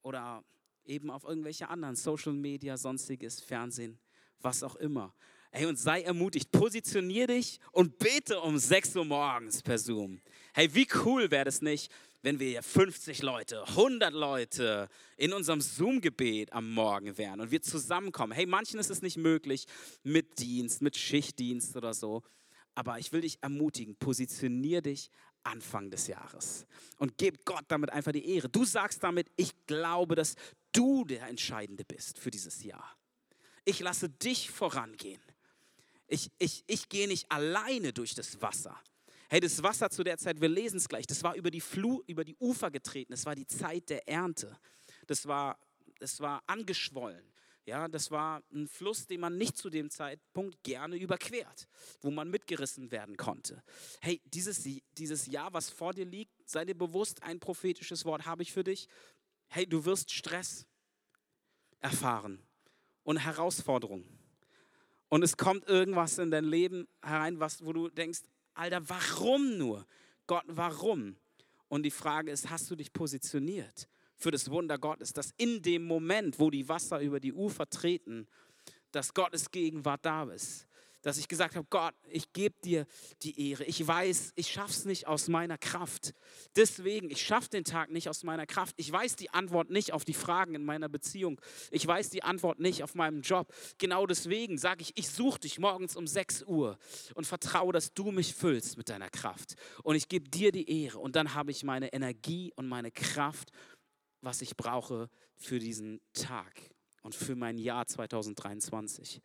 oder 0.01 0.43
eben 0.83 1.09
auf 1.09 1.23
irgendwelche 1.23 1.69
anderen 1.69 1.95
Social 1.95 2.33
Media, 2.33 2.75
sonstiges, 2.75 3.39
Fernsehen, 3.39 3.97
was 4.39 4.61
auch 4.63 4.75
immer. 4.75 5.13
Hey, 5.53 5.65
und 5.65 5.77
sei 5.77 6.01
ermutigt, 6.03 6.49
positionier 6.49 7.27
dich 7.27 7.59
und 7.73 7.99
bete 7.99 8.39
um 8.39 8.57
6 8.57 8.95
Uhr 8.95 9.03
morgens 9.03 9.61
per 9.61 9.77
Zoom. 9.77 10.21
Hey, 10.53 10.73
wie 10.73 10.87
cool 11.03 11.29
wäre 11.29 11.43
das 11.43 11.61
nicht, 11.61 11.91
wenn 12.21 12.39
wir 12.39 12.63
50 12.63 13.21
Leute, 13.21 13.67
100 13.67 14.13
Leute 14.13 14.87
in 15.17 15.33
unserem 15.33 15.59
Zoom-Gebet 15.59 16.53
am 16.53 16.73
Morgen 16.73 17.17
wären 17.17 17.41
und 17.41 17.51
wir 17.51 17.61
zusammenkommen. 17.61 18.31
Hey, 18.31 18.45
manchen 18.45 18.79
ist 18.79 18.89
es 18.89 19.01
nicht 19.01 19.17
möglich 19.17 19.65
mit 20.03 20.39
Dienst, 20.39 20.81
mit 20.81 20.95
Schichtdienst 20.95 21.75
oder 21.75 21.93
so. 21.93 22.23
Aber 22.73 22.99
ich 22.99 23.11
will 23.11 23.19
dich 23.19 23.37
ermutigen, 23.41 23.97
positionier 23.97 24.81
dich 24.81 25.11
Anfang 25.43 25.89
des 25.89 26.07
Jahres 26.07 26.65
und 26.97 27.17
gib 27.17 27.43
Gott 27.43 27.65
damit 27.67 27.89
einfach 27.89 28.13
die 28.13 28.25
Ehre. 28.35 28.47
Du 28.47 28.63
sagst 28.63 29.03
damit, 29.03 29.27
ich 29.35 29.51
glaube, 29.65 30.15
dass 30.15 30.35
du 30.71 31.03
der 31.03 31.27
Entscheidende 31.27 31.83
bist 31.83 32.19
für 32.19 32.31
dieses 32.31 32.63
Jahr. 32.63 32.95
Ich 33.65 33.81
lasse 33.81 34.07
dich 34.07 34.49
vorangehen. 34.49 35.21
Ich, 36.11 36.29
ich, 36.39 36.65
ich 36.67 36.89
gehe 36.89 37.07
nicht 37.07 37.31
alleine 37.31 37.93
durch 37.93 38.13
das 38.13 38.41
Wasser. 38.41 38.77
Hey, 39.29 39.39
das 39.39 39.63
Wasser 39.63 39.89
zu 39.89 40.03
der 40.03 40.17
Zeit, 40.17 40.41
wir 40.41 40.49
lesen 40.49 40.75
es 40.75 40.89
gleich, 40.89 41.07
das 41.07 41.23
war 41.23 41.35
über 41.35 41.49
die, 41.49 41.61
Flu, 41.61 42.03
über 42.05 42.25
die 42.25 42.35
Ufer 42.35 42.69
getreten. 42.69 43.13
Das 43.13 43.25
war 43.25 43.33
die 43.33 43.47
Zeit 43.47 43.89
der 43.89 44.05
Ernte. 44.09 44.59
Das 45.07 45.25
war, 45.25 45.57
das 45.99 46.19
war 46.19 46.43
angeschwollen. 46.47 47.23
Ja, 47.65 47.87
das 47.87 48.11
war 48.11 48.43
ein 48.51 48.67
Fluss, 48.67 49.07
den 49.07 49.21
man 49.21 49.37
nicht 49.37 49.55
zu 49.55 49.69
dem 49.69 49.89
Zeitpunkt 49.89 50.61
gerne 50.63 50.97
überquert, 50.97 51.69
wo 52.01 52.11
man 52.11 52.29
mitgerissen 52.29 52.91
werden 52.91 53.15
konnte. 53.15 53.63
Hey, 54.01 54.19
dieses, 54.25 54.67
dieses 54.97 55.27
Jahr, 55.27 55.53
was 55.53 55.69
vor 55.69 55.93
dir 55.93 56.05
liegt, 56.05 56.33
sei 56.49 56.65
dir 56.65 56.75
bewusst, 56.75 57.23
ein 57.23 57.39
prophetisches 57.39 58.03
Wort 58.03 58.25
habe 58.25 58.43
ich 58.43 58.51
für 58.51 58.65
dich. 58.65 58.89
Hey, 59.47 59.65
du 59.65 59.85
wirst 59.85 60.11
Stress 60.11 60.65
erfahren 61.79 62.45
und 63.03 63.15
Herausforderungen. 63.15 64.20
Und 65.11 65.23
es 65.23 65.35
kommt 65.35 65.67
irgendwas 65.67 66.19
in 66.19 66.31
dein 66.31 66.45
Leben 66.45 66.87
herein, 67.03 67.37
was, 67.37 67.65
wo 67.65 67.73
du 67.73 67.89
denkst, 67.89 68.21
Alter, 68.53 68.87
warum 68.87 69.57
nur? 69.57 69.85
Gott, 70.25 70.45
warum? 70.47 71.17
Und 71.67 71.83
die 71.83 71.91
Frage 71.91 72.31
ist, 72.31 72.49
hast 72.49 72.71
du 72.71 72.77
dich 72.77 72.93
positioniert 72.93 73.89
für 74.15 74.31
das 74.31 74.49
Wunder 74.49 74.77
Gottes, 74.77 75.11
dass 75.11 75.33
in 75.35 75.61
dem 75.61 75.83
Moment, 75.83 76.39
wo 76.39 76.49
die 76.49 76.69
Wasser 76.69 77.01
über 77.01 77.19
die 77.19 77.33
Ufer 77.33 77.69
treten, 77.69 78.25
dass 78.93 79.13
Gottes 79.13 79.51
Gegenwart 79.51 80.05
da 80.05 80.23
ist? 80.31 80.65
Dass 81.01 81.17
ich 81.17 81.27
gesagt 81.27 81.55
habe, 81.55 81.67
Gott, 81.69 81.93
ich 82.09 82.31
gebe 82.33 82.55
dir 82.63 82.85
die 83.23 83.49
Ehre. 83.49 83.63
Ich 83.65 83.85
weiß, 83.85 84.33
ich 84.35 84.51
schaffe 84.51 84.71
es 84.71 84.85
nicht 84.85 85.07
aus 85.07 85.27
meiner 85.27 85.57
Kraft. 85.57 86.13
Deswegen, 86.55 87.09
ich 87.09 87.21
schaffe 87.21 87.49
den 87.49 87.63
Tag 87.63 87.91
nicht 87.91 88.09
aus 88.09 88.23
meiner 88.23 88.45
Kraft. 88.45 88.75
Ich 88.77 88.91
weiß 88.91 89.15
die 89.15 89.31
Antwort 89.31 89.69
nicht 89.69 89.93
auf 89.93 90.05
die 90.05 90.13
Fragen 90.13 90.55
in 90.55 90.63
meiner 90.63 90.89
Beziehung. 90.89 91.41
Ich 91.71 91.85
weiß 91.85 92.09
die 92.09 92.23
Antwort 92.23 92.59
nicht 92.59 92.83
auf 92.83 92.95
meinem 92.95 93.21
Job. 93.21 93.53
Genau 93.77 94.05
deswegen 94.05 94.57
sage 94.57 94.81
ich, 94.81 94.91
ich 94.95 95.09
suche 95.09 95.39
dich 95.39 95.59
morgens 95.59 95.95
um 95.95 96.07
6 96.07 96.43
Uhr 96.43 96.77
und 97.15 97.25
vertraue, 97.25 97.73
dass 97.73 97.93
du 97.93 98.11
mich 98.11 98.33
füllst 98.33 98.77
mit 98.77 98.89
deiner 98.89 99.09
Kraft. 99.09 99.55
Und 99.83 99.95
ich 99.95 100.07
gebe 100.07 100.29
dir 100.29 100.51
die 100.51 100.83
Ehre. 100.83 100.99
Und 100.99 101.15
dann 101.15 101.33
habe 101.33 101.51
ich 101.51 101.63
meine 101.63 101.93
Energie 101.93 102.53
und 102.55 102.67
meine 102.67 102.91
Kraft, 102.91 103.51
was 104.21 104.41
ich 104.41 104.55
brauche 104.55 105.09
für 105.35 105.59
diesen 105.59 105.99
Tag 106.13 106.53
und 107.01 107.15
für 107.15 107.35
mein 107.35 107.57
Jahr 107.57 107.87
2023 107.87 109.21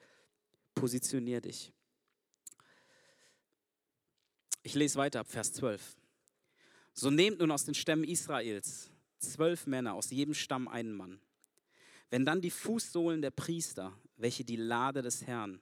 positionier 0.76 1.40
dich. 1.40 1.72
Ich 4.62 4.74
lese 4.74 4.96
weiter 4.96 5.20
ab 5.20 5.28
Vers 5.28 5.52
12. 5.54 5.96
So 6.92 7.10
nehmt 7.10 7.40
nun 7.40 7.50
aus 7.50 7.64
den 7.64 7.74
Stämmen 7.74 8.04
Israels 8.04 8.90
zwölf 9.18 9.66
Männer, 9.66 9.94
aus 9.94 10.10
jedem 10.10 10.34
Stamm 10.34 10.68
einen 10.68 10.92
Mann. 10.92 11.20
Wenn 12.10 12.24
dann 12.24 12.40
die 12.40 12.50
Fußsohlen 12.50 13.22
der 13.22 13.30
Priester, 13.32 13.92
welche 14.16 14.44
die 14.44 14.56
Lade 14.56 15.02
des 15.02 15.26
Herrn 15.26 15.60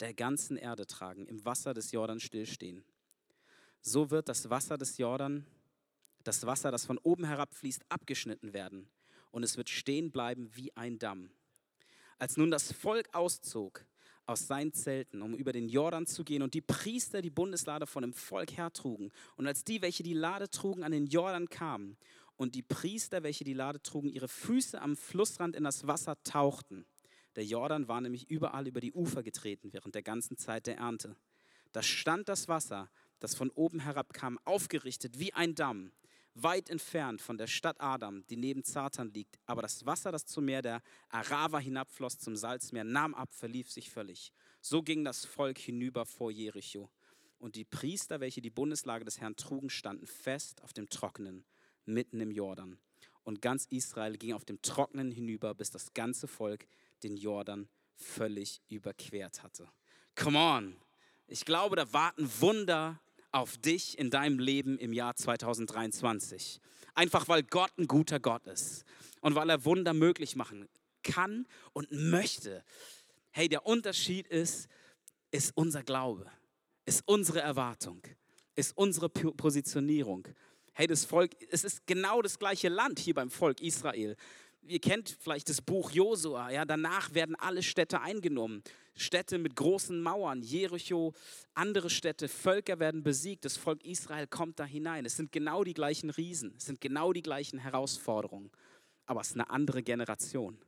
der 0.00 0.14
ganzen 0.14 0.56
Erde 0.56 0.86
tragen, 0.86 1.26
im 1.26 1.44
Wasser 1.44 1.74
des 1.74 1.92
Jordan 1.92 2.18
stillstehen, 2.18 2.84
so 3.80 4.10
wird 4.10 4.28
das 4.28 4.50
Wasser 4.50 4.76
des 4.78 4.98
Jordan, 4.98 5.46
das 6.24 6.46
Wasser, 6.46 6.70
das 6.70 6.86
von 6.86 6.98
oben 6.98 7.24
herabfließt, 7.24 7.84
abgeschnitten 7.90 8.52
werden 8.52 8.88
und 9.30 9.42
es 9.42 9.56
wird 9.56 9.68
stehen 9.68 10.10
bleiben 10.10 10.50
wie 10.54 10.74
ein 10.76 10.98
Damm. 10.98 11.30
Als 12.18 12.36
nun 12.36 12.50
das 12.50 12.72
Volk 12.72 13.08
auszog, 13.12 13.84
aus 14.26 14.46
seinen 14.46 14.72
Zelten, 14.72 15.22
um 15.22 15.34
über 15.34 15.52
den 15.52 15.68
Jordan 15.68 16.06
zu 16.06 16.24
gehen 16.24 16.42
und 16.42 16.54
die 16.54 16.60
Priester 16.60 17.22
die 17.22 17.30
Bundeslade 17.30 17.86
von 17.86 18.02
dem 18.02 18.12
Volk 18.12 18.56
hertrugen. 18.56 19.12
Und 19.36 19.46
als 19.46 19.64
die, 19.64 19.82
welche 19.82 20.02
die 20.02 20.14
Lade 20.14 20.48
trugen, 20.48 20.82
an 20.82 20.92
den 20.92 21.06
Jordan 21.06 21.48
kamen 21.48 21.96
und 22.36 22.54
die 22.54 22.62
Priester, 22.62 23.22
welche 23.22 23.44
die 23.44 23.52
Lade 23.52 23.82
trugen, 23.82 24.08
ihre 24.08 24.28
Füße 24.28 24.80
am 24.80 24.96
Flussrand 24.96 25.56
in 25.56 25.64
das 25.64 25.86
Wasser 25.86 26.22
tauchten, 26.22 26.86
der 27.36 27.44
Jordan 27.44 27.88
war 27.88 28.00
nämlich 28.00 28.30
überall 28.30 28.66
über 28.66 28.80
die 28.80 28.92
Ufer 28.92 29.22
getreten 29.22 29.72
während 29.72 29.94
der 29.94 30.02
ganzen 30.02 30.36
Zeit 30.36 30.66
der 30.66 30.76
Ernte. 30.78 31.16
Da 31.72 31.82
stand 31.82 32.28
das 32.28 32.46
Wasser, 32.48 32.88
das 33.18 33.34
von 33.34 33.50
oben 33.50 33.80
herabkam, 33.80 34.38
aufgerichtet 34.44 35.18
wie 35.18 35.32
ein 35.32 35.54
Damm 35.54 35.90
weit 36.34 36.68
entfernt 36.68 37.22
von 37.22 37.38
der 37.38 37.46
Stadt 37.46 37.80
Adam, 37.80 38.26
die 38.26 38.36
neben 38.36 38.64
Zartan 38.64 39.12
liegt. 39.12 39.38
Aber 39.46 39.62
das 39.62 39.86
Wasser, 39.86 40.12
das 40.12 40.26
zum 40.26 40.44
Meer 40.44 40.62
der 40.62 40.82
Arava 41.08 41.58
hinabfloss, 41.58 42.18
zum 42.18 42.36
Salzmeer, 42.36 42.84
nahm 42.84 43.14
ab, 43.14 43.32
verlief 43.32 43.70
sich 43.70 43.90
völlig. 43.90 44.32
So 44.60 44.82
ging 44.82 45.04
das 45.04 45.24
Volk 45.24 45.58
hinüber 45.58 46.04
vor 46.04 46.30
Jericho. 46.30 46.90
Und 47.38 47.56
die 47.56 47.64
Priester, 47.64 48.20
welche 48.20 48.40
die 48.40 48.50
Bundeslage 48.50 49.04
des 49.04 49.20
Herrn 49.20 49.36
trugen, 49.36 49.70
standen 49.70 50.06
fest 50.06 50.62
auf 50.62 50.72
dem 50.72 50.88
Trockenen, 50.88 51.44
mitten 51.84 52.20
im 52.20 52.30
Jordan. 52.30 52.78
Und 53.22 53.40
ganz 53.40 53.66
Israel 53.66 54.16
ging 54.16 54.32
auf 54.32 54.44
dem 54.44 54.60
Trockenen 54.62 55.10
hinüber, 55.10 55.54
bis 55.54 55.70
das 55.70 55.94
ganze 55.94 56.26
Volk 56.26 56.66
den 57.02 57.16
Jordan 57.16 57.68
völlig 57.94 58.60
überquert 58.68 59.42
hatte. 59.42 59.68
Come 60.14 60.38
on! 60.38 60.76
Ich 61.26 61.44
glaube, 61.44 61.76
da 61.76 61.90
warten 61.92 62.30
Wunder 62.40 63.00
auf 63.34 63.58
dich 63.58 63.98
in 63.98 64.10
deinem 64.10 64.38
Leben 64.38 64.78
im 64.78 64.92
Jahr 64.92 65.16
2023. 65.16 66.60
Einfach 66.94 67.26
weil 67.26 67.42
Gott 67.42 67.72
ein 67.76 67.88
guter 67.88 68.20
Gott 68.20 68.46
ist 68.46 68.84
und 69.20 69.34
weil 69.34 69.50
er 69.50 69.64
Wunder 69.64 69.92
möglich 69.92 70.36
machen 70.36 70.68
kann 71.02 71.46
und 71.72 71.90
möchte. 71.90 72.64
Hey, 73.30 73.48
der 73.48 73.66
Unterschied 73.66 74.28
ist, 74.28 74.68
ist 75.32 75.50
unser 75.56 75.82
Glaube, 75.82 76.30
ist 76.86 77.02
unsere 77.06 77.40
Erwartung, 77.40 78.02
ist 78.54 78.76
unsere 78.76 79.08
Positionierung. 79.08 80.28
Hey, 80.72 80.86
das 80.86 81.04
Volk, 81.04 81.32
es 81.50 81.64
ist 81.64 81.86
genau 81.86 82.22
das 82.22 82.38
gleiche 82.38 82.68
Land 82.68 83.00
hier 83.00 83.14
beim 83.14 83.30
Volk 83.30 83.60
Israel 83.60 84.16
ihr 84.66 84.80
kennt 84.80 85.16
vielleicht 85.20 85.48
das 85.48 85.60
Buch 85.60 85.90
Josua, 85.90 86.50
ja, 86.50 86.64
danach 86.64 87.14
werden 87.14 87.36
alle 87.36 87.62
Städte 87.62 88.00
eingenommen. 88.00 88.62
Städte 88.96 89.38
mit 89.38 89.56
großen 89.56 90.00
Mauern, 90.00 90.42
Jericho, 90.42 91.14
andere 91.54 91.90
Städte, 91.90 92.28
Völker 92.28 92.78
werden 92.78 93.02
besiegt, 93.02 93.44
das 93.44 93.56
Volk 93.56 93.84
Israel 93.84 94.26
kommt 94.28 94.60
da 94.60 94.64
hinein. 94.64 95.04
Es 95.04 95.16
sind 95.16 95.32
genau 95.32 95.64
die 95.64 95.74
gleichen 95.74 96.10
Riesen, 96.10 96.54
es 96.56 96.66
sind 96.66 96.80
genau 96.80 97.12
die 97.12 97.22
gleichen 97.22 97.58
Herausforderungen, 97.58 98.50
aber 99.06 99.20
es 99.20 99.28
ist 99.28 99.34
eine 99.34 99.50
andere 99.50 99.82
Generation. 99.82 100.58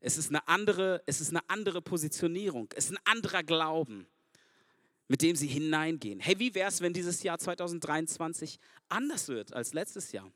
Es 0.00 0.16
ist 0.16 0.30
eine 0.30 0.46
andere, 0.48 1.02
es 1.06 1.20
ist 1.20 1.30
eine 1.30 1.40
andere 1.48 1.82
Positionierung, 1.82 2.68
es 2.74 2.86
ist 2.86 2.92
ein 2.92 3.04
anderer 3.04 3.42
Glauben, 3.42 4.06
mit 5.08 5.22
dem 5.22 5.36
sie 5.36 5.48
hineingehen. 5.48 6.20
Hey, 6.20 6.38
wie 6.38 6.54
wäre 6.54 6.68
es, 6.68 6.80
wenn 6.80 6.92
dieses 6.92 7.22
Jahr 7.22 7.38
2023 7.38 8.58
anders 8.88 9.28
wird 9.28 9.52
als 9.52 9.74
letztes 9.74 10.12
Jahr? 10.12 10.30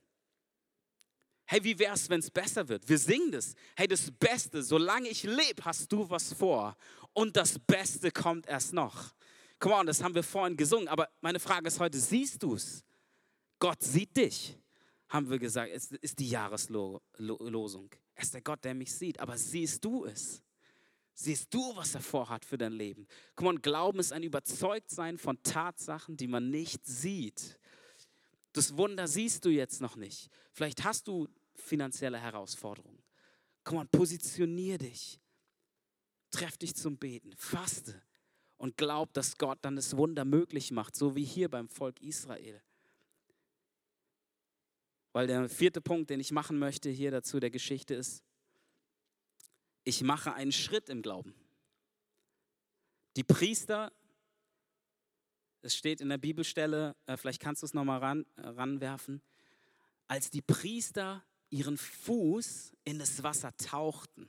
Hey, 1.45 1.63
wie 1.65 1.79
wäre 1.79 1.95
es, 1.95 2.09
wenn 2.09 2.21
es 2.21 2.31
besser 2.31 2.67
wird? 2.69 2.89
Wir 2.89 2.99
singen 2.99 3.33
das. 3.33 3.55
Hey, 3.77 3.87
das 3.87 4.11
Beste, 4.11 4.63
solange 4.63 5.09
ich 5.09 5.25
lebe, 5.25 5.65
hast 5.65 5.93
du 5.93 6.09
was 6.09 6.33
vor. 6.33 6.77
Und 7.13 7.37
das 7.37 7.59
Beste 7.59 8.11
kommt 8.11 8.47
erst 8.47 8.73
noch. 8.73 9.15
Come 9.59 9.75
on, 9.75 9.87
das 9.87 10.03
haben 10.03 10.15
wir 10.15 10.23
vorhin 10.23 10.57
gesungen. 10.57 10.89
Aber 10.89 11.09
meine 11.21 11.39
Frage 11.39 11.69
ist 11.69 11.79
heute, 11.79 11.99
siehst 11.99 12.43
du 12.43 12.55
es? 12.55 12.85
Gott 13.59 13.83
sieht 13.83 14.17
dich, 14.17 14.59
haben 15.09 15.31
wir 15.31 15.39
gesagt. 15.39 15.71
Es 15.73 15.93
ist 15.93 16.19
die 16.19 16.29
Jahreslosung. 16.29 17.91
Er 18.15 18.23
ist 18.23 18.35
der 18.35 18.41
Gott, 18.41 18.65
der 18.65 18.75
mich 18.75 18.93
sieht. 18.93 19.21
Aber 19.21 19.37
siehst 19.39 19.85
du 19.85 20.05
es? 20.05 20.43
Siehst 21.15 21.53
du, 21.53 21.77
was 21.77 21.95
er 21.95 22.01
vorhat 22.01 22.45
für 22.45 22.59
dein 22.59 22.73
Leben? 22.73 23.07
Come 23.37 23.51
on, 23.51 23.63
Glauben 23.63 24.01
ist 24.01 24.13
ein 24.13 24.23
Überzeugtsein 24.23 25.19
von 25.19 25.41
Tatsachen, 25.43 26.17
die 26.17 26.27
man 26.27 26.51
nicht 26.51 26.87
sieht. 26.87 27.59
Das 28.53 28.77
Wunder 28.77 29.09
siehst 29.09 29.45
du 29.45 29.49
jetzt 29.49 29.81
noch 29.81 29.97
nicht. 29.97 30.31
Vielleicht 30.53 30.85
hast 30.85 31.09
du 31.09 31.29
finanzielle 31.55 32.19
Herausforderungen. 32.19 33.03
Komm 33.65 33.79
on, 33.79 33.89
positionier 33.89 34.79
dich. 34.79 35.21
Treff 36.31 36.57
dich 36.57 36.75
zum 36.75 36.97
Beten. 36.99 37.33
Faste. 37.37 38.03
Und 38.57 38.77
glaub, 38.77 39.13
dass 39.15 39.39
Gott 39.39 39.59
dann 39.63 39.77
das 39.77 39.97
Wunder 39.97 40.25
möglich 40.25 40.71
macht, 40.71 40.95
so 40.95 41.17
wie 41.17 41.25
hier 41.25 41.49
beim 41.49 41.69
Volk 41.69 42.01
Israel. 42.01 42.63
Weil 45.13 45.27
der 45.27 45.49
vierte 45.49 45.81
Punkt, 45.81 46.11
den 46.11 46.21
ich 46.21 46.33
machen 46.33 46.59
möchte 46.59 46.89
hier 46.89 47.11
dazu 47.11 47.41
der 47.41 47.51
Geschichte 47.51 47.95
ist, 47.95 48.23
ich 49.85 50.03
mache 50.03 50.33
einen 50.35 50.53
Schritt 50.53 50.89
im 50.89 51.03
Glauben. 51.03 51.35
Die 53.17 53.25
Priester, 53.25 53.93
es 55.63 55.77
steht 55.77 56.01
in 56.01 56.09
der 56.09 56.19
Bibelstelle, 56.19 56.97
äh, 57.07 57.17
vielleicht 57.17 57.41
kannst 57.41 57.63
du 57.63 57.67
es 57.67 57.75
nochmal 57.75 58.01
ran, 58.01 58.27
äh, 58.37 58.49
ranwerfen, 58.49 59.23
als 60.09 60.31
die 60.31 60.43
Priester 60.43 61.25
ihren 61.51 61.79
Fuß 61.79 62.73
in 62.85 62.99
das 62.99 63.23
Wasser 63.23 63.57
tauchten. 63.57 64.29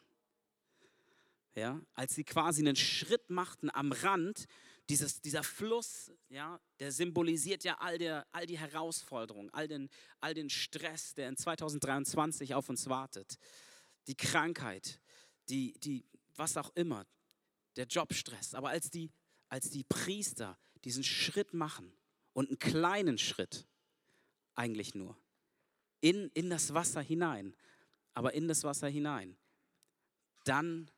ja, 1.56 1.80
als 1.94 2.16
sie 2.16 2.24
quasi 2.24 2.62
einen 2.62 2.76
Schritt 2.76 3.30
machten 3.30 3.70
am 3.70 3.92
Rand, 3.92 4.48
dieses, 4.90 5.22
dieser 5.22 5.44
Fluss, 5.44 6.12
ja, 6.30 6.60
der 6.80 6.92
symbolisiert 6.92 7.64
ja 7.64 7.78
all, 7.80 7.98
der, 7.98 8.26
all 8.32 8.46
die 8.46 8.58
Herausforderungen, 8.58 9.50
all 9.52 9.68
den, 9.68 9.90
all 10.20 10.34
den 10.34 10.50
Stress, 10.50 11.14
der 11.14 11.30
in 11.30 11.38
2023 11.38 12.56
auf 12.56 12.70
uns 12.70 12.90
wartet. 12.90 13.38
Die 14.08 14.16
Krankheit, 14.16 15.00
die, 15.48 15.74
die, 15.80 16.06
was 16.36 16.58
auch 16.58 16.72
immer, 16.76 17.06
der 17.76 17.86
Jobstress. 17.86 18.56
Aber 18.56 18.70
als 18.70 18.90
die, 18.90 19.12
als 19.48 19.70
die 19.70 19.84
Priester 19.84 20.58
diesen 20.86 21.04
Schritt 21.04 21.54
machen 21.54 21.92
und 22.34 22.50
einen 22.50 22.60
kleinen 22.60 23.18
Schritt, 23.18 23.66
eigentlich 24.56 24.96
nur, 24.96 25.18
in, 26.02 26.30
in 26.34 26.50
das 26.50 26.74
Wasser 26.74 27.02
hinein, 27.02 27.56
aber 28.14 28.34
in 28.34 28.48
das 28.48 28.64
Wasser 28.64 28.88
hinein, 28.88 29.38
dann 30.44 30.92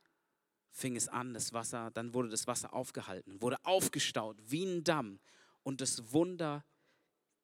fing 0.72 0.96
es 0.96 1.08
an, 1.08 1.34
das 1.34 1.54
Wasser, 1.54 1.92
dann 1.92 2.14
wurde 2.14 2.30
das 2.30 2.48
Wasser 2.48 2.74
aufgehalten, 2.74 3.42
wurde 3.42 3.64
aufgestaut 3.64 4.38
wie 4.46 4.66
ein 4.66 4.84
Damm 4.84 5.20
und 5.64 5.80
das 5.80 6.12
Wunder 6.12 6.66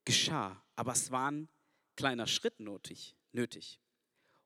geschah. 0.06 0.62
Aber 0.75 0.91
es 0.91 1.12
war 1.12 1.32
ein 1.32 1.47
kleiner 1.95 2.27
Schritt 2.27 2.60
nötig. 2.60 3.15
nötig. 3.32 3.80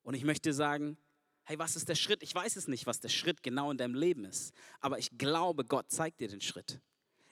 Und 0.04 0.14
ich 0.14 0.24
möchte 0.24 0.54
sagen, 0.54 0.98
hey, 1.46 1.58
was 1.58 1.76
ist 1.76 1.90
der 1.90 1.96
Schritt? 1.96 2.22
Ich 2.22 2.36
weiß 2.36 2.56
es 2.58 2.68
nicht, 2.68 2.86
was 2.86 3.00
der 3.00 3.10
Schritt 3.10 3.42
genau 3.42 3.72
in 3.72 3.78
deinem 3.78 3.96
Leben 3.96 4.26
ist, 4.26 4.54
aber 4.82 5.00
ich 5.00 5.18
glaube, 5.18 5.66
Gott 5.66 5.92
zeigt 5.92 6.20
dir 6.20 6.28
den 6.28 6.42
Schritt. 6.42 6.80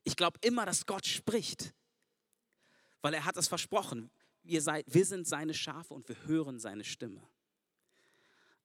Ich 0.03 0.15
glaube 0.15 0.39
immer, 0.41 0.65
dass 0.65 0.85
Gott 0.85 1.05
spricht, 1.05 1.73
weil 3.01 3.13
er 3.13 3.25
hat 3.25 3.37
es 3.37 3.47
versprochen. 3.47 4.09
Wir, 4.43 4.61
seid, 4.61 4.85
wir 4.93 5.05
sind 5.05 5.27
seine 5.27 5.53
Schafe 5.53 5.93
und 5.93 6.07
wir 6.09 6.17
hören 6.25 6.59
seine 6.59 6.83
Stimme. 6.83 7.21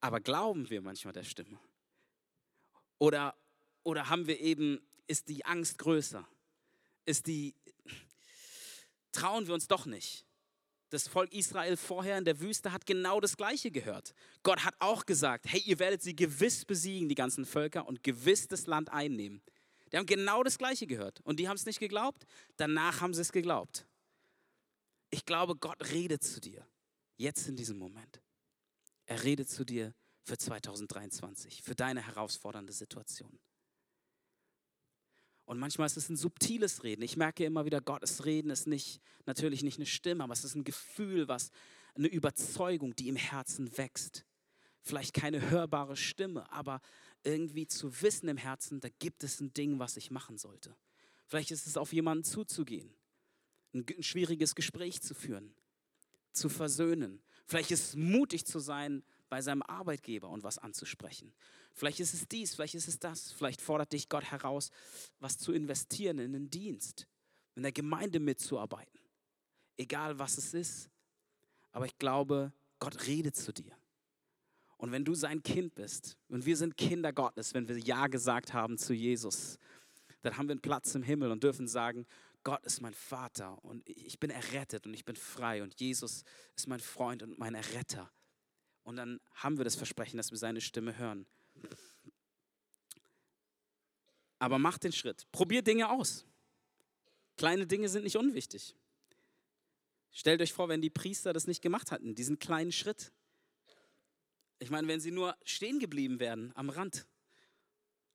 Aber 0.01 0.21
glauben 0.21 0.69
wir 0.71 0.81
manchmal 0.81 1.13
der 1.13 1.25
Stimme? 1.25 1.59
Oder, 2.99 3.37
oder 3.85 4.09
haben 4.09 4.27
wir 4.27 4.41
eben, 4.41 4.81
ist 5.07 5.29
die 5.29 5.45
Angst 5.45 5.79
größer? 5.79 6.27
Ist 7.05 7.27
die, 7.27 7.55
trauen 9.13 9.47
wir 9.47 9.55
uns 9.55 9.69
doch 9.69 9.87
nicht? 9.87 10.25
Das 10.91 11.07
Volk 11.07 11.33
Israel 11.35 11.77
vorher 11.77 12.17
in 12.17 12.25
der 12.25 12.41
Wüste 12.41 12.73
hat 12.73 12.87
genau 12.87 13.21
das 13.21 13.37
Gleiche 13.37 13.71
gehört. 13.71 14.15
Gott 14.43 14.65
hat 14.65 14.75
auch 14.79 15.05
gesagt, 15.05 15.45
hey, 15.47 15.61
ihr 15.61 15.79
werdet 15.79 16.03
sie 16.03 16.17
gewiss 16.17 16.65
besiegen, 16.65 17.09
die 17.09 17.15
ganzen 17.15 17.45
Völker, 17.45 17.87
und 17.87 18.03
gewiss 18.03 18.49
das 18.49 18.67
Land 18.67 18.91
einnehmen. 18.91 19.43
Die 19.93 19.97
haben 19.97 20.07
genau 20.07 20.43
das 20.43 20.59
Gleiche 20.59 20.87
gehört. 20.87 21.21
Und 21.23 21.41
die 21.41 21.49
haben 21.49 21.57
es 21.57 21.67
nicht 21.67 21.81
geglaubt. 21.81 22.27
Danach 22.57 23.01
haben 23.01 23.15
sie 23.15 23.23
es 23.23 23.33
geglaubt. 23.33 23.87
Ich 25.11 25.25
glaube, 25.25 25.57
Gott 25.57 25.91
redet 25.91 26.23
zu 26.23 26.41
dir. 26.41 26.67
Jetzt 27.17 27.49
in 27.49 27.57
diesem 27.57 27.79
Moment. 27.79 28.21
Er 29.07 29.25
redet 29.25 29.49
zu 29.49 29.65
dir 29.65 29.95
für 30.23 30.37
2023, 30.37 31.63
für 31.63 31.75
deine 31.75 32.07
herausfordernde 32.07 32.73
Situation. 32.73 33.39
Und 35.47 35.59
manchmal 35.59 35.87
ist 35.87 35.97
es 35.97 36.11
ein 36.11 36.17
subtiles 36.17 36.85
Reden. 36.85 37.01
Ich 37.01 37.17
merke 37.17 37.47
immer 37.47 37.65
wieder, 37.65 37.81
Gottes 37.81 38.27
Reden 38.27 38.51
ist 38.51 38.67
nicht, 38.67 39.01
natürlich 39.25 39.63
nicht 39.63 39.79
eine 39.79 39.87
Stimme, 39.87 40.25
aber 40.25 40.35
es 40.35 40.45
ist 40.45 40.55
ein 40.55 40.65
Gefühl, 40.65 41.27
was, 41.27 41.51
eine 41.95 42.09
Überzeugung, 42.09 42.95
die 42.95 43.09
im 43.09 43.17
Herzen 43.17 43.77
wächst. 43.79 44.27
Vielleicht 44.83 45.15
keine 45.15 45.51
hörbare 45.51 45.97
Stimme, 45.97 46.51
aber 46.53 46.81
irgendwie 47.25 47.67
zu 47.67 48.01
wissen 48.03 48.29
im 48.29 48.37
Herzen, 48.37 48.81
da 48.81 48.89
gibt 48.99 49.25
es 49.25 49.41
ein 49.41 49.53
Ding, 49.53 49.79
was 49.79 49.97
ich 49.97 50.11
machen 50.11 50.39
sollte. 50.39 50.77
Vielleicht 51.27 51.51
ist 51.51 51.67
es 51.67 51.77
auf 51.77 51.93
jemanden 51.93 52.25
zuzugehen, 52.25 52.91
ein, 53.75 53.85
ein 53.97 54.03
schwieriges 54.03 54.55
Gespräch 54.55 55.03
zu 55.03 55.15
führen, 55.15 55.55
zu 56.33 56.49
versöhnen. 56.49 57.21
Vielleicht 57.47 57.71
ist 57.71 57.89
es 57.89 57.97
mutig 57.97 58.47
zu 58.47 58.59
sein, 58.59 59.03
bei 59.29 59.43
seinem 59.43 59.63
Arbeitgeber 59.63 60.29
und 60.29 60.43
was 60.43 60.59
anzusprechen. 60.59 61.35
Vielleicht 61.75 62.01
ist 62.01 62.15
es 62.15 62.27
dies, 62.29 62.55
vielleicht 62.55 62.75
ist 62.75 62.89
es 62.89 62.99
das. 62.99 63.33
Vielleicht 63.33 63.61
fordert 63.61 63.93
dich 63.93 64.09
Gott 64.09 64.25
heraus, 64.25 64.71
was 65.21 65.39
zu 65.39 65.53
investieren 65.53 66.19
in 66.19 66.33
den 66.33 66.51
Dienst, 66.51 67.07
in 67.55 67.63
der 67.63 67.73
Gemeinde 67.73 68.21
mitzuarbeiten. 68.21 68.99
Egal 69.77 70.19
was 70.19 70.39
es 70.39 70.55
ist. 70.55 70.91
Aber 71.71 71.87
ich 71.87 71.99
glaube, 71.99 72.53
Gott 72.79 73.07
redet 73.07 73.37
zu 73.37 73.53
dir. 73.53 73.77
Und 74.79 74.93
wenn 74.93 75.05
du 75.05 75.15
sein 75.15 75.43
Kind 75.43 75.75
bist, 75.75 76.17
und 76.29 76.47
wir 76.47 76.57
sind 76.57 76.77
Kinder 76.77 77.13
Gottes, 77.13 77.53
wenn 77.53 77.69
wir 77.69 77.77
Ja 77.79 78.07
gesagt 78.07 78.53
haben 78.55 78.79
zu 78.79 78.95
Jesus, 78.95 79.59
dann 80.23 80.37
haben 80.37 80.49
wir 80.49 80.53
einen 80.53 80.63
Platz 80.63 80.95
im 80.95 81.03
Himmel 81.03 81.31
und 81.31 81.43
dürfen 81.43 81.69
sagen, 81.69 82.07
Gott 82.45 82.65
ist 82.65 82.81
mein 82.81 82.95
Vater 82.95 83.63
und 83.65 83.87
ich 83.89 84.19
bin 84.21 84.31
errettet 84.31 84.87
und 84.87 84.95
ich 84.95 85.05
bin 85.05 85.17
frei 85.17 85.63
und 85.63 85.79
Jesus 85.81 86.25
ist 86.57 86.69
mein 86.69 86.81
Freund 86.81 87.23
und 87.23 87.39
mein 87.39 87.55
Erretter. 87.55 88.11
Und 88.85 88.97
dann 88.97 89.21
haben 89.35 89.59
wir 89.59 89.65
das 89.65 89.75
Versprechen, 89.75 90.17
dass 90.17 90.31
wir 90.31 90.39
seine 90.39 90.61
Stimme 90.61 90.97
hören. 90.97 91.27
Aber 94.39 94.59
mach 94.59 94.79
den 94.79 94.93
Schritt. 94.93 95.27
Probier 95.33 95.63
Dinge 95.63 95.91
aus. 95.91 96.25
Kleine 97.37 97.67
Dinge 97.67 97.89
sind 97.89 98.05
nicht 98.05 98.17
unwichtig. 98.17 98.77
Stellt 100.13 100.41
euch 100.41 100.53
vor, 100.53 100.69
wenn 100.69 100.81
die 100.81 100.91
Priester 100.91 101.33
das 101.33 101.47
nicht 101.47 101.63
gemacht 101.63 101.91
hatten, 101.91 102.15
diesen 102.15 102.39
kleinen 102.39 102.73
Schritt. 102.73 103.13
Ich 104.59 104.71
meine, 104.71 104.89
wenn 104.89 105.01
sie 105.01 105.11
nur 105.11 105.37
stehen 105.45 105.79
geblieben 105.79 106.19
wären 106.19 106.53
am 106.55 106.71
Rand. 106.71 107.07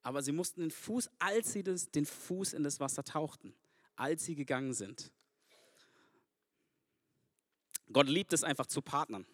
Aber 0.01 0.21
sie 0.21 0.33
mussten 0.33 0.61
den 0.61 0.71
Fuß, 0.71 1.09
als 1.19 1.53
sie 1.53 1.63
das, 1.63 1.89
den 1.89 2.05
Fuß 2.05 2.53
in 2.53 2.63
das 2.63 2.79
Wasser 2.79 3.03
tauchten, 3.03 3.55
als 3.95 4.25
sie 4.25 4.35
gegangen 4.35 4.73
sind. 4.73 5.11
Gott 7.91 8.07
liebt 8.07 8.33
es 8.33 8.43
einfach 8.43 8.65
zu 8.65 8.81
partnern. 8.81 9.25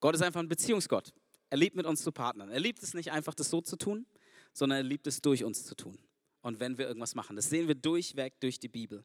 Gott 0.00 0.14
ist 0.14 0.22
einfach 0.22 0.40
ein 0.40 0.48
Beziehungsgott. 0.48 1.12
Er 1.50 1.58
liebt 1.58 1.76
mit 1.76 1.86
uns 1.86 2.02
zu 2.02 2.12
partnern. 2.12 2.50
Er 2.50 2.60
liebt 2.60 2.82
es 2.82 2.94
nicht 2.94 3.10
einfach, 3.12 3.34
das 3.34 3.50
so 3.50 3.60
zu 3.60 3.76
tun, 3.76 4.06
sondern 4.52 4.78
er 4.78 4.84
liebt 4.84 5.06
es 5.06 5.20
durch 5.20 5.44
uns 5.44 5.64
zu 5.64 5.74
tun. 5.74 5.98
Und 6.42 6.60
wenn 6.60 6.78
wir 6.78 6.86
irgendwas 6.86 7.14
machen, 7.14 7.36
das 7.36 7.50
sehen 7.50 7.68
wir 7.68 7.74
durchweg 7.74 8.38
durch 8.40 8.58
die 8.58 8.68
Bibel. 8.68 9.04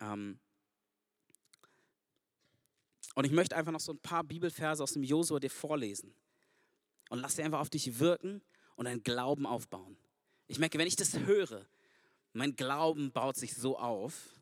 Ähm 0.00 0.38
und 3.16 3.24
ich 3.24 3.32
möchte 3.32 3.56
einfach 3.56 3.72
noch 3.72 3.80
so 3.80 3.92
ein 3.92 3.98
paar 3.98 4.22
Bibelverse 4.22 4.82
aus 4.82 4.92
dem 4.92 5.02
Josua 5.02 5.40
dir 5.40 5.50
vorlesen. 5.50 6.14
Und 7.08 7.18
lass 7.18 7.36
sie 7.36 7.42
einfach 7.42 7.60
auf 7.60 7.70
dich 7.70 7.98
wirken 7.98 8.42
und 8.76 8.84
deinen 8.84 9.02
Glauben 9.02 9.46
aufbauen. 9.46 9.96
Ich 10.48 10.58
merke, 10.58 10.78
wenn 10.78 10.86
ich 10.86 10.96
das 10.96 11.18
höre, 11.20 11.66
mein 12.34 12.54
Glauben 12.56 13.10
baut 13.12 13.36
sich 13.36 13.54
so 13.54 13.78
auf, 13.78 14.38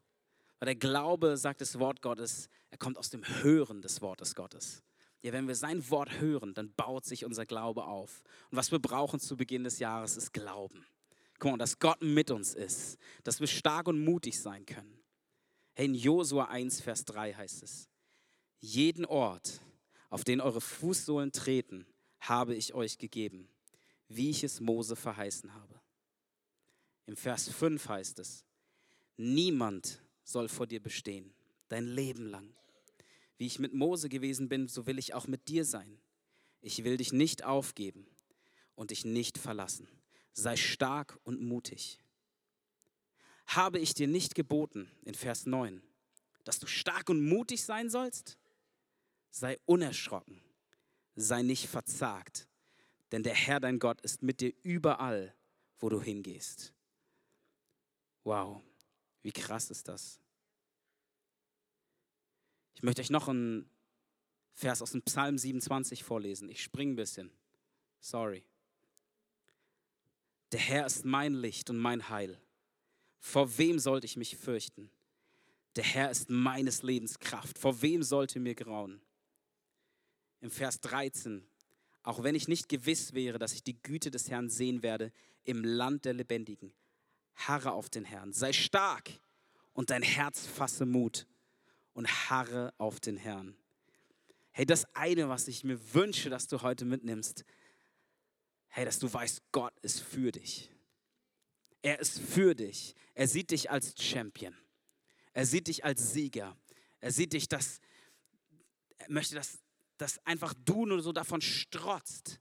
weil 0.58 0.66
der 0.66 0.74
Glaube, 0.74 1.36
sagt 1.36 1.60
das 1.60 1.78
Wort 1.78 2.02
Gottes, 2.02 2.48
er 2.70 2.78
kommt 2.78 2.98
aus 2.98 3.10
dem 3.10 3.22
Hören 3.42 3.80
des 3.80 4.02
Wortes 4.02 4.34
Gottes. 4.34 4.82
Ja, 5.22 5.32
wenn 5.32 5.46
wir 5.46 5.54
sein 5.54 5.88
Wort 5.90 6.20
hören, 6.20 6.52
dann 6.52 6.74
baut 6.74 7.04
sich 7.04 7.24
unser 7.24 7.46
Glaube 7.46 7.84
auf. 7.84 8.24
Und 8.50 8.56
was 8.56 8.72
wir 8.72 8.80
brauchen 8.80 9.20
zu 9.20 9.36
Beginn 9.36 9.62
des 9.62 9.78
Jahres 9.78 10.16
ist 10.16 10.32
Glauben. 10.32 10.84
Guck 11.38 11.52
mal, 11.52 11.58
dass 11.58 11.78
Gott 11.78 12.02
mit 12.02 12.32
uns 12.32 12.54
ist, 12.54 12.98
dass 13.22 13.38
wir 13.38 13.46
stark 13.46 13.86
und 13.86 14.02
mutig 14.02 14.40
sein 14.40 14.66
können. 14.66 14.98
Hey, 15.76 15.86
in 15.86 15.94
Josua 15.94 16.46
1, 16.46 16.80
Vers 16.80 17.04
3 17.04 17.34
heißt 17.34 17.62
es, 17.62 17.88
jeden 18.64 19.04
Ort, 19.04 19.60
auf 20.08 20.24
den 20.24 20.40
eure 20.40 20.60
Fußsohlen 20.60 21.32
treten, 21.32 21.86
habe 22.20 22.54
ich 22.54 22.72
euch 22.72 22.98
gegeben, 22.98 23.48
wie 24.08 24.30
ich 24.30 24.42
es 24.42 24.60
Mose 24.60 24.96
verheißen 24.96 25.52
habe. 25.52 25.80
Im 27.06 27.16
Vers 27.16 27.48
5 27.50 27.88
heißt 27.88 28.18
es, 28.20 28.44
niemand 29.16 30.00
soll 30.24 30.48
vor 30.48 30.66
dir 30.66 30.82
bestehen, 30.82 31.34
dein 31.68 31.86
Leben 31.86 32.26
lang. 32.26 32.54
Wie 33.36 33.46
ich 33.46 33.58
mit 33.58 33.74
Mose 33.74 34.08
gewesen 34.08 34.48
bin, 34.48 34.68
so 34.68 34.86
will 34.86 34.98
ich 34.98 35.12
auch 35.12 35.26
mit 35.26 35.48
dir 35.48 35.64
sein. 35.64 36.00
Ich 36.62 36.84
will 36.84 36.96
dich 36.96 37.12
nicht 37.12 37.44
aufgeben 37.44 38.06
und 38.74 38.90
dich 38.90 39.04
nicht 39.04 39.36
verlassen. 39.36 39.86
Sei 40.32 40.56
stark 40.56 41.18
und 41.24 41.42
mutig. 41.42 41.98
Habe 43.46 43.78
ich 43.78 43.92
dir 43.92 44.08
nicht 44.08 44.34
geboten, 44.34 44.90
in 45.04 45.14
Vers 45.14 45.44
9, 45.44 45.82
dass 46.44 46.58
du 46.58 46.66
stark 46.66 47.10
und 47.10 47.22
mutig 47.22 47.62
sein 47.62 47.90
sollst? 47.90 48.38
Sei 49.36 49.58
unerschrocken, 49.66 50.40
sei 51.16 51.42
nicht 51.42 51.66
verzagt, 51.66 52.46
denn 53.10 53.24
der 53.24 53.34
Herr 53.34 53.58
dein 53.58 53.80
Gott 53.80 54.00
ist 54.02 54.22
mit 54.22 54.40
dir 54.40 54.52
überall, 54.62 55.34
wo 55.80 55.88
du 55.88 56.00
hingehst. 56.00 56.72
Wow, 58.22 58.62
wie 59.22 59.32
krass 59.32 59.72
ist 59.72 59.88
das? 59.88 60.20
Ich 62.76 62.84
möchte 62.84 63.02
euch 63.02 63.10
noch 63.10 63.26
einen 63.26 63.68
Vers 64.52 64.80
aus 64.80 64.92
dem 64.92 65.02
Psalm 65.02 65.36
27 65.36 66.04
vorlesen. 66.04 66.48
Ich 66.48 66.62
springe 66.62 66.92
ein 66.92 66.96
bisschen. 66.96 67.32
Sorry. 67.98 68.44
Der 70.52 70.60
Herr 70.60 70.86
ist 70.86 71.04
mein 71.04 71.34
Licht 71.34 71.70
und 71.70 71.78
mein 71.78 72.08
Heil. 72.08 72.40
Vor 73.18 73.58
wem 73.58 73.80
sollte 73.80 74.06
ich 74.06 74.16
mich 74.16 74.36
fürchten? 74.36 74.92
Der 75.74 75.82
Herr 75.82 76.12
ist 76.12 76.30
meines 76.30 76.84
Lebens 76.84 77.18
Kraft. 77.18 77.58
Vor 77.58 77.82
wem 77.82 78.04
sollte 78.04 78.38
mir 78.38 78.54
grauen? 78.54 79.00
Im 80.44 80.50
Vers 80.50 80.78
13. 80.82 81.42
Auch 82.02 82.22
wenn 82.22 82.34
ich 82.34 82.48
nicht 82.48 82.68
gewiss 82.68 83.14
wäre, 83.14 83.38
dass 83.38 83.54
ich 83.54 83.62
die 83.62 83.82
Güte 83.82 84.10
des 84.10 84.28
Herrn 84.28 84.50
sehen 84.50 84.82
werde 84.82 85.10
im 85.44 85.64
Land 85.64 86.04
der 86.04 86.12
Lebendigen, 86.12 86.74
harre 87.34 87.72
auf 87.72 87.88
den 87.88 88.04
Herrn. 88.04 88.34
Sei 88.34 88.52
stark 88.52 89.10
und 89.72 89.88
dein 89.88 90.02
Herz 90.02 90.46
fasse 90.46 90.84
Mut 90.84 91.26
und 91.94 92.06
harre 92.28 92.74
auf 92.76 93.00
den 93.00 93.16
Herrn. 93.16 93.56
Hey, 94.50 94.66
das 94.66 94.84
eine, 94.94 95.30
was 95.30 95.48
ich 95.48 95.64
mir 95.64 95.80
wünsche, 95.94 96.28
dass 96.28 96.46
du 96.46 96.60
heute 96.60 96.84
mitnimmst, 96.84 97.46
hey, 98.68 98.84
dass 98.84 98.98
du 98.98 99.10
weißt, 99.10 99.40
Gott 99.50 99.72
ist 99.80 100.02
für 100.02 100.30
dich. 100.30 100.70
Er 101.80 102.00
ist 102.00 102.20
für 102.20 102.54
dich. 102.54 102.94
Er 103.14 103.28
sieht 103.28 103.50
dich 103.50 103.70
als 103.70 103.94
Champion. 103.98 104.54
Er 105.32 105.46
sieht 105.46 105.68
dich 105.68 105.86
als 105.86 106.12
Sieger. 106.12 106.54
Er 107.00 107.12
sieht 107.12 107.32
dich, 107.32 107.48
dass 107.48 107.80
er 108.98 109.10
möchte, 109.10 109.34
dass, 109.34 109.63
dass 109.98 110.24
einfach 110.26 110.54
du 110.64 110.86
nur 110.86 111.02
so 111.02 111.12
davon 111.12 111.40
strotzt, 111.40 112.40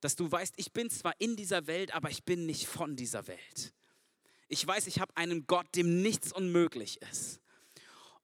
dass 0.00 0.16
du 0.16 0.30
weißt, 0.30 0.54
ich 0.56 0.72
bin 0.72 0.90
zwar 0.90 1.14
in 1.18 1.36
dieser 1.36 1.66
Welt, 1.66 1.92
aber 1.94 2.10
ich 2.10 2.24
bin 2.24 2.46
nicht 2.46 2.66
von 2.66 2.96
dieser 2.96 3.26
Welt. 3.26 3.74
Ich 4.48 4.66
weiß, 4.66 4.86
ich 4.86 5.00
habe 5.00 5.16
einen 5.16 5.46
Gott, 5.46 5.66
dem 5.74 6.00
nichts 6.02 6.32
unmöglich 6.32 7.02
ist. 7.02 7.40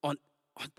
Und, 0.00 0.18
und 0.54 0.70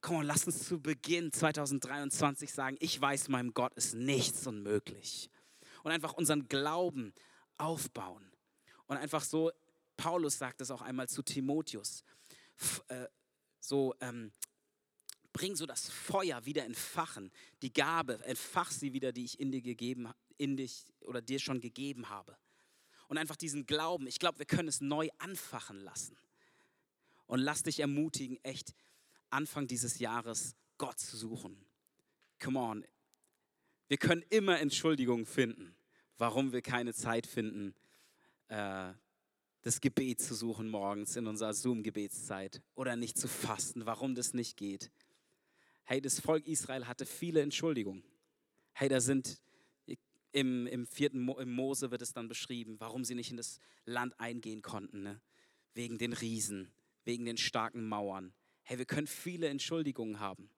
komm, 0.00 0.22
lass 0.22 0.44
uns 0.44 0.64
zu 0.64 0.80
Beginn 0.80 1.32
2023 1.32 2.52
sagen, 2.52 2.76
ich 2.78 3.00
weiß, 3.00 3.28
meinem 3.28 3.54
Gott 3.54 3.74
ist 3.74 3.94
nichts 3.94 4.46
unmöglich. 4.46 5.30
Und 5.82 5.92
einfach 5.92 6.12
unseren 6.12 6.46
Glauben 6.48 7.14
aufbauen. 7.56 8.30
Und 8.86 8.98
einfach 8.98 9.24
so, 9.24 9.50
Paulus 9.96 10.38
sagt 10.38 10.60
es 10.60 10.70
auch 10.70 10.82
einmal 10.82 11.08
zu 11.08 11.22
Timotheus, 11.22 12.04
äh, 12.88 13.06
so, 13.60 13.94
ähm, 14.00 14.32
bring 15.34 15.56
so 15.56 15.66
das 15.66 15.90
Feuer 15.90 16.46
wieder 16.46 16.64
entfachen, 16.64 17.30
die 17.60 17.72
Gabe, 17.72 18.24
entfach 18.24 18.70
sie 18.70 18.94
wieder, 18.94 19.12
die 19.12 19.24
ich 19.24 19.38
in 19.38 19.52
dir 19.52 19.60
gegeben, 19.60 20.08
in 20.38 20.56
dich 20.56 20.86
oder 21.00 21.20
dir 21.20 21.38
schon 21.38 21.60
gegeben 21.60 22.08
habe. 22.08 22.38
Und 23.08 23.18
einfach 23.18 23.36
diesen 23.36 23.66
Glauben, 23.66 24.06
ich 24.06 24.18
glaube, 24.18 24.38
wir 24.38 24.46
können 24.46 24.68
es 24.68 24.80
neu 24.80 25.08
anfachen 25.18 25.80
lassen. 25.80 26.16
Und 27.26 27.40
lass 27.40 27.64
dich 27.64 27.80
ermutigen, 27.80 28.42
echt 28.42 28.74
Anfang 29.28 29.66
dieses 29.66 29.98
Jahres 29.98 30.56
Gott 30.78 30.98
zu 30.98 31.16
suchen. 31.16 31.66
Come 32.40 32.58
on. 32.58 32.84
Wir 33.88 33.98
können 33.98 34.22
immer 34.30 34.60
Entschuldigungen 34.60 35.26
finden, 35.26 35.74
warum 36.16 36.52
wir 36.52 36.62
keine 36.62 36.94
Zeit 36.94 37.26
finden, 37.26 37.74
äh, 38.48 38.92
das 39.62 39.80
Gebet 39.80 40.20
zu 40.20 40.34
suchen 40.34 40.68
morgens 40.68 41.16
in 41.16 41.26
unserer 41.26 41.54
Zoom-Gebetszeit 41.54 42.62
oder 42.74 42.96
nicht 42.96 43.18
zu 43.18 43.28
fasten, 43.28 43.86
warum 43.86 44.14
das 44.14 44.34
nicht 44.34 44.56
geht. 44.56 44.90
Hey, 45.84 46.00
das 46.00 46.20
Volk 46.20 46.46
Israel 46.46 46.86
hatte 46.86 47.06
viele 47.06 47.42
Entschuldigungen. 47.42 48.02
Hey, 48.72 48.88
da 48.88 49.00
sind 49.00 49.38
im, 50.32 50.66
im 50.66 50.86
vierten 50.86 51.20
Mo, 51.20 51.38
im 51.38 51.52
Mose 51.52 51.90
wird 51.90 52.02
es 52.02 52.12
dann 52.12 52.26
beschrieben, 52.26 52.80
warum 52.80 53.04
sie 53.04 53.14
nicht 53.14 53.30
in 53.30 53.36
das 53.36 53.60
Land 53.84 54.18
eingehen 54.18 54.62
konnten. 54.62 55.02
Ne? 55.02 55.20
Wegen 55.74 55.96
den 55.98 56.12
Riesen, 56.12 56.72
wegen 57.04 57.24
den 57.24 57.36
starken 57.36 57.86
Mauern. 57.86 58.34
Hey, 58.62 58.78
wir 58.78 58.86
können 58.86 59.06
viele 59.06 59.48
Entschuldigungen 59.48 60.18
haben. 60.18 60.50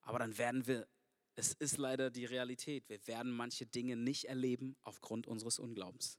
Aber 0.00 0.18
dann 0.18 0.38
werden 0.38 0.66
wir, 0.66 0.88
es 1.34 1.52
ist 1.52 1.76
leider 1.76 2.10
die 2.10 2.24
Realität, 2.24 2.88
wir 2.88 3.06
werden 3.06 3.32
manche 3.32 3.66
Dinge 3.66 3.96
nicht 3.96 4.24
erleben 4.24 4.76
aufgrund 4.82 5.26
unseres 5.26 5.58
Unglaubens. 5.58 6.18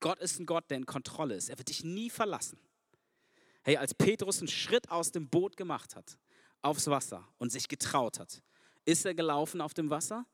Gott 0.00 0.18
ist 0.18 0.40
ein 0.40 0.46
Gott, 0.46 0.70
der 0.70 0.78
in 0.78 0.86
Kontrolle 0.86 1.36
ist. 1.36 1.48
Er 1.48 1.58
wird 1.58 1.68
dich 1.68 1.84
nie 1.84 2.10
verlassen. 2.10 2.58
Hey, 3.64 3.76
als 3.76 3.94
Petrus 3.94 4.38
einen 4.38 4.48
Schritt 4.48 4.90
aus 4.90 5.12
dem 5.12 5.28
Boot 5.28 5.56
gemacht 5.56 5.94
hat, 5.94 6.18
aufs 6.62 6.88
Wasser 6.88 7.26
und 7.38 7.52
sich 7.52 7.68
getraut 7.68 8.18
hat, 8.18 8.42
ist 8.84 9.04
er 9.04 9.14
gelaufen 9.14 9.60
auf 9.60 9.72
dem 9.72 9.88
Wasser. 9.88 10.26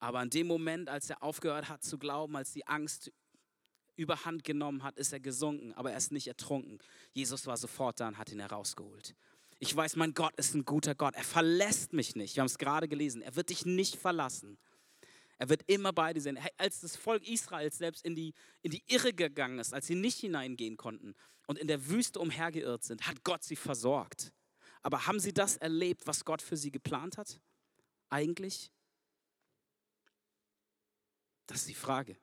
Aber 0.00 0.22
in 0.22 0.30
dem 0.30 0.46
Moment, 0.46 0.88
als 0.88 1.10
er 1.10 1.22
aufgehört 1.22 1.68
hat 1.68 1.84
zu 1.84 1.98
glauben, 1.98 2.36
als 2.36 2.52
die 2.52 2.66
Angst 2.66 3.12
überhand 3.94 4.44
genommen 4.44 4.82
hat, 4.82 4.96
ist 4.96 5.12
er 5.12 5.20
gesunken, 5.20 5.72
aber 5.74 5.92
er 5.92 5.96
ist 5.96 6.12
nicht 6.12 6.26
ertrunken. 6.28 6.78
Jesus 7.12 7.46
war 7.46 7.56
sofort 7.56 8.00
da 8.00 8.08
und 8.08 8.18
hat 8.18 8.30
ihn 8.30 8.40
herausgeholt. 8.40 9.14
Ich 9.60 9.74
weiß, 9.74 9.96
mein 9.96 10.14
Gott 10.14 10.36
ist 10.36 10.54
ein 10.54 10.64
guter 10.64 10.94
Gott. 10.94 11.16
Er 11.16 11.24
verlässt 11.24 11.92
mich 11.92 12.14
nicht. 12.14 12.36
Wir 12.36 12.42
haben 12.42 12.46
es 12.46 12.58
gerade 12.58 12.86
gelesen. 12.88 13.22
Er 13.22 13.34
wird 13.34 13.50
dich 13.50 13.66
nicht 13.66 13.96
verlassen. 13.96 14.56
Er 15.36 15.48
wird 15.48 15.62
immer 15.66 15.92
bei 15.92 16.12
dir 16.12 16.20
sein. 16.20 16.38
Als 16.56 16.80
das 16.80 16.96
Volk 16.96 17.26
Israels 17.26 17.78
selbst 17.78 18.04
in 18.04 18.14
die, 18.14 18.34
in 18.62 18.70
die 18.70 18.84
Irre 18.86 19.12
gegangen 19.12 19.58
ist, 19.58 19.74
als 19.74 19.88
sie 19.88 19.96
nicht 19.96 20.18
hineingehen 20.18 20.76
konnten 20.76 21.14
und 21.48 21.58
in 21.58 21.66
der 21.66 21.88
Wüste 21.88 22.20
umhergeirrt 22.20 22.84
sind, 22.84 23.06
hat 23.08 23.24
Gott 23.24 23.42
sie 23.42 23.56
versorgt. 23.56 24.32
Aber 24.82 25.06
haben 25.06 25.18
sie 25.18 25.32
das 25.32 25.56
erlebt, 25.56 26.06
was 26.06 26.24
Gott 26.24 26.42
für 26.42 26.56
sie 26.56 26.70
geplant 26.70 27.16
hat? 27.16 27.40
Eigentlich? 28.10 28.70
Das 31.46 31.60
ist 31.60 31.68
die 31.68 31.74
Frage. 31.74 32.16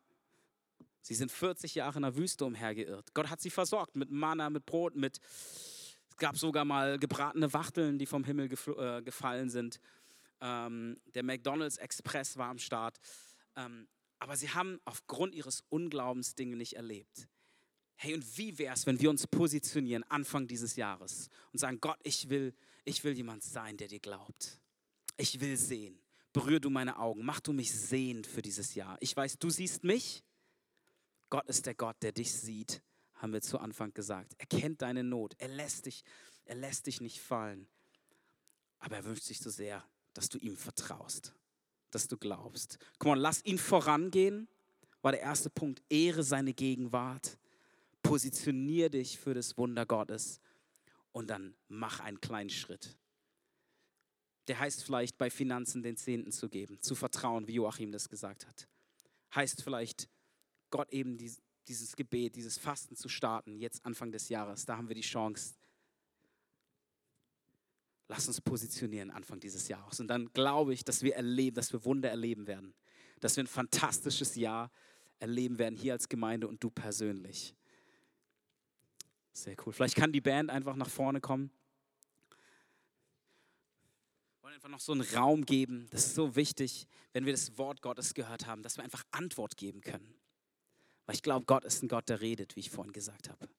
Sie 1.01 1.15
sind 1.15 1.31
40 1.31 1.75
Jahre 1.75 1.97
in 1.97 2.03
der 2.03 2.15
Wüste 2.15 2.45
umhergeirrt. 2.45 3.13
Gott 3.13 3.29
hat 3.29 3.41
sie 3.41 3.49
versorgt 3.49 3.95
mit 3.95 4.11
Manna, 4.11 4.49
mit 4.49 4.65
Brot, 4.65 4.95
mit. 4.95 5.19
Es 6.09 6.17
gab 6.17 6.37
sogar 6.37 6.63
mal 6.63 6.99
gebratene 6.99 7.51
Wachteln, 7.51 7.97
die 7.97 8.05
vom 8.05 8.23
Himmel 8.23 8.51
äh, 8.51 9.01
gefallen 9.01 9.49
sind. 9.49 9.79
Ähm, 10.39 11.01
der 11.15 11.23
McDonald's 11.23 11.77
Express 11.77 12.37
war 12.37 12.49
am 12.49 12.59
Start. 12.59 12.99
Ähm, 13.55 13.87
aber 14.19 14.37
sie 14.37 14.49
haben 14.49 14.79
aufgrund 14.85 15.33
ihres 15.33 15.63
Unglaubens 15.69 16.35
Dinge 16.35 16.55
nicht 16.55 16.75
erlebt. 16.75 17.27
Hey, 17.97 18.13
und 18.13 18.37
wie 18.37 18.57
wäre 18.57 18.73
es, 18.73 18.85
wenn 18.85 18.99
wir 18.99 19.09
uns 19.09 19.25
positionieren 19.27 20.03
Anfang 20.03 20.47
dieses 20.47 20.75
Jahres 20.75 21.29
und 21.53 21.59
sagen, 21.59 21.79
Gott, 21.79 21.99
ich 22.03 22.29
will, 22.29 22.53
ich 22.83 23.03
will 23.03 23.13
jemand 23.13 23.43
sein, 23.43 23.77
der 23.77 23.87
dir 23.87 23.99
glaubt. 23.99 24.59
Ich 25.17 25.39
will 25.39 25.57
sehen. 25.57 25.99
Berühr 26.33 26.59
du 26.59 26.69
meine 26.69 26.99
Augen. 26.99 27.23
Mach 27.23 27.39
du 27.39 27.53
mich 27.53 27.71
sehend 27.71 28.27
für 28.27 28.41
dieses 28.41 28.75
Jahr. 28.75 28.97
Ich 28.99 29.15
weiß, 29.15 29.39
du 29.39 29.49
siehst 29.49 29.85
mich. 29.85 30.23
Gott 31.29 31.47
ist 31.47 31.65
der 31.65 31.75
Gott, 31.75 31.95
der 32.01 32.11
dich 32.11 32.33
sieht, 32.33 32.81
haben 33.15 33.33
wir 33.33 33.41
zu 33.41 33.57
Anfang 33.57 33.93
gesagt. 33.93 34.33
Er 34.37 34.45
kennt 34.45 34.81
deine 34.81 35.03
Not. 35.03 35.33
Er 35.37 35.47
lässt 35.47 35.85
dich, 35.85 36.03
er 36.43 36.55
lässt 36.55 36.87
dich 36.87 37.01
nicht 37.01 37.21
fallen. 37.21 37.67
Aber 38.79 38.97
er 38.97 39.05
wünscht 39.05 39.23
sich 39.23 39.39
so 39.39 39.49
sehr, 39.49 39.83
dass 40.13 40.29
du 40.29 40.37
ihm 40.37 40.57
vertraust, 40.57 41.33
dass 41.89 42.07
du 42.07 42.17
glaubst. 42.17 42.77
Komm 42.99 43.17
lass 43.17 43.43
ihn 43.45 43.57
vorangehen, 43.57 44.47
war 45.01 45.11
der 45.11 45.21
erste 45.21 45.49
Punkt. 45.49 45.81
Ehre 45.89 46.23
seine 46.23 46.53
Gegenwart. 46.53 47.37
Positionier 48.07 48.89
dich 48.89 49.17
für 49.19 49.33
das 49.33 49.57
Wunder 49.57 49.85
Gottes 49.85 50.39
und 51.11 51.29
dann 51.29 51.55
mach 51.67 51.99
einen 51.99 52.21
kleinen 52.21 52.49
Schritt. 52.49 52.97
Der 54.47 54.59
heißt 54.59 54.83
vielleicht 54.83 55.17
bei 55.17 55.29
Finanzen 55.29 55.81
den 55.81 55.97
Zehnten 55.97 56.31
zu 56.31 56.49
geben, 56.49 56.79
zu 56.81 56.93
vertrauen, 56.93 57.47
wie 57.47 57.53
Joachim 57.53 57.91
das 57.91 58.09
gesagt 58.09 58.45
hat. 58.47 58.67
Heißt 59.33 59.63
vielleicht 59.63 60.07
Gott 60.69 60.91
eben 60.93 61.17
dieses 61.17 61.95
Gebet, 61.95 62.35
dieses 62.35 62.57
Fasten 62.57 62.95
zu 62.95 63.09
starten, 63.09 63.57
jetzt 63.57 63.83
Anfang 63.85 64.11
des 64.11 64.29
Jahres. 64.29 64.65
Da 64.65 64.77
haben 64.77 64.87
wir 64.87 64.95
die 64.95 65.01
Chance, 65.01 65.55
Lass 68.07 68.27
uns 68.27 68.39
positionieren 68.39 69.09
Anfang 69.09 69.39
dieses 69.39 69.67
Jahres. 69.67 69.99
Und 69.99 70.07
dann 70.07 70.31
glaube 70.33 70.73
ich, 70.73 70.83
dass 70.83 71.01
wir 71.01 71.15
erleben, 71.15 71.55
dass 71.55 71.73
wir 71.73 71.83
Wunder 71.85 72.09
erleben 72.09 72.45
werden. 72.45 72.75
Dass 73.19 73.35
wir 73.35 73.43
ein 73.43 73.47
fantastisches 73.47 74.35
Jahr 74.35 74.71
erleben 75.19 75.57
werden, 75.57 75.75
hier 75.75 75.93
als 75.93 76.07
Gemeinde 76.07 76.47
und 76.47 76.63
du 76.63 76.69
persönlich. 76.69 77.55
Sehr 79.35 79.57
cool. 79.65 79.73
Vielleicht 79.73 79.97
kann 79.97 80.13
die 80.13 80.21
Band 80.21 80.49
einfach 80.49 80.77
nach 80.77 80.89
vorne 80.89 81.19
kommen. 81.19 81.51
Wir 84.31 84.43
wollen 84.43 84.53
einfach 84.53 84.69
noch 84.69 84.79
so 84.79 84.93
einen 84.93 85.01
Raum 85.01 85.45
geben. 85.45 85.87
Das 85.91 86.05
ist 86.05 86.15
so 86.15 86.37
wichtig, 86.37 86.87
wenn 87.11 87.25
wir 87.25 87.33
das 87.33 87.57
Wort 87.57 87.81
Gottes 87.81 88.13
gehört 88.13 88.47
haben, 88.47 88.63
dass 88.63 88.77
wir 88.77 88.85
einfach 88.85 89.03
Antwort 89.11 89.57
geben 89.57 89.81
können. 89.81 90.15
Weil 91.05 91.15
ich 91.15 91.21
glaube, 91.21 91.45
Gott 91.45 91.65
ist 91.65 91.83
ein 91.83 91.89
Gott, 91.89 92.07
der 92.07 92.21
redet, 92.21 92.55
wie 92.55 92.61
ich 92.61 92.69
vorhin 92.69 92.93
gesagt 92.93 93.29
habe. 93.29 93.49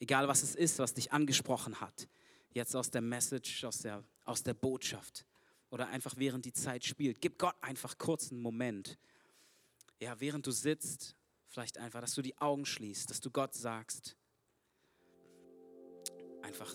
Egal 0.00 0.28
was 0.28 0.42
es 0.42 0.54
ist, 0.54 0.78
was 0.80 0.92
dich 0.92 1.12
angesprochen 1.12 1.80
hat, 1.80 2.06
jetzt 2.50 2.76
aus 2.76 2.90
der 2.90 3.00
Message, 3.00 3.64
aus 3.64 3.78
der, 3.78 4.04
aus 4.26 4.42
der 4.42 4.52
Botschaft 4.52 5.24
oder 5.70 5.88
einfach 5.88 6.12
während 6.18 6.44
die 6.44 6.52
Zeit 6.52 6.84
spielt. 6.84 7.22
Gib 7.22 7.38
Gott 7.38 7.56
einfach 7.62 7.96
kurz 7.96 8.30
einen 8.30 8.42
Moment. 8.42 8.98
Ja, 9.98 10.20
während 10.20 10.46
du 10.46 10.50
sitzt, 10.50 11.16
vielleicht 11.46 11.78
einfach, 11.78 12.02
dass 12.02 12.14
du 12.14 12.20
die 12.20 12.36
Augen 12.36 12.66
schließt, 12.66 13.08
dass 13.08 13.20
du 13.20 13.30
Gott 13.30 13.54
sagst, 13.54 14.14
einfach, 16.46 16.72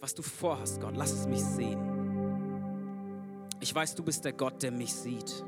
was 0.00 0.14
du 0.14 0.22
vorhast, 0.22 0.80
Gott, 0.80 0.96
lass 0.96 1.12
es 1.12 1.26
mich 1.26 1.42
sehen. 1.42 1.78
Ich 3.60 3.74
weiß, 3.74 3.94
du 3.94 4.02
bist 4.02 4.24
der 4.24 4.32
Gott, 4.32 4.62
der 4.62 4.72
mich 4.72 4.92
sieht. 4.92 5.44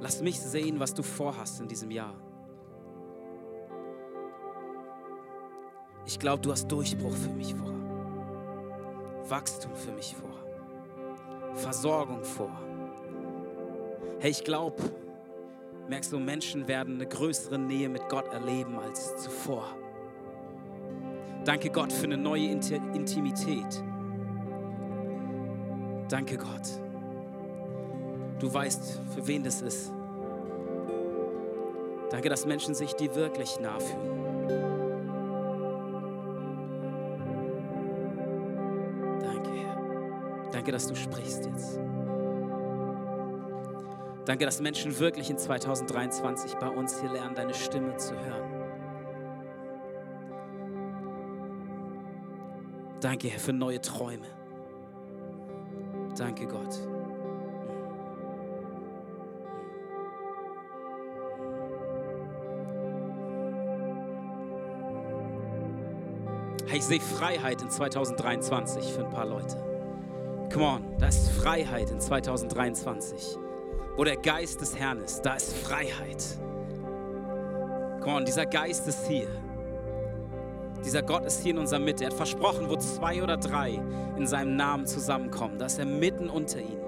Lass 0.00 0.22
mich 0.22 0.40
sehen, 0.40 0.80
was 0.80 0.94
du 0.94 1.02
vorhast 1.02 1.60
in 1.60 1.68
diesem 1.68 1.90
Jahr. 1.90 2.14
Ich 6.06 6.18
glaube, 6.18 6.40
du 6.40 6.52
hast 6.52 6.68
Durchbruch 6.68 7.14
für 7.14 7.30
mich 7.30 7.54
vor. 7.54 7.74
Wachstum 9.28 9.74
für 9.74 9.92
mich 9.92 10.16
vor. 10.16 10.30
Versorgung 11.54 12.24
vor. 12.24 12.50
Hey, 14.20 14.30
ich 14.30 14.44
glaube, 14.44 14.82
merkst 15.88 16.12
du, 16.12 16.18
Menschen 16.18 16.66
werden 16.68 16.94
eine 16.94 17.06
größere 17.06 17.58
Nähe 17.58 17.88
mit 17.88 18.08
Gott 18.08 18.32
erleben 18.32 18.78
als 18.78 19.16
zuvor. 19.18 19.76
Danke 21.44 21.70
Gott 21.70 21.92
für 21.92 22.04
eine 22.04 22.16
neue 22.16 22.46
Intimität. 22.46 23.82
Danke 26.08 26.36
Gott. 26.36 26.68
Du 28.38 28.52
weißt, 28.52 29.00
für 29.14 29.26
wen 29.26 29.42
das 29.42 29.62
ist. 29.62 29.92
Danke, 32.10 32.28
dass 32.28 32.46
Menschen 32.46 32.74
sich 32.74 32.94
dir 32.94 33.14
wirklich 33.14 33.60
nah 33.60 33.78
fühlen. 33.78 34.20
Danke, 40.60 40.72
dass 40.72 40.88
du 40.88 40.94
sprichst 40.94 41.46
jetzt. 41.46 41.80
Danke, 44.26 44.44
dass 44.44 44.60
Menschen 44.60 44.98
wirklich 44.98 45.30
in 45.30 45.38
2023 45.38 46.56
bei 46.56 46.68
uns 46.68 47.00
hier 47.00 47.10
lernen, 47.10 47.34
deine 47.34 47.54
Stimme 47.54 47.96
zu 47.96 48.14
hören. 48.14 48.59
Danke, 53.00 53.28
Herr, 53.28 53.40
für 53.40 53.52
neue 53.52 53.80
Träume. 53.80 54.26
Danke, 56.16 56.46
Gott. 56.46 56.78
Ich 66.72 66.84
sehe 66.84 67.00
Freiheit 67.00 67.60
in 67.62 67.70
2023 67.70 68.92
für 68.92 69.04
ein 69.04 69.10
paar 69.10 69.26
Leute. 69.26 69.56
Come 70.52 70.64
on, 70.64 70.98
da 70.98 71.08
ist 71.08 71.30
Freiheit 71.30 71.90
in 71.90 72.00
2023. 72.00 73.38
Wo 73.96 74.04
der 74.04 74.16
Geist 74.16 74.60
des 74.60 74.78
Herrn 74.78 75.00
ist, 75.00 75.22
da 75.22 75.34
ist 75.34 75.52
Freiheit. 75.56 76.24
Come 78.00 78.16
on, 78.16 78.24
dieser 78.24 78.46
Geist 78.46 78.86
ist 78.86 79.06
hier. 79.06 79.28
Dieser 80.84 81.02
Gott 81.02 81.24
ist 81.24 81.42
hier 81.42 81.52
in 81.52 81.58
unserer 81.58 81.80
Mitte. 81.80 82.04
Er 82.04 82.10
hat 82.10 82.16
versprochen, 82.16 82.68
wo 82.68 82.76
zwei 82.76 83.22
oder 83.22 83.36
drei 83.36 83.80
in 84.16 84.26
seinem 84.26 84.56
Namen 84.56 84.86
zusammenkommen, 84.86 85.58
da 85.58 85.66
ist 85.66 85.78
er 85.78 85.86
mitten 85.86 86.28
unter 86.28 86.58
ihnen. 86.58 86.80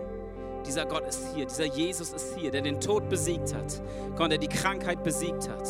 Dieser 0.67 0.87
Gott 0.87 1.07
ist 1.09 1.35
hier, 1.35 1.47
dieser 1.47 1.65
Jesus 1.65 2.13
ist 2.13 2.37
hier, 2.37 2.51
der 2.51 2.63
den 2.63 2.81
Tod 2.81 3.09
besiegt 3.09 3.53
hat, 3.55 3.83
der 4.31 4.39
die 4.39 4.49
Krankheit 4.49 5.03
besiegt 5.03 5.49
hat, 5.49 5.69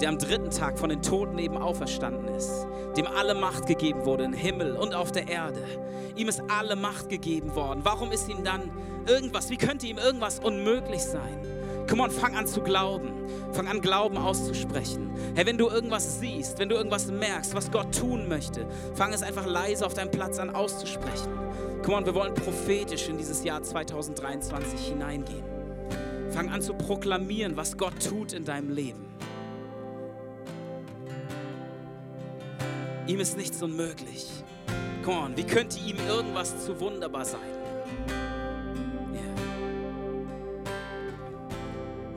der 0.00 0.10
am 0.10 0.18
dritten 0.18 0.50
Tag 0.50 0.78
von 0.78 0.90
den 0.90 1.00
Toten 1.00 1.38
eben 1.38 1.56
auferstanden 1.56 2.28
ist, 2.34 2.66
dem 2.96 3.06
alle 3.06 3.34
Macht 3.34 3.66
gegeben 3.66 4.04
wurde 4.04 4.24
im 4.24 4.34
Himmel 4.34 4.76
und 4.76 4.94
auf 4.94 5.12
der 5.12 5.28
Erde. 5.28 5.64
Ihm 6.14 6.28
ist 6.28 6.42
alle 6.48 6.76
Macht 6.76 7.08
gegeben 7.08 7.54
worden. 7.54 7.80
Warum 7.84 8.12
ist 8.12 8.28
ihm 8.28 8.44
dann 8.44 8.70
irgendwas, 9.08 9.48
wie 9.48 9.56
könnte 9.56 9.86
ihm 9.86 9.98
irgendwas 9.98 10.40
unmöglich 10.40 11.02
sein? 11.02 11.40
Komm 11.88 12.00
on, 12.00 12.10
fang 12.10 12.34
an 12.34 12.46
zu 12.46 12.60
glauben. 12.60 13.12
Fang 13.52 13.68
an, 13.68 13.80
Glauben 13.80 14.16
auszusprechen. 14.16 15.10
Hey, 15.34 15.46
wenn 15.46 15.58
du 15.58 15.68
irgendwas 15.68 16.18
siehst, 16.18 16.58
wenn 16.58 16.68
du 16.68 16.76
irgendwas 16.76 17.06
merkst, 17.08 17.54
was 17.54 17.70
Gott 17.70 17.96
tun 17.96 18.28
möchte, 18.28 18.66
fang 18.94 19.12
es 19.12 19.22
einfach 19.22 19.46
leise 19.46 19.84
auf 19.84 19.94
deinem 19.94 20.10
Platz 20.10 20.38
an 20.38 20.50
auszusprechen. 20.50 21.32
Komm 21.84 21.94
on, 21.94 22.06
wir 22.06 22.14
wollen 22.14 22.34
prophetisch 22.34 23.08
in 23.08 23.18
dieses 23.18 23.44
Jahr 23.44 23.62
2023 23.62 24.80
hineingehen. 24.80 25.44
Fang 26.30 26.50
an 26.50 26.62
zu 26.62 26.74
proklamieren, 26.74 27.56
was 27.56 27.76
Gott 27.76 27.94
tut 28.08 28.32
in 28.32 28.44
deinem 28.44 28.70
Leben. 28.70 29.06
Ihm 33.06 33.20
ist 33.20 33.36
nichts 33.36 33.62
unmöglich. 33.62 34.26
Komm 35.04 35.18
on, 35.18 35.36
wie 35.36 35.44
könnte 35.44 35.78
ihm 35.78 35.98
irgendwas 36.08 36.64
zu 36.64 36.80
wunderbar 36.80 37.26
sein? 37.26 37.40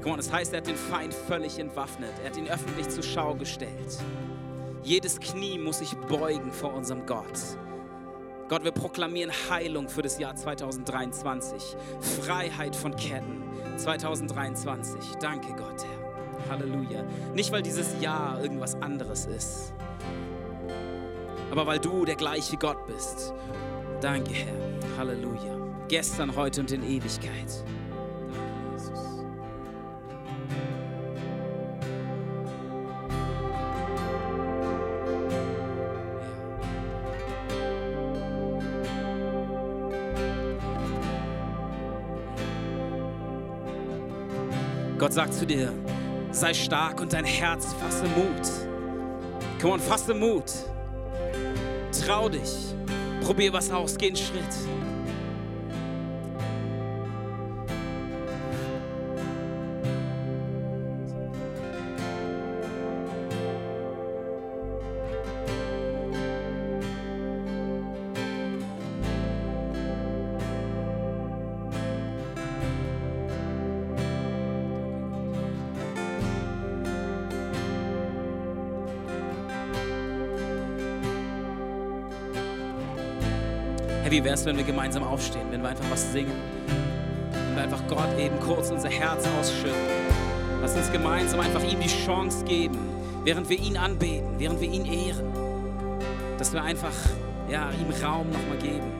On, 0.08 0.16
das 0.16 0.32
heißt, 0.32 0.54
er 0.54 0.60
hat 0.60 0.68
den 0.68 0.78
Feind 0.78 1.14
völlig 1.14 1.60
entwaffnet. 1.60 2.14
Er 2.24 2.30
hat 2.30 2.38
ihn 2.38 2.48
öffentlich 2.48 2.88
zur 2.90 3.04
Schau 3.04 3.36
gestellt. 3.36 3.98
Jedes 4.82 5.20
Knie 5.20 5.60
muss 5.60 5.80
sich 5.80 5.94
beugen 6.08 6.52
vor 6.54 6.74
unserem 6.74 7.06
Gott. 7.06 7.26
Gott, 8.48 8.64
wir 8.64 8.72
proklamieren 8.72 9.32
Heilung 9.50 9.90
für 9.90 10.02
das 10.02 10.18
Jahr 10.18 10.34
2023. 10.34 11.76
Freiheit 12.24 12.74
von 12.74 12.96
Ketten 12.96 13.44
2023. 13.76 15.16
Danke, 15.20 15.50
Gott, 15.50 15.84
Herr. 15.84 16.52
Halleluja. 16.52 17.04
Nicht, 17.36 17.52
weil 17.52 17.62
dieses 17.62 18.00
Jahr 18.00 18.42
irgendwas 18.42 18.76
anderes 18.76 19.26
ist, 19.26 19.74
aber 21.52 21.68
weil 21.68 21.80
du 21.80 22.06
der 22.06 22.16
gleiche 22.16 22.56
Gott 22.56 22.86
bist. 22.88 23.34
Danke, 24.00 24.32
Herr. 24.32 24.98
Halleluja. 24.98 25.58
Gestern, 25.90 26.34
heute 26.36 26.62
und 26.62 26.72
in 26.72 26.84
Ewigkeit. 26.84 27.64
Gott 45.08 45.14
sagt 45.14 45.36
zu 45.36 45.46
dir, 45.46 45.72
sei 46.34 46.54
stark 46.54 47.00
und 47.00 47.14
dein 47.14 47.24
Herz 47.24 47.74
fasse 47.76 48.04
Mut. 48.08 48.46
Komm 49.62 49.72
on, 49.72 49.80
fasse 49.80 50.14
Mut. 50.14 50.52
Trau 52.06 52.28
dich. 52.28 52.76
Probier 53.22 53.54
was 53.54 53.72
aus, 53.72 53.96
geh 53.98 54.08
einen 54.08 54.18
Schritt. 54.18 54.44
Wäre 84.28 84.36
es, 84.36 84.44
wenn 84.44 84.58
wir 84.58 84.66
gemeinsam 84.66 85.04
aufstehen, 85.04 85.48
wenn 85.52 85.62
wir 85.62 85.70
einfach 85.70 85.90
was 85.90 86.12
singen, 86.12 86.34
wenn 87.32 87.56
wir 87.56 87.64
einfach 87.64 87.88
Gott 87.88 88.20
eben 88.20 88.38
kurz 88.42 88.70
unser 88.72 88.90
Herz 88.90 89.26
ausschütten. 89.40 89.78
Lass 90.62 90.76
uns 90.76 90.92
gemeinsam 90.92 91.40
einfach 91.40 91.64
ihm 91.64 91.80
die 91.80 91.88
Chance 91.88 92.44
geben, 92.44 92.78
während 93.24 93.50
wir 93.50 93.58
ihn 93.58 93.78
anbeten, 93.78 94.38
während 94.38 94.60
wir 94.60 94.70
ihn 94.70 94.84
ehren, 94.84 95.32
dass 96.38 96.52
wir 96.52 96.62
einfach 96.62 96.92
ja, 97.48 97.70
ihm 97.72 98.04
Raum 98.04 98.30
nochmal 98.30 98.58
geben, 98.62 98.92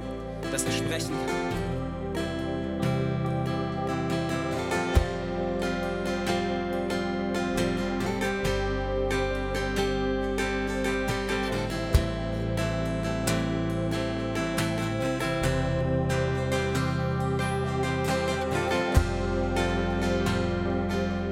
dass 0.50 0.64
er 0.64 0.72
sprechen 0.72 1.12
kann. 1.28 1.67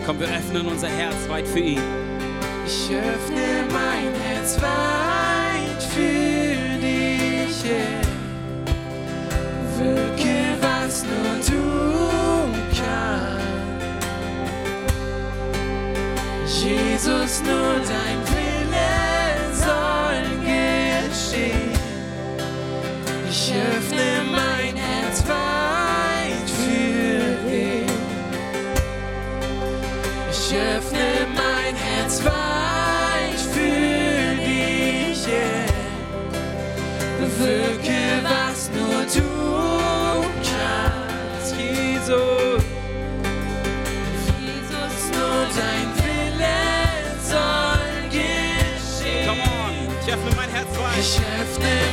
Komm, 0.06 0.20
wir 0.20 0.28
öffnen 0.28 0.68
unser 0.68 0.88
Herz 0.88 1.28
weit 1.28 1.48
für 1.48 1.60
ihn. 1.60 1.82
Ich 2.64 2.92
öffne 2.92 3.66
mein 3.74 4.14
Herz 4.22 4.62
weit 4.62 5.82
für 5.82 6.78
dich, 6.80 7.66
yeah. 7.66 8.02
Wirke, 9.80 10.58
was 10.62 11.04
nur 11.06 11.40
du 11.48 11.64
kannst. 12.70 13.46
Jesus, 16.64 17.42
nur 17.42 17.76
dein 17.88 18.20
Wille 18.30 18.94
soll 19.56 20.28
geschehen. 20.44 21.74
Ich 23.28 23.52
öffne 23.52 24.25
Was 37.46 38.72
nur 38.72 39.04
du 39.14 40.26
kannst, 40.42 41.56
Jesus. 41.56 42.64
Jesus, 44.42 44.96
nur 45.14 45.46
dein 45.54 45.90
Wille 46.02 46.58
soll 47.22 48.10
geschehen. 48.10 49.28
Come 49.28 49.42
on, 49.42 49.74
ich 50.02 50.14
öffne 50.14 50.32
mein 50.36 50.50
Herz 50.50 50.72
weit. 50.76 50.98
Ich 51.00 51.20
öffne 51.40 51.85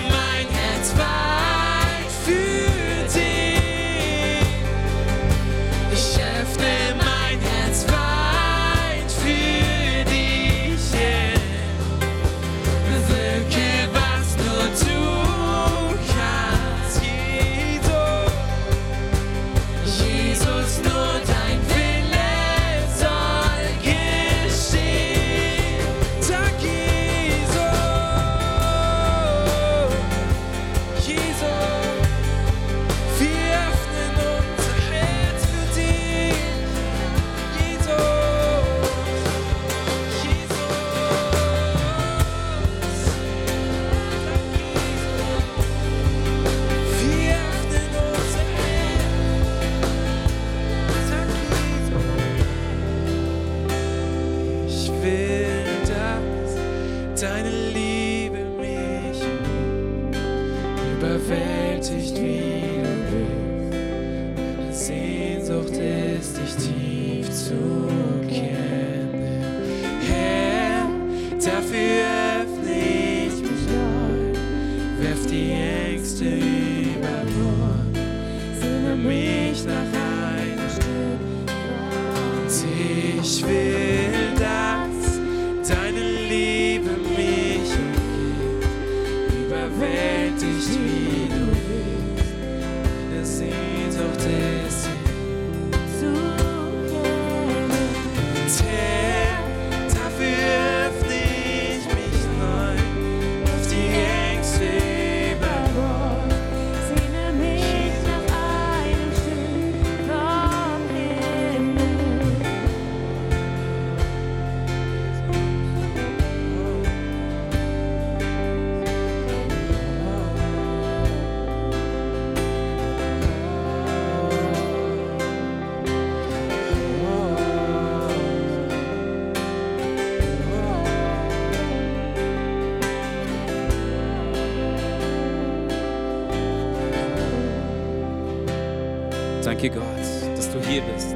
Danke 139.62 139.78
Gott, 139.78 140.36
dass 140.36 140.50
du 140.50 140.58
hier 140.68 140.82
bist. 140.82 141.14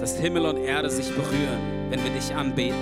Dass 0.00 0.16
Himmel 0.16 0.46
und 0.46 0.56
Erde 0.64 0.88
sich 0.88 1.14
berühren, 1.14 1.90
wenn 1.90 2.02
wir 2.02 2.10
dich 2.10 2.34
anbeten. 2.34 2.78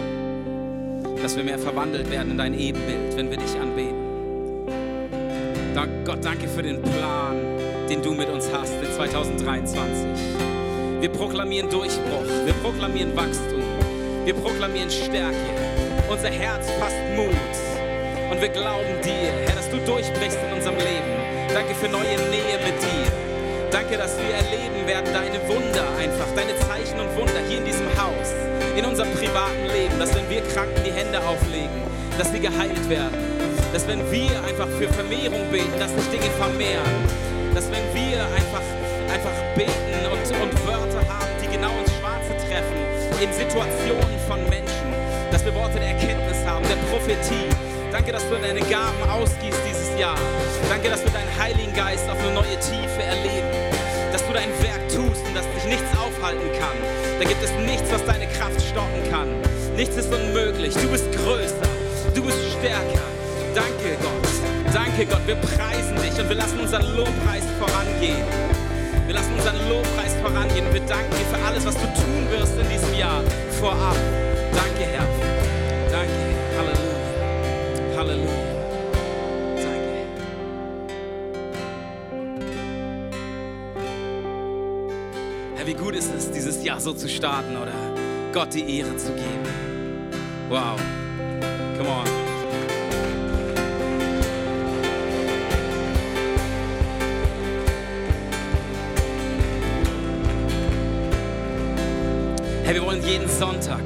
Dass 1.21 1.37
wir 1.37 1.43
mehr 1.43 1.59
verwandelt 1.59 2.09
werden 2.09 2.31
in 2.31 2.39
dein 2.39 2.57
Ebenbild, 2.57 3.17
wenn 3.17 3.29
wir 3.29 3.39
dich 3.39 3.59
anbeten. 3.59 3.97
Dank, 5.75 5.91
Gott, 6.05 6.25
danke 6.25 6.47
für 6.47 6.63
den 6.63 6.81
Plan, 6.81 7.39
den 7.91 8.01
du 8.01 8.15
mit 8.15 8.29
uns 8.29 8.49
hast 8.53 8.73
in 8.75 8.93
2023. 8.93 9.83
Wir 11.01 11.09
proklamieren 11.09 11.69
Durchbruch, 11.69 12.23
wir 12.45 12.55
proklamieren 12.63 13.17
Wachstum, 13.17 13.65
wir 14.25 14.35
proklamieren 14.35 14.91
Stärke. 14.91 15.35
Unser 16.09 16.31
Herz 16.31 16.71
fasst 16.79 17.03
Mut. 17.17 17.35
Und 18.31 18.41
wir 18.41 18.49
glauben 18.51 19.03
dir, 19.03 19.33
Herr, 19.45 19.57
dass 19.57 19.69
du 19.69 19.79
durchbrichst 19.79 20.39
in 20.49 20.57
unserem 20.57 20.77
Leben. 20.77 21.53
Danke 21.53 21.75
für 21.75 21.89
neue 21.89 22.17
Nähe 22.31 22.59
mit 22.65 22.81
dir. 22.81 23.18
Danke, 23.79 23.97
dass 23.97 24.19
wir 24.19 24.35
erleben 24.35 24.89
werden 24.89 25.07
deine 25.15 25.39
Wunder 25.47 25.87
einfach, 26.03 26.27
deine 26.35 26.51
Zeichen 26.67 26.99
und 26.99 27.15
Wunder 27.15 27.39
hier 27.47 27.59
in 27.59 27.65
diesem 27.65 27.87
Haus, 27.95 28.35
in 28.75 28.85
unserem 28.85 29.09
privaten 29.15 29.71
Leben, 29.71 29.95
dass 30.01 30.13
wenn 30.17 30.29
wir 30.29 30.43
Kranken 30.51 30.83
die 30.83 30.91
Hände 30.91 31.23
auflegen, 31.23 31.87
dass 32.19 32.33
sie 32.33 32.41
geheilt 32.41 32.89
werden. 32.91 33.15
Dass 33.73 33.87
wenn 33.87 34.03
wir 34.11 34.35
einfach 34.43 34.67
für 34.67 34.91
Vermehrung 34.91 35.47
beten, 35.53 35.79
dass 35.79 35.95
sich 35.95 36.11
Dinge 36.11 36.27
vermehren. 36.43 36.91
Dass 37.55 37.71
wenn 37.71 37.87
wir 37.95 38.19
einfach, 38.35 38.67
einfach 39.15 39.39
beten 39.55 39.95
und, 40.11 40.27
und 40.27 40.53
Wörter 40.67 41.07
haben, 41.07 41.31
die 41.39 41.47
genau 41.47 41.71
ins 41.79 41.95
Schwarze 42.03 42.35
treffen, 42.51 42.83
in 43.23 43.31
Situationen 43.31 44.19
von 44.27 44.43
Menschen, 44.51 44.91
dass 45.31 45.45
wir 45.45 45.55
Worte 45.55 45.79
der 45.79 45.95
Erkenntnis 45.95 46.43
haben, 46.45 46.67
der 46.67 46.83
Prophetie. 46.91 47.47
Danke, 47.93 48.11
dass 48.11 48.27
du 48.29 48.35
deine 48.43 48.61
Gaben 48.67 49.03
ausgießt 49.07 49.63
dieses 49.71 49.97
Jahr. 50.01 50.19
Danke, 50.69 50.91
dass 50.91 51.05
wir 51.05 51.13
deinen 51.13 51.31
Heiligen 51.39 51.73
Geist 51.73 52.11
auf 52.11 52.19
eine 52.19 52.35
neue 52.35 52.59
Tiefe 52.59 53.07
erleben. 53.07 53.68
Du 54.29 54.35
dein 54.35 54.53
Werk 54.63 54.87
tust 54.89 55.25
und 55.25 55.35
dass 55.35 55.47
dich 55.57 55.65
nichts 55.65 55.89
aufhalten 55.97 56.53
kann. 56.61 56.77
Da 57.19 57.25
gibt 57.25 57.43
es 57.43 57.51
nichts, 57.65 57.91
was 57.91 58.05
deine 58.05 58.27
Kraft 58.29 58.61
stoppen 58.61 59.01
kann. 59.11 59.29
Nichts 59.75 59.97
ist 59.97 60.13
unmöglich. 60.13 60.75
Du 60.75 60.87
bist 60.89 61.11
größer. 61.13 61.69
Du 62.15 62.23
bist 62.23 62.39
stärker. 62.59 63.09
Danke, 63.55 63.97
Gott. 64.03 64.75
Danke, 64.75 65.07
Gott. 65.07 65.27
Wir 65.27 65.37
preisen 65.37 65.97
dich 65.97 66.21
und 66.21 66.29
wir 66.29 66.37
lassen 66.37 66.61
unseren 66.61 66.95
Lobpreis 66.95 67.45
vorangehen. 67.59 68.23
Wir 69.07 69.15
lassen 69.15 69.33
unseren 69.33 69.67
Lobpreis 69.71 70.13
vorangehen 70.21 70.67
wir 70.75 70.81
danken 70.81 71.11
dir 71.11 71.25
für 71.35 71.45
alles, 71.47 71.65
was 71.65 71.75
du 71.75 71.87
tun 71.87 72.29
wirst 72.31 72.53
in 72.59 72.69
diesem 72.69 72.95
Jahr 72.95 73.23
vorab. 73.59 73.97
Danke, 74.53 74.85
Herr. 74.93 75.09
Danke. 75.91 76.13
Halleluja. 76.59 77.97
Halleluja. 77.97 78.38
Wie 85.69 85.75
gut 85.75 85.95
ist 85.95 86.11
es, 86.17 86.31
dieses 86.31 86.65
Jahr 86.65 86.81
so 86.81 86.95
zu 86.95 87.07
starten 87.11 87.55
oder 87.55 87.75
Gott 88.33 88.55
die 88.55 88.79
Ehre 88.79 88.97
zu 88.97 89.13
geben. 89.13 89.45
Wow. 90.49 90.81
Come 91.77 91.91
on. 91.91 92.05
Hey, 102.65 102.75
wir 102.75 102.83
wollen 102.83 103.07
jeden 103.07 103.29
Sonntag, 103.29 103.83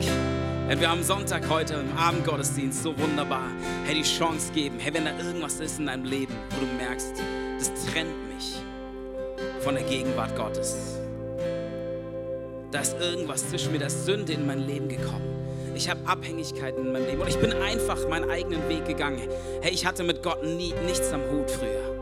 wenn 0.69 0.79
wir 0.79 0.89
am 0.89 1.03
Sonntag 1.03 1.49
heute 1.49 1.75
im 1.75 1.99
Abendgottesdienst 1.99 2.81
so 2.81 2.97
wunderbar, 2.97 3.49
hey, 3.87 3.97
die 3.97 4.03
Chance 4.03 4.53
geben, 4.53 4.79
hey, 4.79 4.95
wenn 4.95 5.05
da 5.05 5.19
irgendwas 5.19 5.59
ist 5.59 5.81
in 5.81 5.87
deinem 5.87 6.05
Leben, 6.05 6.35
wo 6.51 6.65
du 6.65 6.73
merkst, 6.85 7.15
das 7.59 7.73
trennt 7.87 8.33
mich 8.33 8.55
von 9.65 9.75
der 9.75 9.83
Gegenwart 9.83 10.37
Gottes. 10.37 10.92
Da 12.73 12.81
ist 12.81 12.99
irgendwas 12.99 13.51
zwischen 13.51 13.71
mir, 13.71 13.79
da 13.79 13.87
ist 13.87 14.07
Sünde 14.07 14.33
in 14.33 14.47
mein 14.47 14.67
Leben 14.67 14.89
gekommen. 14.89 15.27
Ich 15.75 15.91
habe 15.91 16.01
Abhängigkeiten 16.07 16.87
in 16.87 16.93
meinem 16.93 17.05
Leben 17.05 17.21
und 17.21 17.29
ich 17.29 17.39
bin 17.39 17.53
einfach 17.53 18.09
meinen 18.09 18.31
eigenen 18.31 18.67
Weg 18.71 18.87
gegangen. 18.87 19.29
Hey, 19.61 19.73
ich 19.73 19.85
hatte 19.85 20.03
mit 20.03 20.23
Gott 20.23 20.43
nie, 20.43 20.73
nichts 20.87 21.13
am 21.13 21.21
Hut 21.31 21.51
früher. 21.51 21.93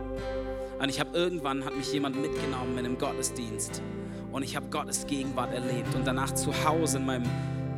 Und 0.81 0.89
ich 0.89 1.01
habe 1.01 1.17
irgendwann 1.19 1.65
hat 1.65 1.77
mich 1.77 1.93
jemand 1.93 2.21
mitgenommen 2.21 2.79
in 2.79 2.87
einem 2.87 2.99
Gottesdienst 2.99 3.83
und 4.31 4.45
ich 4.45 4.55
habe 4.55 4.67
Gottes 4.71 5.07
Gegenwart 5.07 5.53
erlebt 5.53 5.93
und 5.97 6.07
danach 6.07 6.33
zu 6.33 6.53
Hause 6.65 6.99
in 6.99 7.07
meinem 7.07 7.29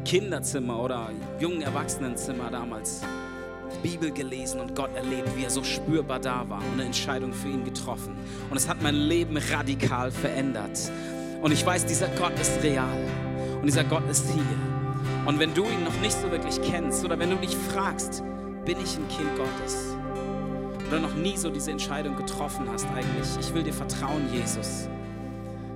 Kinderzimmer 0.04 0.82
oder 0.82 1.10
jungen 1.40 1.62
Erwachsenenzimmer 1.62 2.50
damals 2.50 3.00
Bibel 3.82 4.10
gelesen 4.10 4.60
und 4.60 4.76
Gott 4.76 4.94
erlebt, 4.94 5.30
wie 5.34 5.44
er 5.44 5.50
so 5.50 5.64
spürbar 5.64 6.20
da 6.20 6.48
war 6.48 6.58
und 6.58 6.74
eine 6.74 6.84
Entscheidung 6.84 7.32
für 7.32 7.48
ihn 7.48 7.64
getroffen. 7.64 8.16
Und 8.50 8.56
es 8.56 8.68
hat 8.68 8.82
mein 8.82 8.94
Leben 8.94 9.38
radikal 9.38 10.10
verändert. 10.10 10.92
Und 11.42 11.50
ich 11.50 11.66
weiß, 11.66 11.86
dieser 11.86 12.06
Gott 12.06 12.38
ist 12.38 12.62
real 12.62 12.86
und 13.56 13.66
dieser 13.66 13.82
Gott 13.82 14.08
ist 14.08 14.30
hier. 14.30 15.26
Und 15.26 15.40
wenn 15.40 15.52
du 15.52 15.64
ihn 15.64 15.82
noch 15.82 16.00
nicht 16.00 16.16
so 16.16 16.30
wirklich 16.30 16.62
kennst 16.62 17.04
oder 17.04 17.18
wenn 17.18 17.30
du 17.30 17.36
dich 17.36 17.56
fragst, 17.56 18.22
bin 18.64 18.78
ich 18.80 18.96
ein 18.96 19.08
Kind 19.08 19.28
Gottes? 19.36 19.96
Oder 20.88 21.00
noch 21.00 21.14
nie 21.14 21.36
so 21.36 21.50
diese 21.50 21.72
Entscheidung 21.72 22.16
getroffen 22.16 22.68
hast 22.72 22.86
eigentlich, 22.94 23.28
ich 23.40 23.52
will 23.52 23.64
dir 23.64 23.72
vertrauen, 23.72 24.32
Jesus. 24.32 24.88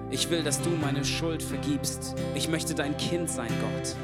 Ich 0.08 0.30
will, 0.30 0.44
dass 0.44 0.62
du 0.62 0.70
meine 0.70 1.04
Schuld 1.04 1.42
vergibst. 1.42 2.14
Ich 2.36 2.48
möchte 2.48 2.72
dein 2.72 2.96
Kind 2.96 3.28
sein, 3.28 3.48
Gott. 3.48 3.96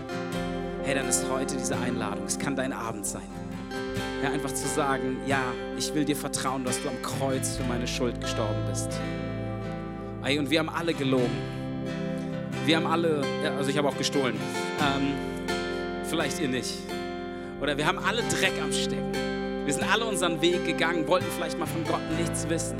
Hey, 0.83 0.97
dann 0.97 1.07
ist 1.07 1.25
heute 1.31 1.57
diese 1.57 1.77
Einladung. 1.77 2.25
Es 2.27 2.41
kann 2.41 2.57
dein 2.57 2.73
Abend 2.73 3.07
sein. 3.07 3.23
Ja, 4.21 4.31
einfach 4.31 4.53
zu 4.53 4.67
sagen, 4.67 5.19
ja, 5.29 5.43
ich 5.79 5.95
will 5.95 6.05
dir 6.05 6.17
vertrauen, 6.17 6.65
dass 6.65 6.83
du 6.83 6.89
am 6.89 7.01
Kreuz 7.03 7.57
für 7.57 7.65
meine 7.65 7.87
Schuld 7.87 8.21
gestorben 8.21 8.65
bist. 8.69 8.89
Hey, 10.25 10.39
und 10.39 10.51
wir 10.51 10.61
haben 10.61 10.69
alle 10.69 10.95
gelogen. 10.95 11.37
Wir 12.65 12.77
haben 12.77 12.87
alle, 12.87 13.23
also 13.59 13.71
ich 13.71 13.77
habe 13.77 13.89
auch 13.89 13.99
gestohlen. 13.99 14.37
Ähm, 14.81 15.15
vielleicht 16.05 16.39
ihr 16.39 16.47
nicht. 16.47 16.75
Oder 17.61 17.77
wir 17.77 17.87
haben 17.87 17.99
alle 17.99 18.23
Dreck 18.23 18.53
am 18.63 18.73
Stecken. 18.73 19.13
Wir 19.65 19.75
sind 19.75 19.83
alle 19.93 20.05
unseren 20.05 20.41
Weg 20.41 20.65
gegangen, 20.65 21.09
wollten 21.09 21.27
vielleicht 21.37 21.59
mal 21.59 21.67
von 21.67 21.83
Gott 21.85 22.01
nichts 22.17 22.49
wissen. 22.49 22.77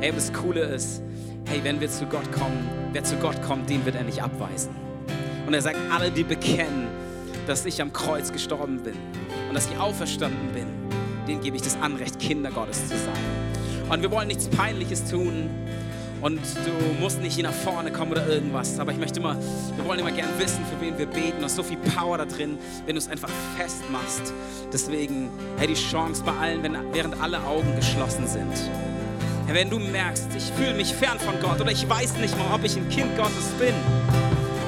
Hey, 0.00 0.12
das 0.14 0.32
Coole 0.32 0.60
ist, 0.60 1.02
hey, 1.46 1.58
wenn 1.64 1.80
wir 1.80 1.88
zu 1.88 2.06
Gott 2.06 2.30
kommen, 2.30 2.68
wer 2.92 3.02
zu 3.02 3.16
Gott 3.16 3.42
kommt, 3.42 3.68
den 3.68 3.84
wird 3.84 3.96
er 3.96 4.04
nicht 4.04 4.22
abweisen. 4.22 4.70
Und 5.44 5.54
er 5.54 5.62
sagt, 5.62 5.78
alle, 5.92 6.12
die 6.12 6.22
bekennen, 6.22 6.86
dass 7.48 7.66
ich 7.66 7.82
am 7.82 7.92
Kreuz 7.92 8.30
gestorben 8.30 8.80
bin 8.82 8.94
und 9.48 9.54
dass 9.54 9.68
ich 9.68 9.76
auferstanden 9.76 10.52
bin, 10.52 10.66
denen 11.26 11.40
gebe 11.40 11.56
ich 11.56 11.62
das 11.62 11.76
Anrecht, 11.80 12.20
Kinder 12.20 12.52
Gottes 12.52 12.88
zu 12.88 12.96
sein. 12.96 13.88
Und 13.88 14.02
wir 14.02 14.10
wollen 14.12 14.28
nichts 14.28 14.48
Peinliches 14.48 15.04
tun. 15.10 15.50
Und 16.26 16.40
du 16.40 17.00
musst 17.00 17.20
nicht 17.20 17.34
hier 17.36 17.44
nach 17.44 17.52
vorne 17.52 17.92
kommen 17.92 18.10
oder 18.10 18.26
irgendwas. 18.26 18.80
Aber 18.80 18.90
ich 18.90 18.98
möchte 18.98 19.20
immer, 19.20 19.36
wir 19.76 19.84
wollen 19.84 20.00
immer 20.00 20.10
gern 20.10 20.28
wissen, 20.38 20.58
für 20.66 20.84
wen 20.84 20.98
wir 20.98 21.06
beten. 21.06 21.36
Da 21.38 21.46
ist 21.46 21.54
so 21.54 21.62
viel 21.62 21.76
Power 21.76 22.18
da 22.18 22.24
drin, 22.24 22.58
wenn 22.84 22.96
du 22.96 22.98
es 22.98 23.06
einfach 23.06 23.30
festmachst. 23.56 24.34
Deswegen, 24.72 25.30
hey, 25.56 25.68
die 25.68 25.74
Chance 25.74 26.24
bei 26.26 26.32
allen, 26.32 26.64
wenn, 26.64 26.76
während 26.92 27.22
alle 27.22 27.40
Augen 27.44 27.76
geschlossen 27.76 28.26
sind. 28.26 28.52
Herr, 29.46 29.54
wenn 29.54 29.70
du 29.70 29.78
merkst, 29.78 30.26
ich 30.36 30.50
fühle 30.56 30.74
mich 30.74 30.92
fern 30.92 31.20
von 31.20 31.40
Gott 31.40 31.60
oder 31.60 31.70
ich 31.70 31.88
weiß 31.88 32.16
nicht 32.16 32.36
mal, 32.36 32.52
ob 32.52 32.64
ich 32.64 32.76
ein 32.76 32.88
Kind 32.88 33.16
Gottes 33.16 33.52
bin, 33.60 33.74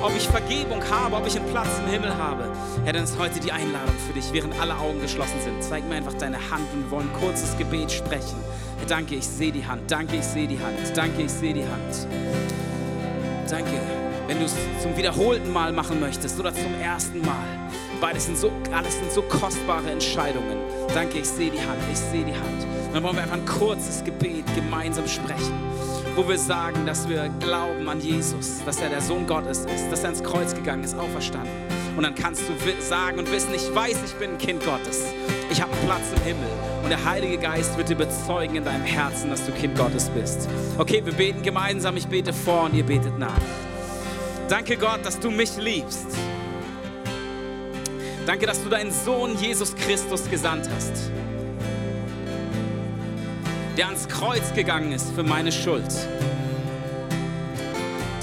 ob 0.00 0.14
ich 0.16 0.28
Vergebung 0.28 0.80
habe, 0.88 1.16
ob 1.16 1.26
ich 1.26 1.36
einen 1.36 1.50
Platz 1.50 1.70
im 1.84 1.90
Himmel 1.90 2.16
habe, 2.16 2.52
Herr, 2.84 2.92
dann 2.92 3.02
ist 3.02 3.18
heute 3.18 3.40
die 3.40 3.50
Einladung 3.50 3.96
für 4.06 4.12
dich, 4.12 4.32
während 4.32 4.56
alle 4.60 4.76
Augen 4.76 5.00
geschlossen 5.00 5.40
sind. 5.42 5.60
Zeig 5.60 5.88
mir 5.88 5.96
einfach 5.96 6.14
deine 6.14 6.36
Hand 6.36 6.72
und 6.72 6.84
wir 6.84 6.90
wollen 6.92 7.10
ein 7.12 7.20
kurzes 7.20 7.58
Gebet 7.58 7.90
sprechen. 7.90 8.36
Danke, 8.88 9.16
ich 9.16 9.26
sehe 9.26 9.52
die 9.52 9.66
Hand. 9.66 9.90
Danke, 9.90 10.16
ich 10.16 10.24
sehe 10.24 10.48
die 10.48 10.58
Hand. 10.58 10.78
Danke, 10.94 11.22
ich 11.22 11.30
sehe 11.30 11.52
die 11.52 11.62
Hand. 11.62 12.08
Danke. 13.50 13.78
Wenn 14.26 14.38
du 14.38 14.46
es 14.46 14.54
zum 14.82 14.96
wiederholten 14.96 15.52
Mal 15.52 15.72
machen 15.72 16.00
möchtest 16.00 16.40
oder 16.40 16.54
zum 16.54 16.74
ersten 16.82 17.20
Mal. 17.20 17.44
Beides 18.00 18.26
sind 18.26 18.38
so, 18.38 18.50
alles 18.72 18.94
sind 18.98 19.12
so 19.12 19.20
kostbare 19.22 19.90
Entscheidungen. 19.90 20.56
Danke, 20.94 21.18
ich 21.18 21.28
sehe 21.28 21.50
die 21.50 21.60
Hand, 21.60 21.78
ich 21.92 21.98
sehe 21.98 22.24
die 22.24 22.32
Hand. 22.32 22.64
Und 22.86 22.94
dann 22.94 23.02
wollen 23.02 23.16
wir 23.16 23.22
einfach 23.24 23.36
ein 23.36 23.44
kurzes 23.44 24.02
Gebet 24.04 24.44
gemeinsam 24.54 25.06
sprechen, 25.06 25.52
wo 26.16 26.26
wir 26.26 26.38
sagen, 26.38 26.86
dass 26.86 27.08
wir 27.08 27.28
glauben 27.40 27.86
an 27.88 28.00
Jesus, 28.00 28.62
dass 28.64 28.80
er 28.80 28.88
der 28.88 29.02
Sohn 29.02 29.26
Gottes 29.26 29.66
ist, 29.66 29.90
dass 29.90 30.02
er 30.02 30.10
ins 30.10 30.22
Kreuz 30.22 30.54
gegangen 30.54 30.84
ist, 30.84 30.96
auferstanden. 30.96 31.50
Und 31.96 32.04
dann 32.04 32.14
kannst 32.14 32.42
du 32.42 32.82
sagen 32.82 33.18
und 33.18 33.30
wissen, 33.30 33.52
ich 33.54 33.74
weiß, 33.74 33.98
ich 34.06 34.14
bin 34.14 34.32
ein 34.32 34.38
Kind 34.38 34.64
Gottes. 34.64 35.04
Ich 35.50 35.60
habe 35.60 35.72
einen 35.72 35.86
Platz 35.86 36.04
im 36.16 36.22
Himmel. 36.22 36.67
Und 36.88 36.92
der 36.92 37.04
Heilige 37.04 37.36
Geist 37.36 37.76
wird 37.76 37.90
dir 37.90 37.96
bezeugen 37.96 38.56
in 38.56 38.64
deinem 38.64 38.86
Herzen, 38.86 39.28
dass 39.28 39.44
du 39.44 39.52
Kind 39.52 39.76
Gottes 39.76 40.08
bist. 40.08 40.48
Okay, 40.78 41.04
wir 41.04 41.12
beten 41.12 41.42
gemeinsam. 41.42 41.98
Ich 41.98 42.06
bete 42.06 42.32
vor 42.32 42.62
und 42.62 42.74
ihr 42.74 42.82
betet 42.82 43.18
nach. 43.18 43.42
Danke 44.48 44.78
Gott, 44.78 45.00
dass 45.04 45.20
du 45.20 45.30
mich 45.30 45.58
liebst. 45.58 46.06
Danke, 48.24 48.46
dass 48.46 48.64
du 48.64 48.70
deinen 48.70 48.90
Sohn 48.90 49.36
Jesus 49.36 49.76
Christus 49.76 50.30
gesandt 50.30 50.70
hast, 50.74 51.10
der 53.76 53.84
ans 53.84 54.08
Kreuz 54.08 54.54
gegangen 54.54 54.92
ist 54.92 55.12
für 55.12 55.22
meine 55.22 55.52
Schuld, 55.52 55.94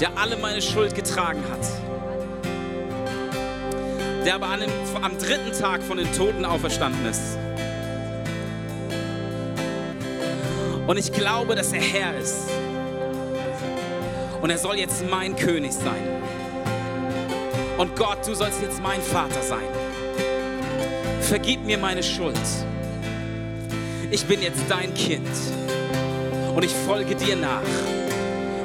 der 0.00 0.18
alle 0.18 0.36
meine 0.38 0.60
Schuld 0.60 0.92
getragen 0.92 1.44
hat, 1.52 1.64
der 4.24 4.34
aber 4.34 4.46
an 4.46 4.58
dem, 4.58 4.70
am 5.00 5.16
dritten 5.18 5.52
Tag 5.56 5.84
von 5.84 5.98
den 5.98 6.12
Toten 6.12 6.44
auferstanden 6.44 7.06
ist. 7.06 7.38
Und 10.86 10.98
ich 10.98 11.12
glaube, 11.12 11.54
dass 11.54 11.72
er 11.72 11.80
Herr 11.80 12.16
ist. 12.16 12.48
Und 14.40 14.50
er 14.50 14.58
soll 14.58 14.76
jetzt 14.78 15.04
mein 15.10 15.34
König 15.34 15.72
sein. 15.72 16.22
Und 17.78 17.96
Gott, 17.96 18.26
du 18.26 18.34
sollst 18.34 18.62
jetzt 18.62 18.80
mein 18.80 19.00
Vater 19.02 19.42
sein. 19.42 19.68
Vergib 21.20 21.64
mir 21.64 21.76
meine 21.76 22.02
Schuld. 22.02 22.38
Ich 24.10 24.24
bin 24.26 24.40
jetzt 24.40 24.62
dein 24.68 24.94
Kind. 24.94 25.28
Und 26.54 26.64
ich 26.64 26.72
folge 26.72 27.16
dir 27.16 27.36
nach. 27.36 27.62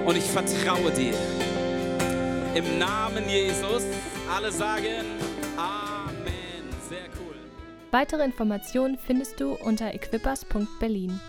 Und 0.05 0.15
ich 0.15 0.25
vertraue 0.25 0.91
dir. 0.91 1.13
Im 2.53 2.77
Namen 2.77 3.27
Jesus. 3.27 3.83
Alle 4.33 4.51
sagen 4.51 5.05
Amen. 5.57 6.69
Sehr 6.87 7.05
cool. 7.19 7.35
Weitere 7.91 8.23
Informationen 8.23 8.97
findest 8.97 9.39
du 9.39 9.53
unter 9.53 9.93
equippers.berlin. 9.93 11.19